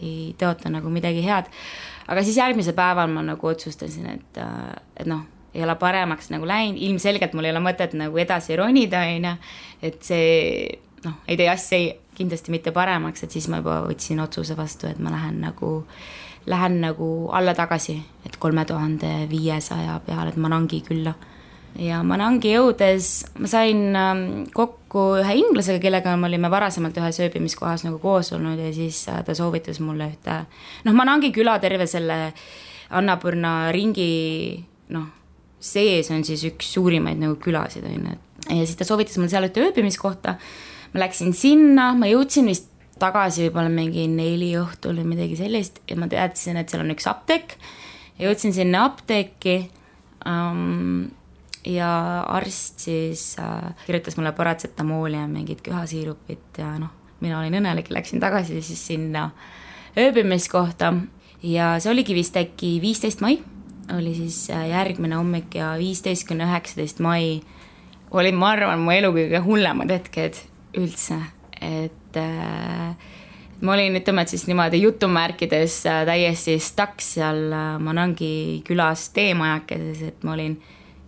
ei 0.00 0.32
tõota 0.40 0.72
nagu 0.72 0.90
midagi 0.90 1.24
head. 1.26 1.50
aga 2.08 2.24
siis 2.24 2.40
järgmisel 2.40 2.76
päeval 2.76 3.12
ma 3.12 3.24
nagu 3.26 3.52
otsustasin, 3.52 4.08
et, 4.16 4.42
et 4.96 5.06
noh, 5.06 5.26
ei 5.52 5.64
ole 5.64 5.76
paremaks 5.76 6.30
nagu 6.32 6.48
läinud, 6.48 6.80
ilmselgelt 6.80 7.36
mul 7.36 7.50
ei 7.50 7.52
ole 7.52 7.60
mõtet 7.60 7.92
nagu 7.98 8.18
edasi 8.18 8.56
ronida, 8.56 9.04
on 9.04 9.28
ju, 9.28 9.34
et 9.90 10.00
see 10.08 10.32
noh, 11.04 11.20
ei 11.28 11.36
tee 11.36 11.50
asja 11.52 11.82
kindlasti 12.16 12.52
mitte 12.52 12.72
paremaks, 12.72 13.24
et 13.24 13.34
siis 13.34 13.48
ma 13.52 13.60
juba 13.60 13.82
võtsin 13.86 14.20
otsuse 14.24 14.56
vastu, 14.56 14.88
et 14.88 15.00
ma 15.02 15.12
lähen 15.12 15.40
nagu 15.44 15.82
lähen 16.46 16.80
nagu 16.82 17.28
alla 17.32 17.54
tagasi, 17.54 17.96
et 18.26 18.36
kolme 18.38 18.64
tuhande 18.64 19.28
viiesaja 19.30 20.00
peale, 20.06 20.32
et 20.32 20.36
Manangi 20.36 20.82
külla. 20.86 21.14
ja 21.78 22.02
Manangi 22.04 22.52
jõudes 22.52 23.12
ma 23.40 23.48
sain 23.48 23.96
ähm, 23.96 24.24
kokku 24.52 25.04
ühe 25.22 25.36
inglasega, 25.40 25.80
kellega 25.80 26.16
me 26.20 26.28
olime 26.28 26.50
varasemalt 26.52 26.98
ühes 27.00 27.20
ööbimiskohas 27.24 27.86
nagu 27.86 27.98
koos 28.02 28.32
olnud 28.36 28.60
ja 28.60 28.72
siis 28.74 29.06
äh, 29.08 29.22
ta 29.24 29.34
soovitas 29.34 29.80
mulle 29.80 30.10
ühte, 30.12 30.42
noh, 30.84 30.98
Manangi 30.98 31.32
küla 31.32 31.58
terve 31.62 31.86
selle 31.86 32.32
Annapurna 32.92 33.72
ringi 33.72 34.58
noh, 34.92 35.08
sees 35.62 36.10
on 36.12 36.26
siis 36.26 36.44
üks 36.50 36.74
suurimaid 36.74 37.22
nagu 37.22 37.38
külasid, 37.40 37.86
on 37.88 38.10
ju, 38.10 38.18
et 38.18 38.32
ja 38.50 38.66
siis 38.66 38.76
ta 38.76 38.84
soovitas 38.84 39.16
mul 39.20 39.30
seal 39.32 39.46
ühte 39.48 39.62
ööbimiskohta, 39.64 40.36
ma 40.92 41.04
läksin 41.06 41.32
sinna, 41.36 41.92
ma 41.96 42.10
jõudsin 42.10 42.50
vist 42.50 42.71
tagasi 43.02 43.46
võib-olla 43.46 43.72
mingi 43.72 44.06
neli 44.10 44.52
õhtul 44.60 45.00
või 45.00 45.14
midagi 45.14 45.38
sellist 45.40 45.82
ja 45.90 45.98
ma 45.98 46.08
teadsin, 46.10 46.58
et 46.60 46.70
seal 46.70 46.84
on 46.84 46.94
üks 46.94 47.08
apteek. 47.10 47.56
jõudsin 48.22 48.54
sinna 48.54 48.84
apteeki 48.90 49.56
um, 50.28 51.08
ja 51.66 51.92
arst 52.30 52.86
siis 52.86 53.32
uh, 53.40 53.72
kirjutas 53.86 54.18
mulle 54.18 54.34
paratsetamooli 54.36 55.18
ja 55.18 55.26
mingit 55.30 55.62
köhasiirupit 55.66 56.62
ja 56.62 56.74
noh, 56.78 56.92
mina 57.22 57.40
olin 57.40 57.60
õnnelik 57.60 57.90
läksin 57.90 58.22
tagasi 58.22 58.62
siis 58.62 58.86
sinna 58.92 59.30
ööbimiskohta. 59.98 60.94
Ja 61.42 61.74
see 61.82 61.90
oligi 61.90 62.14
vist 62.14 62.36
äkki 62.38 62.76
viisteist 62.82 63.22
mai, 63.22 63.40
oli 63.96 64.14
siis 64.14 64.44
äh, 64.54 64.68
järgmine 64.70 65.18
hommik 65.18 65.56
ja 65.58 65.72
viisteist 65.78 66.26
kuni 66.28 66.46
üheksateist 66.46 67.02
mai 67.02 67.40
olid, 68.12 68.36
ma 68.36 68.52
arvan, 68.54 68.82
mu 68.82 68.92
elu 68.94 69.10
kõige 69.14 69.40
hullemad 69.42 69.90
hetked 69.90 70.38
üldse, 70.78 71.18
et 71.58 72.01
et 72.12 72.20
äh, 72.20 72.94
ma 73.62 73.74
olin, 73.74 73.96
ütleme, 73.96 74.24
et 74.24 74.32
siis 74.32 74.46
niimoodi 74.48 74.82
jutumärkides 74.82 75.80
äh, 75.88 76.04
täiesti 76.08 76.58
stuck 76.60 77.02
seal 77.02 77.48
äh, 77.52 77.74
Manangi 77.80 78.62
külas 78.66 79.08
teemajakeses, 79.16 80.02
et 80.12 80.24
ma 80.26 80.36
olin 80.36 80.58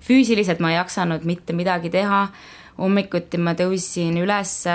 füüsiliselt, 0.05 0.61
ma 0.61 0.72
ei 0.72 0.78
jaksanud 0.78 1.24
mitte 1.28 1.57
midagi 1.57 1.90
teha, 1.92 2.26
hommikuti 2.78 3.38
ma 3.38 3.55
tõusin 3.57 4.16
ülesse, 4.18 4.74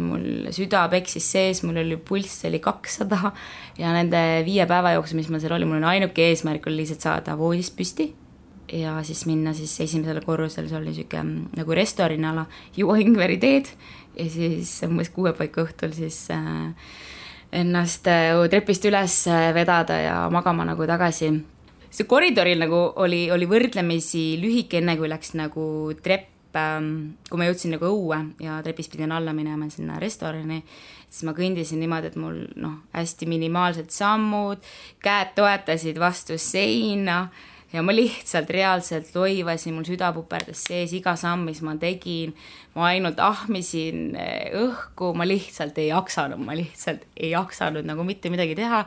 mul 0.00 0.48
süda 0.56 0.86
peksis 0.88 1.26
sees, 1.34 1.60
mul 1.66 1.82
oli 1.82 1.98
pulss 2.00 2.46
oli 2.48 2.62
kakssada 2.64 3.34
ja 3.76 3.92
nende 3.92 4.22
viie 4.46 4.64
päeva 4.66 4.94
jooksul, 4.96 5.20
mis 5.20 5.28
mul 5.28 5.42
seal 5.42 5.52
oli, 5.58 5.68
mul 5.68 5.82
oli 5.82 5.98
ainuke 5.98 6.30
eesmärk 6.30 6.66
oli 6.70 6.80
lihtsalt 6.80 7.04
saada 7.04 7.36
voodist 7.38 7.76
püsti 7.76 8.08
ja 8.72 8.96
siis 9.06 9.26
minna 9.26 9.54
siis 9.54 9.74
esimesele 9.80 10.20
korrusele, 10.24 10.68
seal 10.68 10.82
oli 10.82 10.92
niisugune 10.92 11.22
mm, 11.22 11.56
nagu 11.58 11.76
restoraniala, 11.76 12.46
juua 12.76 12.98
Ingveri 13.02 13.38
teed 13.42 13.70
ja 14.16 14.28
siis 14.30 14.78
umbes 14.86 15.10
kuue 15.14 15.32
paiku 15.36 15.66
õhtul 15.66 15.94
siis 15.96 16.26
äh, 16.34 16.72
ennast 17.54 18.08
äh, 18.10 18.34
trepist 18.50 18.84
üles 18.88 19.22
äh, 19.30 19.50
vedada 19.54 20.00
ja 20.00 20.16
magama 20.32 20.66
nagu 20.66 20.86
tagasi. 20.86 21.32
see 21.90 22.06
koridoril 22.06 22.58
nagu 22.60 22.80
oli, 23.02 23.30
oli 23.30 23.46
võrdlemisi 23.48 24.36
lühike, 24.40 24.82
enne 24.82 24.96
kui 24.98 25.08
läks 25.08 25.34
nagu 25.38 25.94
trepp 26.02 26.56
ähm, 26.58 27.16
kui 27.30 27.40
ma 27.40 27.48
jõudsin 27.48 27.76
nagu 27.76 27.88
õue 27.88 28.18
ja 28.42 28.60
trepist 28.64 28.92
pidin 28.92 29.12
alla 29.12 29.32
minema 29.32 29.68
sinna 29.70 30.00
restorani, 30.02 30.62
siis 31.08 31.24
ma 31.28 31.32
kõndisin 31.36 31.80
niimoodi, 31.80 32.12
et 32.12 32.18
mul 32.20 32.42
noh, 32.60 32.80
hästi 32.96 33.28
minimaalsed 33.30 33.92
sammud, 33.94 34.64
käed 35.04 35.36
toetasid 35.38 36.00
vastu 36.00 36.38
seina 36.40 37.28
ja 37.72 37.82
ma 37.82 37.94
lihtsalt 37.94 38.50
reaalselt 38.54 39.10
loivasin, 39.14 39.74
mul 39.74 39.86
süda 39.86 40.12
puperdas 40.14 40.62
sees 40.68 40.94
iga 40.96 41.16
samm, 41.18 41.46
mis 41.50 41.62
ma 41.66 41.76
tegin. 41.80 42.34
ma 42.74 42.90
ainult 42.92 43.20
ahmisin 43.20 44.14
eh, 44.20 44.52
õhku, 44.56 45.12
ma 45.16 45.26
lihtsalt 45.26 45.78
ei 45.82 45.90
jaksanud, 45.90 46.42
ma 46.42 46.56
lihtsalt 46.56 47.06
ei 47.16 47.32
jaksanud 47.32 47.86
nagu 47.88 48.04
mitte 48.04 48.30
midagi 48.30 48.54
teha. 48.58 48.84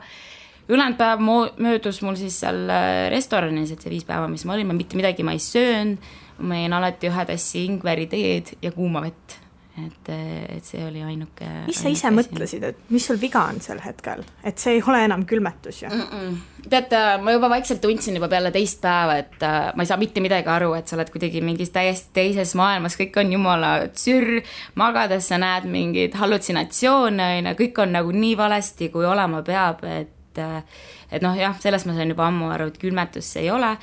ülejäänud 0.70 0.98
päev 0.98 1.20
möödus 1.58 2.02
mul 2.02 2.16
siis 2.16 2.40
seal 2.40 2.64
eh, 2.70 3.10
restoranis, 3.10 3.72
et 3.74 3.82
see 3.82 3.92
viis 3.92 4.08
päeva, 4.08 4.28
mis 4.28 4.44
ma 4.44 4.56
olin, 4.56 4.70
ma 4.70 4.78
mitte 4.78 4.96
midagi 4.96 5.26
ma 5.26 5.36
ei 5.36 5.44
söönud. 5.44 6.10
ma 6.40 6.56
jõin 6.56 6.72
alati 6.72 7.10
ühe 7.10 7.24
tassi 7.28 7.66
ingveri 7.68 8.06
teed 8.08 8.54
ja 8.62 8.72
kuuma 8.72 9.02
vett 9.04 9.39
et, 9.78 10.10
et 10.56 10.66
see 10.66 10.82
oli 10.84 11.02
ainuke. 11.04 11.46
mis 11.66 11.78
sa 11.78 11.90
ise 11.92 12.10
mõtlesid, 12.14 12.64
et 12.66 12.90
mis 12.90 13.04
sul 13.06 13.20
viga 13.20 13.44
on 13.52 13.60
sel 13.62 13.80
hetkel, 13.84 14.24
et 14.46 14.58
see 14.58 14.76
ei 14.78 14.82
ole 14.82 15.04
enam 15.06 15.24
külmetus 15.28 15.82
ju 15.82 15.90
mm? 15.90 16.02
-mm. 16.10 16.68
tead, 16.68 16.94
ma 17.22 17.34
juba 17.36 17.50
vaikselt 17.52 17.80
tundsin 17.80 18.18
juba 18.18 18.28
peale 18.28 18.50
teist 18.50 18.80
päeva, 18.82 19.16
et 19.22 19.42
äh, 19.46 19.72
ma 19.74 19.82
ei 19.82 19.90
saa 19.90 20.00
mitte 20.00 20.20
midagi 20.20 20.48
aru, 20.48 20.72
et 20.74 20.88
sa 20.88 20.96
oled 20.96 21.10
kuidagi 21.10 21.40
mingis 21.40 21.70
täiesti 21.70 22.10
teises 22.12 22.54
maailmas, 22.54 22.98
kõik 22.98 23.20
on 23.22 23.32
jumala 23.32 23.72
sürr, 23.94 24.42
magades 24.74 25.28
sa 25.28 25.38
näed 25.38 25.68
mingeid 25.70 26.14
hallutsinatsioone, 26.14 27.34
on 27.38 27.52
ju, 27.52 27.58
kõik 27.64 27.82
on 27.82 27.92
nagu 27.98 28.12
nii 28.12 28.36
valesti, 28.36 28.88
kui 28.88 29.06
olema 29.06 29.42
peab, 29.42 29.84
et 29.84 30.38
äh, 30.38 30.64
et 31.10 31.22
noh, 31.22 31.34
jah, 31.34 31.56
sellest 31.58 31.88
ma 31.88 31.94
sain 31.96 32.10
juba 32.12 32.28
ammu 32.28 32.52
aru, 32.54 32.70
et 32.70 32.78
külmetust 32.78 33.34
see 33.34 33.42
ei 33.46 33.50
ole 33.50 33.74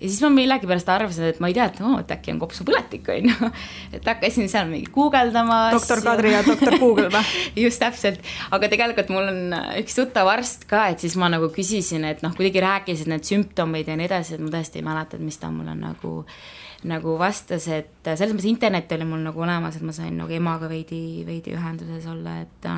ja 0.00 0.08
siis 0.08 0.20
ma 0.24 0.30
millegipärast 0.34 0.90
arvasin, 0.90 1.28
et 1.32 1.40
ma 1.42 1.50
ei 1.50 1.56
tea, 1.56 1.68
et 1.70 1.80
oo 1.82 1.92
oh,, 1.92 2.00
et 2.02 2.10
äkki 2.14 2.34
on 2.34 2.40
kopsupõletik, 2.42 3.08
on 3.14 3.30
ju. 3.30 3.50
et 3.98 4.10
hakkasin 4.10 4.50
seal 4.52 4.68
mingi 4.70 4.90
guugeldama. 4.94 5.60
doktor 5.74 6.02
Kadri 6.04 6.34
ja 6.34 6.42
doktor 6.46 6.78
Google 6.80 7.10
või 7.14 7.22
just 7.66 7.82
täpselt, 7.82 8.20
aga 8.54 8.70
tegelikult 8.72 9.12
mul 9.14 9.30
on 9.30 9.56
üks 9.80 9.96
tuttav 9.98 10.30
arst 10.32 10.68
ka, 10.70 10.88
et 10.92 11.04
siis 11.04 11.16
ma 11.20 11.30
nagu 11.32 11.50
küsisin, 11.54 12.06
et 12.08 12.24
noh, 12.26 12.34
kuidagi 12.36 12.62
rääkisid 12.64 13.10
need 13.12 13.26
sümptomid 13.28 13.88
ja 13.90 13.98
nii 13.98 14.10
edasi, 14.10 14.36
et 14.36 14.44
ma 14.44 14.52
tõesti 14.54 14.80
ei 14.80 14.86
mäleta, 14.86 15.18
et 15.18 15.24
mis 15.24 15.40
ta 15.40 15.52
mulle 15.54 15.76
nagu 15.78 16.20
nagu 16.84 17.14
vastas, 17.16 17.64
et 17.72 18.04
selles 18.04 18.34
mõttes 18.34 18.50
internet 18.50 18.92
oli 18.92 19.06
mul 19.08 19.22
nagu 19.24 19.40
olemas, 19.40 19.78
et 19.78 19.84
ma 19.86 19.94
sain 19.96 20.12
nagu 20.20 20.32
emaga 20.36 20.68
veidi, 20.68 21.24
veidi 21.24 21.54
ühenduses 21.56 22.04
olla, 22.12 22.42
et 22.44 22.68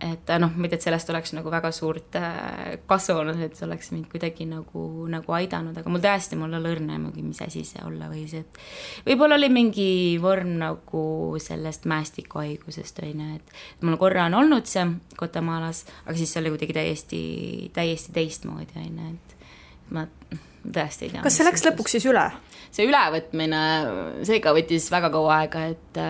et 0.00 0.30
noh, 0.38 0.52
mitte 0.54 0.76
et 0.78 0.84
sellest 0.84 1.08
oleks 1.10 1.32
nagu 1.34 1.50
väga 1.50 1.70
suurt 1.74 2.16
äh, 2.20 2.76
kasu 2.86 3.16
olnud, 3.18 3.40
et 3.42 3.56
see 3.58 3.66
oleks 3.66 3.90
mind 3.90 4.06
kuidagi 4.12 4.46
nagu, 4.46 4.84
nagu 5.10 5.34
aidanud, 5.34 5.76
aga 5.78 5.90
mul 5.90 6.02
tõesti, 6.04 6.38
mul 6.38 6.54
oli 6.58 6.70
õrn 6.70 6.92
aimugi, 6.94 7.24
mis 7.26 7.40
asi 7.42 7.64
see 7.66 7.82
olla 7.86 8.10
võis, 8.12 8.34
et 8.38 8.60
võib-olla 9.08 9.38
oli 9.38 9.50
mingi 9.52 9.88
vorm 10.22 10.54
nagu 10.60 11.02
sellest 11.42 11.88
mäestikuhaigusest, 11.90 13.02
on 13.06 13.24
ju, 13.24 13.40
et 13.40 13.88
mul 13.88 13.98
korra 14.00 14.28
on 14.30 14.38
olnud 14.38 14.70
see 14.70 14.86
Guatemala's, 15.18 15.84
aga 16.06 16.18
siis 16.18 16.34
see 16.34 16.44
oli 16.44 16.54
kuidagi 16.54 16.78
täiesti, 16.78 17.22
täiesti 17.74 18.14
teistmoodi, 18.14 18.78
on 18.78 19.02
ju, 19.02 19.16
et 19.16 19.36
ma 19.96 20.06
tõesti 20.62 21.08
ei 21.08 21.16
tea. 21.16 21.24
kas 21.26 21.40
see 21.40 21.48
läks 21.48 21.66
lõpuks 21.66 21.98
siis 21.98 22.06
üle? 22.10 22.28
See 22.74 22.86
ülevõtmine, 22.88 23.60
see 24.28 24.40
ka 24.44 24.52
võttis 24.56 24.88
väga 24.92 25.10
kaua 25.14 25.38
aega, 25.42 25.64
et, 25.72 26.00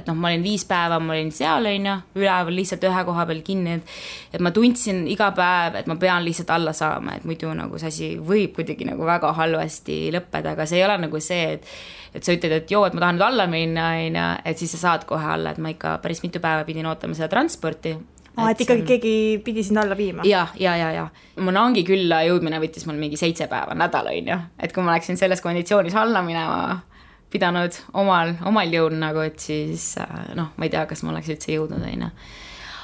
et 0.00 0.10
noh, 0.10 0.18
ma 0.18 0.30
olin 0.30 0.44
viis 0.44 0.64
päeva, 0.68 0.98
ma 1.02 1.14
olin 1.16 1.30
seal, 1.34 1.68
on 1.70 1.88
ju, 1.90 1.94
üleval 2.20 2.56
lihtsalt 2.56 2.84
ühe 2.88 3.04
koha 3.08 3.26
peal 3.30 3.44
kinni, 3.46 3.78
et 3.78 3.94
et 4.36 4.44
ma 4.44 4.52
tundsin 4.54 5.06
iga 5.10 5.30
päev, 5.36 5.80
et 5.80 5.88
ma 5.90 5.96
pean 6.00 6.24
lihtsalt 6.26 6.52
alla 6.54 6.74
saama, 6.76 7.16
et 7.18 7.26
muidu 7.28 7.52
nagu 7.56 7.80
see 7.80 7.92
asi 7.94 8.10
võib 8.18 8.54
kuidagi 8.58 8.88
nagu 8.88 9.06
väga 9.06 9.32
halvasti 9.38 10.02
lõppeda, 10.14 10.54
aga 10.54 10.68
see 10.68 10.80
ei 10.80 10.86
ole 10.88 11.00
nagu 11.06 11.22
see, 11.24 11.56
et 11.56 11.72
et 12.10 12.26
sa 12.26 12.34
ütled, 12.34 12.50
et 12.50 12.70
joo, 12.72 12.82
et 12.88 12.94
ma 12.96 13.04
tahan 13.04 13.20
nüüd 13.20 13.26
alla 13.28 13.44
minna, 13.46 13.90
on 14.02 14.16
ju, 14.18 14.30
et 14.50 14.58
siis 14.58 14.72
sa 14.74 14.80
saad 14.82 15.04
kohe 15.06 15.28
alla, 15.36 15.52
et 15.54 15.60
ma 15.62 15.70
ikka 15.70 16.00
päris 16.02 16.24
mitu 16.24 16.42
päeva 16.42 16.64
pidin 16.66 16.88
ootama 16.90 17.14
seda 17.14 17.30
transporti 17.30 17.94
aa, 18.40 18.50
et 18.54 18.60
ikkagi 18.64 18.84
keegi 18.88 19.14
pidi 19.44 19.64
sind 19.66 19.80
alla 19.82 19.96
viima? 19.98 20.26
ja, 20.28 20.46
ja, 20.58 20.76
ja, 20.80 20.90
ja 20.96 21.08
Monangi 21.40 21.84
külla 21.86 22.22
jõudmine 22.26 22.60
võttis 22.62 22.86
mul 22.88 23.00
mingi 23.00 23.18
seitse 23.20 23.48
päeva, 23.50 23.76
nädal 23.78 24.10
on 24.12 24.30
ju, 24.34 24.38
et 24.58 24.74
kui 24.74 24.84
ma 24.84 24.96
läksin 24.96 25.20
selles 25.20 25.42
konditsioonis 25.44 25.96
alla 25.98 26.22
minema, 26.26 26.80
pidanud 27.30 27.76
omal, 28.00 28.34
omal 28.48 28.74
jõul 28.74 28.96
nagu, 29.00 29.22
et 29.24 29.40
siis 29.40 29.92
noh, 30.38 30.52
ma 30.56 30.66
ei 30.66 30.72
tea, 30.72 30.86
kas 30.90 31.04
ma 31.04 31.14
oleks 31.14 31.30
üldse 31.36 31.54
jõudnud, 31.54 31.84
on 31.86 32.06
ju 32.08 32.14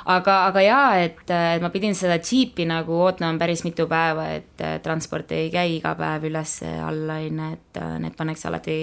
aga, 0.06 0.36
aga 0.46 0.62
jaa, 0.62 0.90
et, 1.02 1.22
et 1.26 1.62
ma 1.62 1.70
pidin 1.74 1.94
seda 1.98 2.18
džiipi 2.22 2.66
nagu 2.68 3.00
ootama 3.06 3.34
päris 3.40 3.64
mitu 3.66 3.88
päeva, 3.90 4.28
et 4.36 4.62
transport 4.84 5.32
ei 5.34 5.48
käi 5.52 5.76
iga 5.78 5.94
päev 5.98 6.28
üles-alla, 6.30 7.18
on 7.26 7.40
ju, 7.42 7.48
et 7.56 7.80
need 8.02 8.16
pannakse 8.18 8.48
alati, 8.50 8.76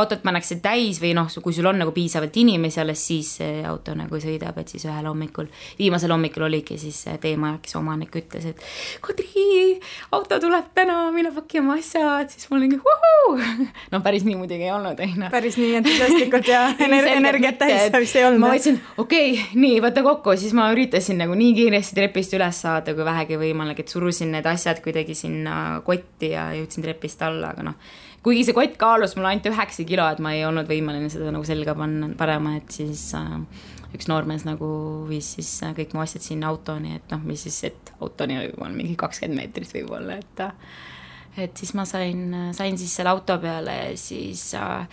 autot 0.00 0.22
pannakse 0.24 0.58
täis 0.64 1.00
või 1.02 1.12
noh, 1.18 1.28
kui 1.44 1.54
sul 1.56 1.68
on 1.68 1.80
nagu 1.82 1.92
piisavalt 1.94 2.36
inimesi, 2.40 2.80
alles 2.82 3.04
siis 3.04 3.34
see 3.40 3.60
auto 3.68 3.94
nagu 3.98 4.20
sõidab, 4.22 4.58
et 4.62 4.72
siis 4.72 4.86
ühel 4.88 5.08
hommikul, 5.08 5.50
viimasel 5.78 6.14
hommikul 6.14 6.48
oligi 6.48 6.78
siis 6.80 7.04
teemajakese 7.20 7.78
omanik 7.80 8.16
ütles, 8.22 8.48
et 8.52 8.66
Kadri, 9.02 9.78
auto 10.14 10.38
tuleb 10.40 10.72
täna, 10.76 11.04
mine 11.14 11.32
paki 11.34 11.60
oma 11.60 11.76
asjad, 11.80 12.32
siis 12.32 12.48
ma 12.50 12.58
olingi 12.58 12.80
vuhuu. 12.80 13.36
no 13.92 14.02
päris 14.04 14.24
nii 14.26 14.38
muidugi 14.40 14.68
ei 14.68 14.72
olnud, 14.74 15.00
on 15.00 15.14
ju. 15.26 15.30
päris 15.32 15.58
nii 15.60 15.76
entusiastlikult 15.82 16.48
ja 16.48 16.64
energiat 17.18 17.60
täis 17.60 17.92
vist 17.92 18.16
ei 18.16 18.26
olnud. 18.28 18.42
ma 18.42 18.52
mõtlesin, 18.54 18.80
okei 18.96 19.32
okay,, 19.36 19.60
nii, 19.60 19.80
võta 19.84 20.04
kokku, 20.06 20.36
siis 20.40 20.54
ma 20.56 20.61
ma 20.62 20.70
üritasin 20.74 21.18
nagu 21.18 21.34
nii 21.38 21.56
kiiresti 21.56 21.96
trepist 21.98 22.34
üles 22.38 22.62
saada, 22.64 22.94
kui 22.94 23.06
vähegi 23.06 23.38
võimalik, 23.40 23.82
et 23.82 23.90
surusin 23.90 24.30
need 24.36 24.46
asjad 24.46 24.78
kuidagi 24.84 25.16
sinna 25.18 25.82
kotti 25.86 26.32
ja 26.36 26.52
jõudsin 26.56 26.86
trepist 26.86 27.22
alla, 27.26 27.50
aga 27.52 27.66
noh, 27.72 27.92
kuigi 28.22 28.46
see 28.46 28.56
kott 28.56 28.78
kaalus 28.80 29.16
mul 29.18 29.26
ainult 29.32 29.50
üheksa 29.50 29.86
kilo, 29.88 30.06
et 30.06 30.22
ma 30.22 30.36
ei 30.36 30.46
olnud 30.46 30.70
võimeline 30.70 31.10
seda 31.12 31.32
nagu 31.34 31.46
selga 31.48 31.74
panna, 31.78 32.12
panema, 32.18 32.54
et 32.60 32.70
siis 32.78 33.08
äh, 33.18 33.34
üks 33.96 34.08
noormees 34.10 34.46
nagu 34.48 34.68
viis 35.10 35.34
siis 35.36 35.50
äh, 35.66 35.74
kõik 35.76 35.96
mu 35.96 36.04
asjad 36.04 36.24
sinna 36.24 36.52
autoni, 36.52 36.96
et 37.00 37.12
noh, 37.12 37.26
mis 37.26 37.42
siis, 37.48 37.58
et 37.68 37.92
autoni 38.00 38.38
võib-olla 38.40 38.72
mingi 38.76 38.96
kakskümmend 39.00 39.42
meetrit 39.42 39.74
võib-olla, 39.74 40.20
et 40.22 40.46
äh, 40.46 40.78
et 41.42 41.56
siis 41.56 41.72
ma 41.74 41.86
sain, 41.88 42.26
sain 42.52 42.76
siis 42.76 42.92
selle 42.98 43.12
auto 43.14 43.38
peale 43.40 43.76
ja 43.78 43.92
siis 43.96 44.50
äh, 44.58 44.86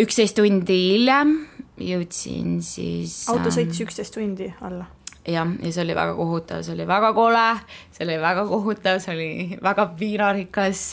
üksteist 0.00 0.38
tundi 0.40 0.78
hiljem 0.94 1.34
jõudsin 1.80 2.60
siis. 2.64 3.22
auto 3.32 3.52
sõitis 3.52 3.82
üksteist 3.86 4.14
tundi 4.16 4.50
alla? 4.60 4.86
jah, 5.26 5.48
ja 5.62 5.72
see 5.72 5.84
oli 5.84 5.96
väga 5.96 6.14
kohutav, 6.16 6.64
see 6.64 6.74
oli 6.74 6.86
väga 6.88 7.12
kole, 7.16 7.46
see 7.92 8.06
oli 8.06 8.16
väga 8.22 8.46
kohutav, 8.48 9.02
see 9.04 9.14
oli 9.14 9.60
väga 9.62 9.86
piinarikas 9.98 10.86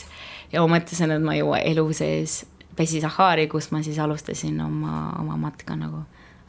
ja 0.52 0.62
ma 0.62 0.76
mõtlesin, 0.76 1.14
et 1.14 1.24
ma 1.24 1.36
ei 1.36 1.42
jõua 1.42 1.64
elu 1.64 1.88
sees 1.96 2.44
Pesi 2.78 3.00
Sahari, 3.02 3.48
kus 3.50 3.72
ma 3.74 3.80
siis 3.82 3.98
alustasin 3.98 4.60
oma, 4.62 5.08
oma 5.18 5.38
matka 5.48 5.74
nagu 5.74 6.04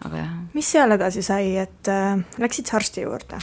aga 0.05 0.21
jah. 0.21 0.31
mis 0.55 0.67
seal 0.71 0.95
edasi 0.95 1.23
sai, 1.25 1.51
et 1.59 1.89
äh, 1.91 2.21
läksid 2.39 2.71
arsti 2.75 3.03
juurde? 3.03 3.39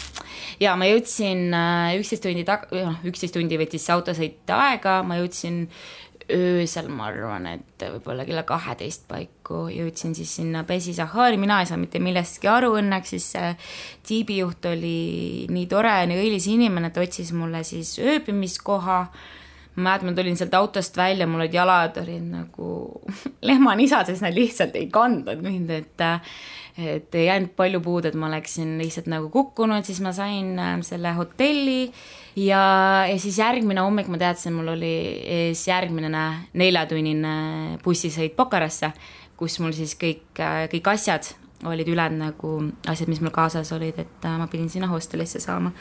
ja 0.63 0.77
ma 0.79 0.89
jõudsin 0.89 1.51
äh, 1.57 1.97
üksteist 2.01 2.25
tundi 2.25 2.47
tag-, 2.49 2.69
noh, 2.73 2.97
üksteist 3.09 3.37
tundi 3.37 3.59
võttis 3.61 3.85
see 3.85 3.97
autosõit 3.97 4.55
aega, 4.57 5.01
ma 5.07 5.19
jõudsin 5.21 5.67
öösel, 6.33 6.89
ma 6.91 7.07
arvan, 7.11 7.47
et 7.51 7.85
võib-olla 7.87 8.25
kella 8.27 8.43
kaheteist 8.47 9.07
paiku 9.09 9.67
jõudsin 9.71 10.15
siis 10.17 10.33
sinna 10.41 10.65
Pesi 10.67 10.95
Sahari, 10.97 11.39
mina 11.39 11.61
ei 11.63 11.69
saa 11.71 11.79
mitte 11.79 12.01
millestki 12.03 12.51
aru, 12.51 12.73
õnneks 12.81 13.15
siis 13.15 13.29
see 13.37 13.53
tiibijuht 14.09 14.67
oli 14.73 15.47
nii 15.53 15.69
tore 15.71 15.95
ja 16.01 16.11
nii 16.11 16.19
õilis 16.25 16.49
inimene, 16.51 16.91
et 16.91 17.01
otsis 17.03 17.33
mulle 17.37 17.63
siis 17.67 17.97
ööbimiskoha. 18.03 18.99
ma 19.77 19.83
mäletan, 19.83 20.11
ma 20.11 20.17
tulin 20.17 20.37
sealt 20.37 20.55
autost 20.55 20.97
välja, 20.97 21.27
mul 21.27 21.45
olid 21.45 21.55
jalad 21.55 21.99
olid 22.01 22.29
nagu 22.33 22.69
lehmanisad, 23.49 24.07
sest 24.11 24.25
nad 24.25 24.35
lihtsalt 24.35 24.77
ei 24.77 24.91
kandnud 24.91 25.43
mind, 25.43 25.71
et 25.71 26.07
et 26.77 27.15
ei 27.15 27.27
jäänud 27.27 27.55
palju 27.57 27.81
puud, 27.81 28.05
et 28.05 28.15
ma 28.15 28.27
oleksin 28.29 28.77
lihtsalt 28.79 29.07
nagu 29.09 29.31
kukkunud, 29.33 29.85
siis 29.85 30.03
ma 30.05 30.13
sain 30.13 30.59
äh, 30.59 30.75
selle 30.85 31.15
hotelli 31.17 31.93
ja, 32.37 32.63
ja 33.09 33.17
siis 33.19 33.39
järgmine 33.41 33.81
hommik 33.85 34.11
ma 34.13 34.21
teadsin, 34.21 34.55
mul 34.57 34.75
oli 34.77 34.93
ees 35.39 35.67
järgmine 35.69 36.11
neljatunnine 36.55 37.35
bussisõit 37.85 38.37
Pokarasse, 38.37 38.93
kus 39.37 39.59
mul 39.61 39.75
siis 39.77 39.97
kõik, 40.01 40.29
kõik 40.73 40.93
asjad 40.93 41.33
olid 41.65 41.89
ülejäänud 41.89 42.21
nagu 42.21 42.53
asjad, 42.89 43.09
mis 43.09 43.23
mul 43.25 43.33
kaasas 43.33 43.73
olid, 43.73 43.99
et 43.99 44.25
äh, 44.29 44.39
ma 44.39 44.47
pidin 44.51 44.69
sinna 44.71 44.91
hostelisse 44.91 45.41
saama. 45.41 45.73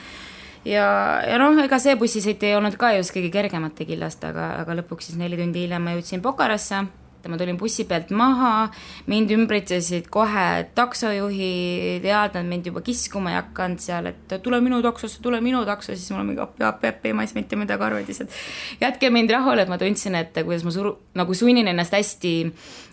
ja, 0.65 0.85
ja 1.27 1.39
noh, 1.41 1.57
ega 1.63 1.79
see 1.79 1.95
bussisõit 1.99 2.43
ei 2.43 2.55
olnud 2.55 2.77
ka 2.79 2.93
just 2.95 3.13
kõige 3.15 3.31
kergemate 3.33 3.85
killast, 3.85 4.23
aga, 4.23 4.53
aga 4.63 4.79
lõpuks 4.79 5.11
siis 5.11 5.19
neli 5.19 5.37
tundi 5.37 5.65
hiljem 5.65 5.83
ma 5.83 5.97
jõudsin 5.97 6.23
Pokarasse 6.23 6.85
et 7.25 7.31
ma 7.31 7.39
tulin 7.41 7.57
bussi 7.57 7.87
pealt 7.89 8.11
maha, 8.13 8.69
mind 9.09 9.31
ümbritsesid 9.33 10.09
kohe 10.13 10.45
taksojuhid, 10.77 12.05
head 12.05 12.37
nad 12.37 12.45
mind 12.45 12.69
juba 12.69 12.83
kiskuma 12.85 13.33
ei 13.33 13.39
hakanud 13.39 13.81
seal, 13.81 14.11
et 14.11 14.35
tule 14.45 14.61
minu 14.61 14.81
taksosse, 14.85 15.21
tule 15.25 15.41
minu 15.43 15.63
taksosse, 15.65 15.97
siis 15.97 16.13
mul 16.13 16.21
on 16.21 16.29
mingi 16.29 16.43
appi, 16.45 16.63
appi, 16.67 16.91
appi, 16.93 17.13
ma 17.17 17.25
ei 17.25 17.31
saa 17.31 17.39
mitte 17.39 17.59
midagi 17.59 17.87
aru, 17.87 17.99
et 18.01 18.11
lihtsalt 18.11 18.39
jätke 18.83 19.09
mind 19.13 19.33
rahule, 19.33 19.65
et 19.65 19.71
ma 19.71 19.79
tundsin, 19.81 20.19
et 20.21 20.37
kuidas 20.37 20.65
ma 20.67 20.73
suru-, 20.75 20.95
nagu 21.17 21.37
sunnin 21.37 21.73
ennast 21.73 21.97
hästi, 21.97 22.35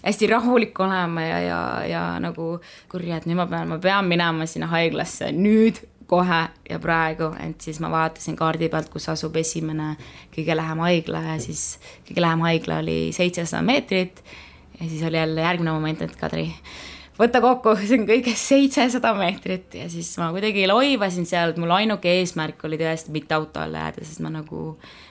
hästi 0.06 0.32
rahulik 0.32 0.80
olema 0.80 1.28
ja, 1.28 1.40
ja, 1.44 1.62
ja 1.92 2.04
nagu 2.22 2.54
kurja, 2.92 3.20
et 3.20 3.28
nüüd 3.28 3.38
ma 3.38 3.48
pean, 3.50 3.68
ma 3.68 3.80
pean 3.82 4.08
minema 4.08 4.48
sinna 4.48 4.72
haiglasse 4.72 5.32
nüüd 5.36 5.84
kohe 6.12 6.40
ja 6.68 6.78
praegu, 6.82 7.30
et 7.40 7.64
siis 7.64 7.80
ma 7.80 7.88
vaatasin 7.92 8.36
kaardi 8.36 8.68
pealt, 8.72 8.90
kus 8.92 9.08
asub 9.12 9.36
esimene 9.40 9.94
kõige 10.34 10.56
lähem 10.58 10.82
haigla 10.84 11.22
ja 11.30 11.36
siis 11.40 11.78
kõige 12.08 12.24
lähem 12.24 12.42
haigla 12.44 12.80
oli 12.82 12.96
seitsesada 13.16 13.64
meetrit. 13.64 14.20
ja 14.80 14.88
siis 14.88 15.02
oli 15.08 15.16
jälle 15.16 15.40
järgmine 15.40 15.72
moment, 15.72 16.02
et 16.02 16.16
Kadri, 16.20 16.50
võta 17.16 17.40
kokku, 17.44 17.74
see 17.88 18.00
on 18.00 18.04
kõigest 18.08 18.44
seitsesada 18.50 19.14
meetrit 19.16 19.78
ja 19.78 19.88
siis 19.92 20.10
ma 20.20 20.28
kuidagi 20.34 20.66
loivasin 20.68 21.28
seal, 21.28 21.54
et 21.54 21.60
mul 21.62 21.72
ainuke 21.78 22.12
eesmärk 22.18 22.60
oli 22.68 22.80
tõesti 22.80 23.14
mitte 23.14 23.38
auto 23.38 23.62
alla 23.62 23.86
jääda, 23.86 24.04
sest 24.04 24.20
ma 24.24 24.34
nagu, 24.34 24.66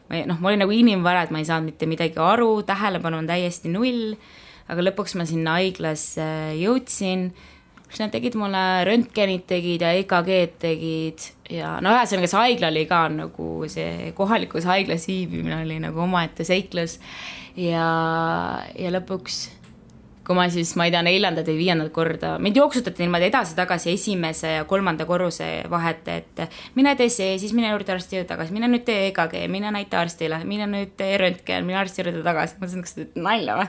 ma 0.10 0.22
noh, 0.30 0.42
ma 0.42 0.52
olin 0.52 0.66
nagu 0.66 0.76
inimvara, 0.76 1.26
et 1.26 1.34
ma 1.34 1.42
ei 1.42 1.50
saanud 1.50 1.72
mitte 1.72 1.90
midagi 1.90 2.22
aru, 2.22 2.52
tähelepanu 2.68 3.24
on 3.24 3.32
täiesti 3.32 3.74
null. 3.74 4.14
aga 4.72 4.86
lõpuks 4.86 5.18
ma 5.20 5.26
sinna 5.28 5.58
haiglasse 5.58 6.28
jõudsin 6.62 7.32
siis 7.92 8.06
nad 8.06 8.14
tegid 8.14 8.38
mulle 8.40 8.64
röntgenid 8.88 9.44
tegid 9.50 9.84
ja 9.84 9.92
EKG-d 10.00 10.60
tegid 10.64 11.26
ja 11.52 11.76
no 11.84 11.92
ühesõnaga 11.92 12.30
see 12.32 12.40
haigla 12.40 12.70
oli 12.72 12.86
ka 12.88 13.06
nagu 13.12 13.48
see 13.72 14.12
kohalikus 14.16 14.68
haiglas 14.70 15.08
viibimine 15.10 15.60
oli 15.66 15.80
nagu 15.84 16.06
omaette 16.06 16.48
seiklus. 16.48 17.00
ja, 17.60 17.88
ja 18.80 18.94
lõpuks, 18.96 19.42
kui 20.24 20.38
ma 20.38 20.46
siis, 20.54 20.72
ma 20.80 20.88
ei 20.88 20.94
tea, 20.94 21.02
neljandat 21.04 21.50
või 21.52 21.58
viiendat 21.60 21.92
korda, 21.92 22.38
mind 22.40 22.62
jooksutati 22.62 23.04
niimoodi 23.04 23.28
edasi-tagasi 23.28 23.92
esimese 23.98 24.54
ja 24.54 24.64
kolmanda 24.70 25.04
korruse 25.10 25.50
vahet, 25.70 26.08
et 26.08 26.46
mine 26.80 26.96
tee 26.96 27.12
see, 27.12 27.36
siis 27.42 27.52
mine 27.58 27.74
juurde 27.74 27.98
arsti 27.98 28.22
juurde 28.22 28.32
tagasi, 28.32 28.56
mine 28.56 28.72
nüüd 28.72 28.88
tee 28.88 29.10
EKG, 29.10 29.36
mine 29.52 29.74
näita 29.76 30.00
arstile, 30.06 30.40
mine 30.48 30.70
nüüd 30.72 30.96
tee 31.02 31.20
röntgen, 31.20 31.68
mine 31.68 31.82
arsti 31.84 32.06
juurde 32.06 32.24
tagasi, 32.24 32.56
ma 32.56 32.64
mõtlesin, 32.64 32.88
kas 32.88 32.96
te 32.96 33.04
teete 33.04 33.28
nalja 33.28 33.60
või? 33.60 33.68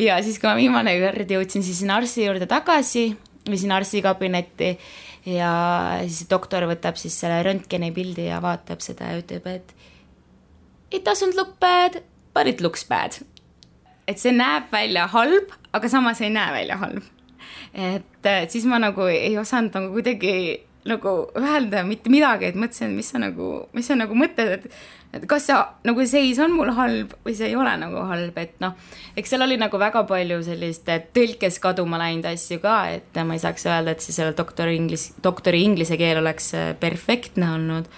Ja 0.00 0.20
siis, 0.24 0.38
kui 0.40 0.48
ma 0.48 0.56
viimane 0.56 0.94
kord 1.00 1.32
jõudsin 1.32 1.64
siis 1.64 1.80
sinna 1.80 1.98
arsti 2.00 2.24
juurde 2.24 2.48
tagasi 2.48 3.10
viisin 3.48 3.72
arstikabinetti 3.72 4.70
ja 5.30 5.52
siis 6.06 6.28
doktor 6.30 6.66
võtab 6.70 6.98
siis 7.00 7.16
selle 7.20 7.40
röntgeni 7.46 7.90
pildi 7.96 8.28
ja 8.28 8.40
vaatab 8.42 8.82
seda 8.84 9.12
ja 9.12 9.20
ütleb, 9.20 9.46
et 9.46 9.74
it 10.90 11.06
doesn't 11.06 11.36
look 11.36 11.58
bad, 11.60 12.02
but 12.34 12.46
it 12.46 12.60
looks 12.60 12.84
bad. 12.88 13.20
et 14.08 14.18
see 14.18 14.32
näeb 14.34 14.72
välja 14.72 15.06
halb, 15.06 15.52
aga 15.72 15.88
samas 15.88 16.20
ei 16.20 16.32
näe 16.34 16.52
välja 16.52 16.76
halb. 16.80 17.04
et 17.74 18.50
siis 18.50 18.64
ma 18.66 18.80
nagu 18.82 19.06
ei 19.06 19.36
osanud 19.38 19.76
nagu 19.76 19.92
kuidagi 19.94 20.34
nagu 20.88 21.10
öelda 21.36 21.82
mitte 21.84 22.12
midagi, 22.12 22.48
et 22.48 22.56
mõtlesin, 22.56 22.94
mis 22.96 23.10
sa 23.12 23.20
nagu, 23.20 23.50
mis 23.76 23.90
sa 23.90 23.98
nagu 23.98 24.16
mõtled, 24.16 24.56
et 24.56 24.72
et 25.10 25.24
kas 25.26 25.48
see 25.48 25.56
nagu 25.88 26.04
seis 26.06 26.38
on 26.42 26.52
mul 26.54 26.70
halb 26.76 27.16
või 27.24 27.34
see 27.34 27.50
ei 27.50 27.56
ole 27.58 27.72
nagu 27.82 28.04
halb, 28.06 28.36
et 28.38 28.54
noh, 28.62 28.76
eks 29.18 29.32
seal 29.32 29.42
oli 29.42 29.56
nagu 29.58 29.80
väga 29.80 30.04
palju 30.06 30.38
sellist 30.46 30.86
tõlkes 31.16 31.58
kaduma 31.62 31.98
läinud 31.98 32.28
asju 32.30 32.60
ka, 32.62 32.76
et 32.94 33.20
ma 33.26 33.34
ei 33.34 33.42
saaks 33.42 33.66
öelda, 33.66 33.96
et 33.96 34.04
siis 34.04 34.20
selle 34.20 34.36
doktori 34.38 34.76
inglis, 34.78 35.08
doktori 35.22 35.64
inglise 35.66 35.98
keel 36.00 36.22
oleks 36.22 36.52
äh, 36.54 36.72
perfektne 36.78 37.50
olnud. 37.56 37.90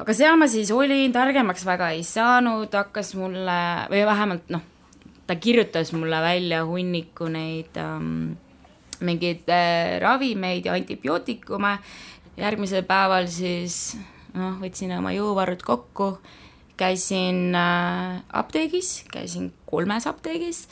aga 0.00 0.14
seal 0.16 0.38
ma 0.40 0.48
siis 0.48 0.72
olin, 0.72 1.12
targemaks 1.12 1.66
väga 1.68 1.92
ei 1.98 2.04
saanud, 2.06 2.72
hakkas 2.72 3.12
mulle 3.20 3.58
või 3.92 4.06
vähemalt 4.08 4.48
noh, 4.56 4.64
ta 5.28 5.36
kirjutas 5.36 5.92
mulle 5.92 6.24
välja 6.24 6.64
hunniku 6.64 7.28
neid 7.28 7.76
ähm, 7.76 8.32
mingeid 9.04 9.50
äh, 9.52 9.98
ravimeid 10.02 10.66
ja 10.66 10.76
antibiootikume. 10.78 11.78
järgmisel 12.36 12.86
päeval 12.88 13.26
siis 13.28 13.96
noh, 14.32 14.56
võtsin 14.62 14.94
oma 14.96 15.12
jõuvarud 15.12 15.62
kokku, 15.62 16.14
käisin 16.80 17.54
äh, 17.54 18.22
apteegis, 18.32 19.02
käisin 19.12 19.52
kolmes 19.68 20.06
apteegis, 20.08 20.66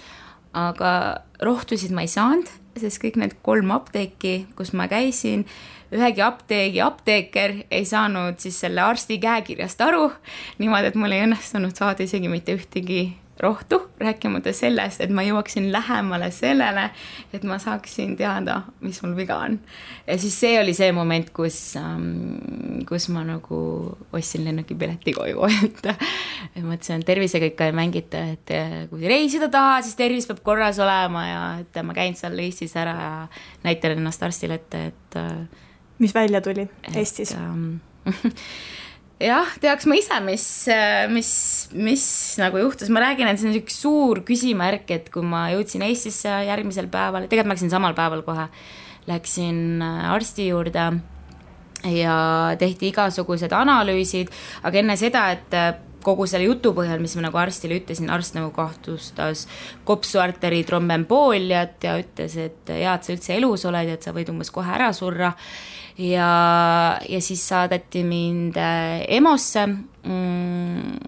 aga 0.57 1.20
rohtusid 1.43 1.93
ma 1.95 2.07
ei 2.07 2.11
saanud, 2.11 2.49
sest 2.81 3.03
kõik 3.03 3.18
need 3.20 3.37
kolm 3.45 3.70
apteeki, 3.74 4.47
kus 4.57 4.72
ma 4.72 4.89
käisin, 4.91 5.45
ühegi 5.93 6.22
apteegi 6.24 6.81
apteeker 6.81 7.57
ei 7.70 7.85
saanud 7.87 8.41
siis 8.43 8.61
selle 8.62 8.83
arsti 8.85 9.18
käekirjast 9.22 9.81
aru, 9.85 10.09
niimoodi, 10.62 10.91
et 10.91 10.99
mul 10.99 11.14
ei 11.14 11.26
õnnestunud 11.26 11.76
saada 11.76 12.07
isegi 12.07 12.31
mitte 12.33 12.57
ühtegi 12.57 13.03
rohtu, 13.41 13.78
rääkimata 14.01 14.53
sellest, 14.57 15.01
et 15.01 15.12
ma 15.14 15.22
jõuaksin 15.24 15.70
lähemale 15.72 16.30
sellele, 16.34 16.88
et 17.32 17.45
ma 17.49 17.59
saaksin 17.62 18.16
teada, 18.18 18.61
mis 18.84 19.01
mul 19.05 19.14
viga 19.16 19.38
on. 19.47 19.59
ja 20.07 20.18
siis 20.20 20.36
see 20.41 20.59
oli 20.61 20.74
see 20.76 20.93
moment, 20.97 21.30
kus 21.36 21.59
ähm,, 21.80 22.82
kus 22.88 23.09
ma 23.12 23.24
nagu 23.26 23.61
ostsin 24.12 24.45
lennukipileti 24.49 25.14
koju, 25.16 25.49
et, 25.66 25.86
et 26.55 26.64
mõtlesin, 26.64 27.01
et 27.01 27.09
tervisega 27.09 27.51
ikka 27.53 27.70
ei 27.70 27.76
mängita, 27.76 28.24
et 28.36 28.55
kui 28.93 29.09
reisida 29.09 29.51
tahad, 29.53 29.86
siis 29.86 29.99
tervis 29.99 30.28
peab 30.30 30.43
korras 30.47 30.80
olema 30.82 31.26
ja 31.26 31.43
et 31.64 31.82
ma 31.86 31.97
käin 31.97 32.18
seal 32.18 32.38
Eestis 32.41 32.76
ära 32.80 32.97
ja 32.97 33.14
näitan 33.64 33.99
ennast 33.99 34.22
arstile 34.22 34.61
ette, 34.61 34.86
et. 34.93 35.20
mis 36.01 36.14
välja 36.14 36.41
tuli 36.41 36.68
Eestis? 36.95 37.34
Ähm, 37.36 37.80
jah, 39.21 39.53
teaks 39.61 39.87
ma 39.89 39.97
ise, 39.99 40.18
mis, 40.25 40.45
mis, 41.12 41.33
mis 41.77 42.05
nagu 42.41 42.61
juhtus, 42.62 42.91
ma 42.93 43.03
räägin, 43.05 43.29
et 43.31 43.41
see 43.41 43.51
on 43.51 43.59
üks 43.61 43.77
suur 43.83 44.23
küsimärk, 44.27 44.89
et 44.95 45.11
kui 45.12 45.25
ma 45.27 45.49
jõudsin 45.53 45.85
Eestisse 45.87 46.33
järgmisel 46.49 46.89
päeval, 46.93 47.29
tegelikult 47.29 47.51
ma 47.51 47.57
läksin 47.57 47.73
samal 47.73 47.97
päeval 47.99 48.25
kohe, 48.27 48.49
läksin 49.11 49.83
äh, 49.85 50.09
arsti 50.14 50.51
juurde 50.51 50.87
ja 51.91 52.16
tehti 52.61 52.91
igasugused 52.91 53.53
analüüsid, 53.57 54.33
aga 54.64 54.83
enne 54.83 54.97
seda, 55.01 55.29
et 55.37 55.57
äh, 55.57 55.73
kogu 56.05 56.25
selle 56.29 56.47
jutu 56.49 56.73
põhjal, 56.77 57.01
mis 57.03 57.14
ma 57.18 57.27
nagu 57.27 57.41
arstile 57.41 57.77
ütlesin, 57.81 58.09
arst 58.12 58.37
nagu 58.37 58.49
kahtlustas 58.57 59.45
kopsuarteri 59.89 60.62
trombembooliat 60.68 61.85
ja 61.85 61.99
ütles, 62.01 62.39
et 62.41 62.73
hea, 62.73 62.95
et 62.95 63.05
sa 63.05 63.12
üldse 63.12 63.37
elus 63.37 63.66
oled 63.68 63.93
ja 63.93 63.99
et 63.99 64.09
sa 64.09 64.14
võid 64.16 64.33
umbes 64.33 64.53
kohe 64.55 64.73
ära 64.77 64.91
surra 64.97 65.35
ja, 65.99 66.99
ja 67.09 67.20
siis 67.20 67.49
saadeti 67.49 68.05
mind 68.05 68.57
äh, 68.57 69.05
EMO-sse 69.18 69.66
mm, 69.66 70.99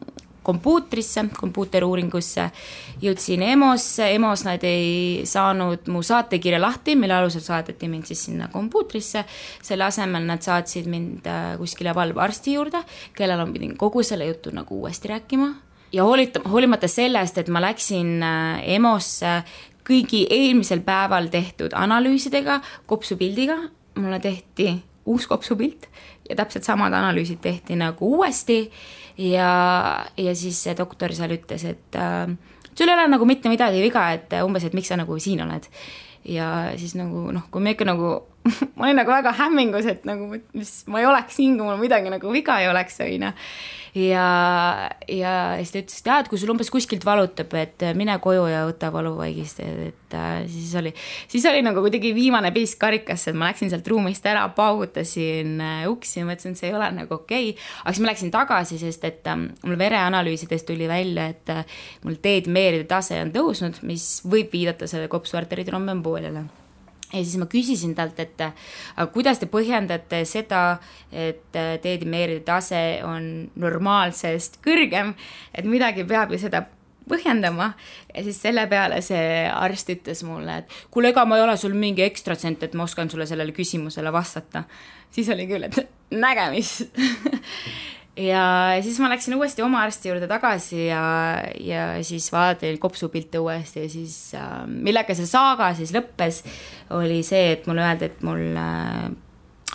kompuutrisse, 0.43 1.24
kompuuteruuringusse, 1.39 2.49
jõudsin 3.03 3.45
EMO-sse, 3.47 4.09
EMO-s 4.16 4.45
nad 4.47 4.64
ei 4.66 5.22
saanud 5.28 5.89
mu 5.93 6.03
saatekirja 6.07 6.61
lahti, 6.62 6.97
mille 6.99 7.14
alusel 7.14 7.45
saadeti 7.45 7.89
mind 7.91 8.11
siis 8.11 8.24
sinna 8.26 8.49
kompuutrisse, 8.53 9.24
selle 9.62 9.87
asemel 9.87 10.26
nad 10.28 10.43
saatsid 10.45 10.89
mind 10.91 11.28
äh, 11.30 11.53
kuskile 11.61 11.95
valvearsti 11.95 12.57
juurde, 12.57 12.83
kellel 13.16 13.45
ma 13.45 13.51
pidin 13.55 13.76
kogu 13.78 14.03
selle 14.07 14.26
jutu 14.30 14.55
nagu 14.55 14.83
uuesti 14.83 15.12
rääkima. 15.14 15.53
Ja 15.93 16.07
hoolita-, 16.09 16.43
hoolimata 16.49 16.89
sellest, 16.89 17.39
et 17.39 17.53
ma 17.53 17.62
läksin 17.62 18.16
äh, 18.24 18.64
EMO-sse 18.76 19.43
kõigi 19.87 20.24
eelmisel 20.30 20.83
päeval 20.87 21.28
tehtud 21.30 21.74
analüüsidega, 21.74 22.61
kopsupildiga, 22.91 23.59
mulle 23.99 24.20
tehti 24.20 24.74
uus 25.07 25.26
kopsupilt 25.26 25.88
ja 26.28 26.36
täpselt 26.38 26.64
samad 26.64 26.95
analüüsid 26.95 27.40
tehti 27.43 27.76
nagu 27.76 28.14
uuesti 28.16 28.70
ja, 29.18 29.51
ja 30.16 30.34
siis 30.38 30.62
see 30.64 30.76
doktor 30.78 31.14
seal 31.16 31.34
ütles, 31.34 31.64
et 31.68 31.99
äh, 31.99 32.30
sul 32.74 32.88
ei 32.88 32.95
ole 32.95 33.09
nagu 33.11 33.26
mitte 33.28 33.51
midagi 33.53 33.82
viga, 33.82 34.09
et 34.14 34.32
umbes, 34.45 34.64
et 34.66 34.76
miks 34.76 34.93
sa 34.93 35.01
nagu 35.01 35.18
siin 35.18 35.43
oled. 35.45 35.68
ja 36.24 36.49
siis 36.78 36.95
nagu 36.95 37.32
noh, 37.34 37.49
kui 37.51 37.62
me 37.62 37.74
ikka 37.74 37.88
nagu 37.88 38.14
ma 38.76 38.88
olin 38.88 38.99
nagu 39.03 39.14
väga 39.14 39.34
hämmingus, 39.38 39.86
et 39.90 40.09
nagu 40.09 40.30
mis, 40.32 40.72
ma 40.90 41.03
ei 41.03 41.07
oleks 41.11 41.38
siin, 41.38 41.59
kui 41.59 41.68
mul 41.68 41.80
midagi 41.80 42.11
nagu 42.12 42.34
viga 42.34 42.59
ei 42.62 42.70
oleks, 42.72 43.01
on 43.05 43.12
ju 43.12 43.32
ja, 43.95 44.90
ja 45.09 45.32
siis 45.61 45.72
ta 45.72 45.80
ütles, 45.82 45.99
et 46.01 46.09
jaa, 46.09 46.18
et 46.22 46.30
kui 46.30 46.40
sul 46.40 46.53
umbes 46.53 46.70
kuskilt 46.72 47.05
valutab, 47.05 47.53
et 47.61 47.84
mine 47.99 48.14
koju 48.24 48.47
ja 48.49 48.62
võta 48.68 48.88
valuvaigisteid, 48.95 49.82
et 49.90 50.16
äh, 50.16 50.30
siis 50.51 50.72
oli, 50.80 50.95
siis 51.30 51.45
oli 51.49 51.61
nagu 51.64 51.84
kuidagi 51.84 52.14
viimane 52.16 52.53
piisk 52.55 52.80
karikasse, 52.80 53.32
et 53.32 53.38
ma 53.38 53.51
läksin 53.51 53.72
sealt 53.72 53.90
ruumist 53.93 54.26
ära, 54.28 54.47
paugutasin 54.57 55.61
äh, 55.61 55.84
uksi 55.90 56.22
ja 56.22 56.28
mõtlesin, 56.28 56.57
et 56.57 56.62
see 56.62 56.70
ei 56.70 56.78
ole 56.78 56.88
nagu 56.97 57.18
okei. 57.18 57.53
Okay.. 57.53 57.68
aga 57.82 57.95
siis 57.95 58.05
ma 58.05 58.12
läksin 58.12 58.32
tagasi, 58.34 58.80
sest 58.80 59.07
et 59.09 59.28
äh, 59.28 59.45
mul 59.66 59.78
vereanalüüsidest 59.80 60.68
tuli 60.72 60.88
välja, 60.90 61.28
et 61.34 61.55
mul 62.07 62.16
D-dimeeride 62.16 62.88
tase 62.88 63.20
on 63.22 63.34
tõusnud, 63.34 63.82
mis 63.88 64.09
võib 64.24 64.53
viidata 64.57 64.88
sellele 64.88 65.12
kopsuarteritromboembooliale 65.12 66.62
ja 67.13 67.23
siis 67.23 67.37
ma 67.41 67.49
küsisin 67.51 67.95
talt, 67.97 68.19
et 68.23 68.41
aga 68.43 69.09
kuidas 69.15 69.41
te 69.41 69.49
põhjendate 69.51 70.23
seda, 70.29 70.79
et 71.13 71.45
D-dimeeride 71.53 72.45
tase 72.47 73.03
on 73.07 73.49
normaalsest 73.61 74.61
kõrgem, 74.65 75.15
et 75.55 75.69
midagi 75.69 76.07
peab 76.09 76.33
ju 76.33 76.41
seda 76.43 76.65
põhjendama 77.09 77.73
ja 78.15 78.25
siis 78.25 78.39
selle 78.43 78.65
peale 78.71 79.01
see 79.05 79.47
arst 79.51 79.91
ütles 79.93 80.23
mulle, 80.27 80.63
et 80.63 80.77
kuule, 80.95 81.11
ega 81.13 81.25
ma 81.29 81.39
ei 81.39 81.47
ole 81.47 81.57
sul 81.61 81.75
mingi 81.79 82.05
ekstratsent, 82.07 82.63
et 82.63 82.77
ma 82.79 82.87
oskan 82.87 83.11
sulle 83.11 83.27
sellele 83.29 83.55
küsimusele 83.57 84.13
vastata. 84.15 84.65
siis 85.11 85.29
oli 85.29 85.47
küll, 85.51 85.69
et 85.69 85.83
nägemist 86.11 86.87
ja 88.23 88.45
siis 88.85 88.99
ma 89.03 89.11
läksin 89.12 89.35
uuesti 89.37 89.64
oma 89.64 89.83
arsti 89.87 90.11
juurde 90.11 90.29
tagasi 90.31 90.87
ja, 90.87 91.03
ja 91.61 91.85
siis 92.05 92.29
vaadati 92.33 92.77
kopsupilte 92.81 93.41
uuesti 93.43 93.85
ja 93.85 93.91
siis 93.91 94.16
äh, 94.39 94.62
millega 94.66 95.16
see 95.16 95.29
saaga 95.29 95.73
siis 95.79 95.95
lõppes, 95.95 96.43
oli 96.99 97.23
see, 97.27 97.53
et 97.57 97.66
mulle 97.70 97.85
öeldi, 97.87 98.11
et 98.11 98.23
mul 98.27 98.45
äh, 98.61 99.09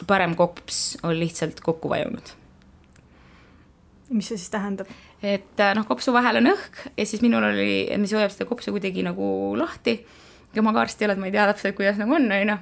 parem 0.08 0.36
kops 0.38 0.98
on 1.04 1.18
lihtsalt 1.18 1.62
kokku 1.66 1.89
vajunud. 1.89 2.36
mis 4.10 4.30
see 4.30 4.38
siis 4.38 4.54
tähendab? 4.54 4.91
et 5.24 5.60
äh, 5.60 5.74
noh, 5.76 5.88
kopsu 5.89 6.14
vahel 6.16 6.41
on 6.41 6.54
õhk 6.54 6.88
ja 6.93 7.06
siis 7.06 7.26
minul 7.26 7.43
oli, 7.50 7.84
mis 7.98 8.14
hoiab 8.16 8.34
seda 8.34 8.50
kopsu 8.50 8.76
kuidagi 8.76 9.04
nagu 9.06 9.56
lahti. 9.58 10.00
ja 10.54 10.64
ma 10.64 10.74
ka 10.74 10.86
arst 10.86 11.02
ei 11.02 11.10
ole, 11.10 11.18
et 11.18 11.26
ma 11.26 11.32
ei 11.32 11.36
tea 11.36 11.52
täpselt, 11.52 11.78
kuidas 11.80 12.00
nagu 12.02 12.16
on, 12.16 12.32
on 12.32 12.43
ju 12.43 12.60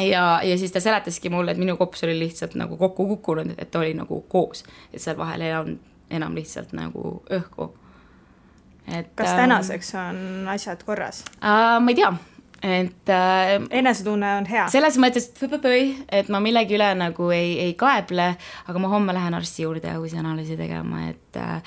ja, 0.00 0.40
ja 0.42 0.58
siis 0.58 0.72
ta 0.72 0.80
seletaski 0.80 1.30
mulle, 1.30 1.52
et 1.52 1.60
minu 1.60 1.76
kops 1.76 2.04
oli 2.04 2.18
lihtsalt 2.18 2.54
nagu 2.58 2.76
kokku 2.76 3.06
kukkunud, 3.14 3.54
et 3.58 3.70
ta 3.70 3.82
oli 3.82 3.94
nagu 3.94 4.20
koos, 4.28 4.64
et 4.92 5.02
seal 5.02 5.18
vahel 5.18 5.44
ei 5.44 5.56
olnud 5.56 5.88
enam 6.12 6.34
lihtsalt 6.36 6.72
nagu 6.76 7.22
õhku. 7.32 7.70
et. 8.86 9.12
kas 9.14 9.30
ähm, 9.30 9.38
tänaseks 9.44 9.94
on 9.94 10.48
asjad 10.52 10.84
korras 10.84 11.24
äh,? 11.40 11.80
ma 11.80 11.90
ei 11.90 11.96
tea, 11.96 12.12
et 12.62 13.12
äh,. 13.12 13.54
enesetunne 13.70 14.34
on 14.40 14.48
hea? 14.48 14.66
selles 14.72 14.98
mõttes, 15.00 15.30
et, 15.32 15.68
et 16.08 16.32
ma 16.32 16.40
millegi 16.40 16.76
üle 16.76 16.92
nagu 16.98 17.30
ei, 17.34 17.58
ei 17.66 17.76
kaeble, 17.78 18.32
aga 18.66 18.82
ma 18.82 18.92
homme 18.92 19.16
lähen 19.16 19.34
arsti 19.34 19.66
juurde 19.66 19.96
uusi 19.98 20.20
analüüse 20.20 20.56
tegema, 20.60 21.06
et 21.12 21.40
äh, 21.40 21.60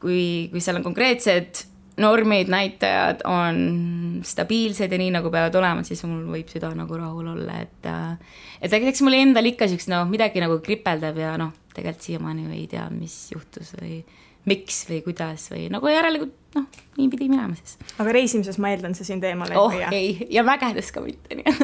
kui, 0.00 0.22
kui 0.52 0.64
seal 0.64 0.80
on 0.80 0.86
konkreetsed 0.86 1.66
normid, 2.00 2.48
näitajad 2.52 3.24
on 3.28 4.20
stabiilsed 4.26 4.92
ja 4.92 5.00
nii, 5.00 5.10
nagu 5.16 5.32
peavad 5.32 5.56
olema, 5.60 5.84
siis 5.86 6.02
mul 6.06 6.22
võib 6.30 6.50
süda 6.52 6.70
nagu 6.76 6.98
rahul 6.98 7.32
olla, 7.34 7.60
et 7.64 7.88
äh, 7.88 8.40
et 8.62 8.74
eks 8.78 9.02
mul 9.06 9.18
endal 9.18 9.48
ikka 9.50 9.68
siukest 9.70 9.90
noh, 9.92 10.06
midagi 10.10 10.42
nagu 10.42 10.60
kripeldab 10.64 11.18
ja 11.20 11.36
noh, 11.40 11.54
tegelikult 11.74 12.08
siiamaani 12.08 12.46
ju 12.46 12.56
ei 12.56 12.66
tea, 12.70 12.88
mis 12.94 13.16
juhtus 13.34 13.74
või 13.78 14.00
miks 14.48 14.84
või 14.88 15.02
kuidas 15.04 15.50
või 15.52 15.66
nagu 15.72 15.90
järelikult 15.90 16.32
noh, 16.56 16.66
nii 16.96 17.08
pidi 17.12 17.28
minema 17.30 17.54
siis. 17.58 17.76
aga 18.00 18.14
reisimises 18.16 18.58
ma 18.62 18.72
eeldan, 18.72 18.96
see 18.96 19.08
sind 19.08 19.24
eemale 19.26 19.54
ei 19.54 19.60
oh, 19.60 19.68
hoia? 19.74 19.90
ei, 19.94 20.14
ja 20.32 20.44
mägedes 20.46 20.90
ka 20.94 21.04
mitte, 21.04 21.36
nii 21.36 21.44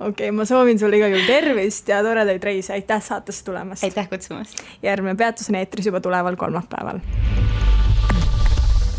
okei 0.00 0.08
okay,, 0.08 0.30
ma 0.34 0.46
soovin 0.48 0.80
sulle 0.80 1.00
igal 1.00 1.12
juhul 1.14 1.28
tervist 1.28 1.92
ja 1.92 2.00
toredaid 2.06 2.44
reise, 2.48 2.74
aitäh 2.78 3.04
saatesse 3.04 3.44
tulemast! 3.46 3.84
aitäh 3.86 4.08
kutsumast! 4.10 4.64
järgmine 4.82 5.16
peatus 5.20 5.52
on 5.52 5.60
eetris 5.60 5.90
juba 5.92 6.00
tuleval 6.04 6.40
kolmapäeval 6.40 7.04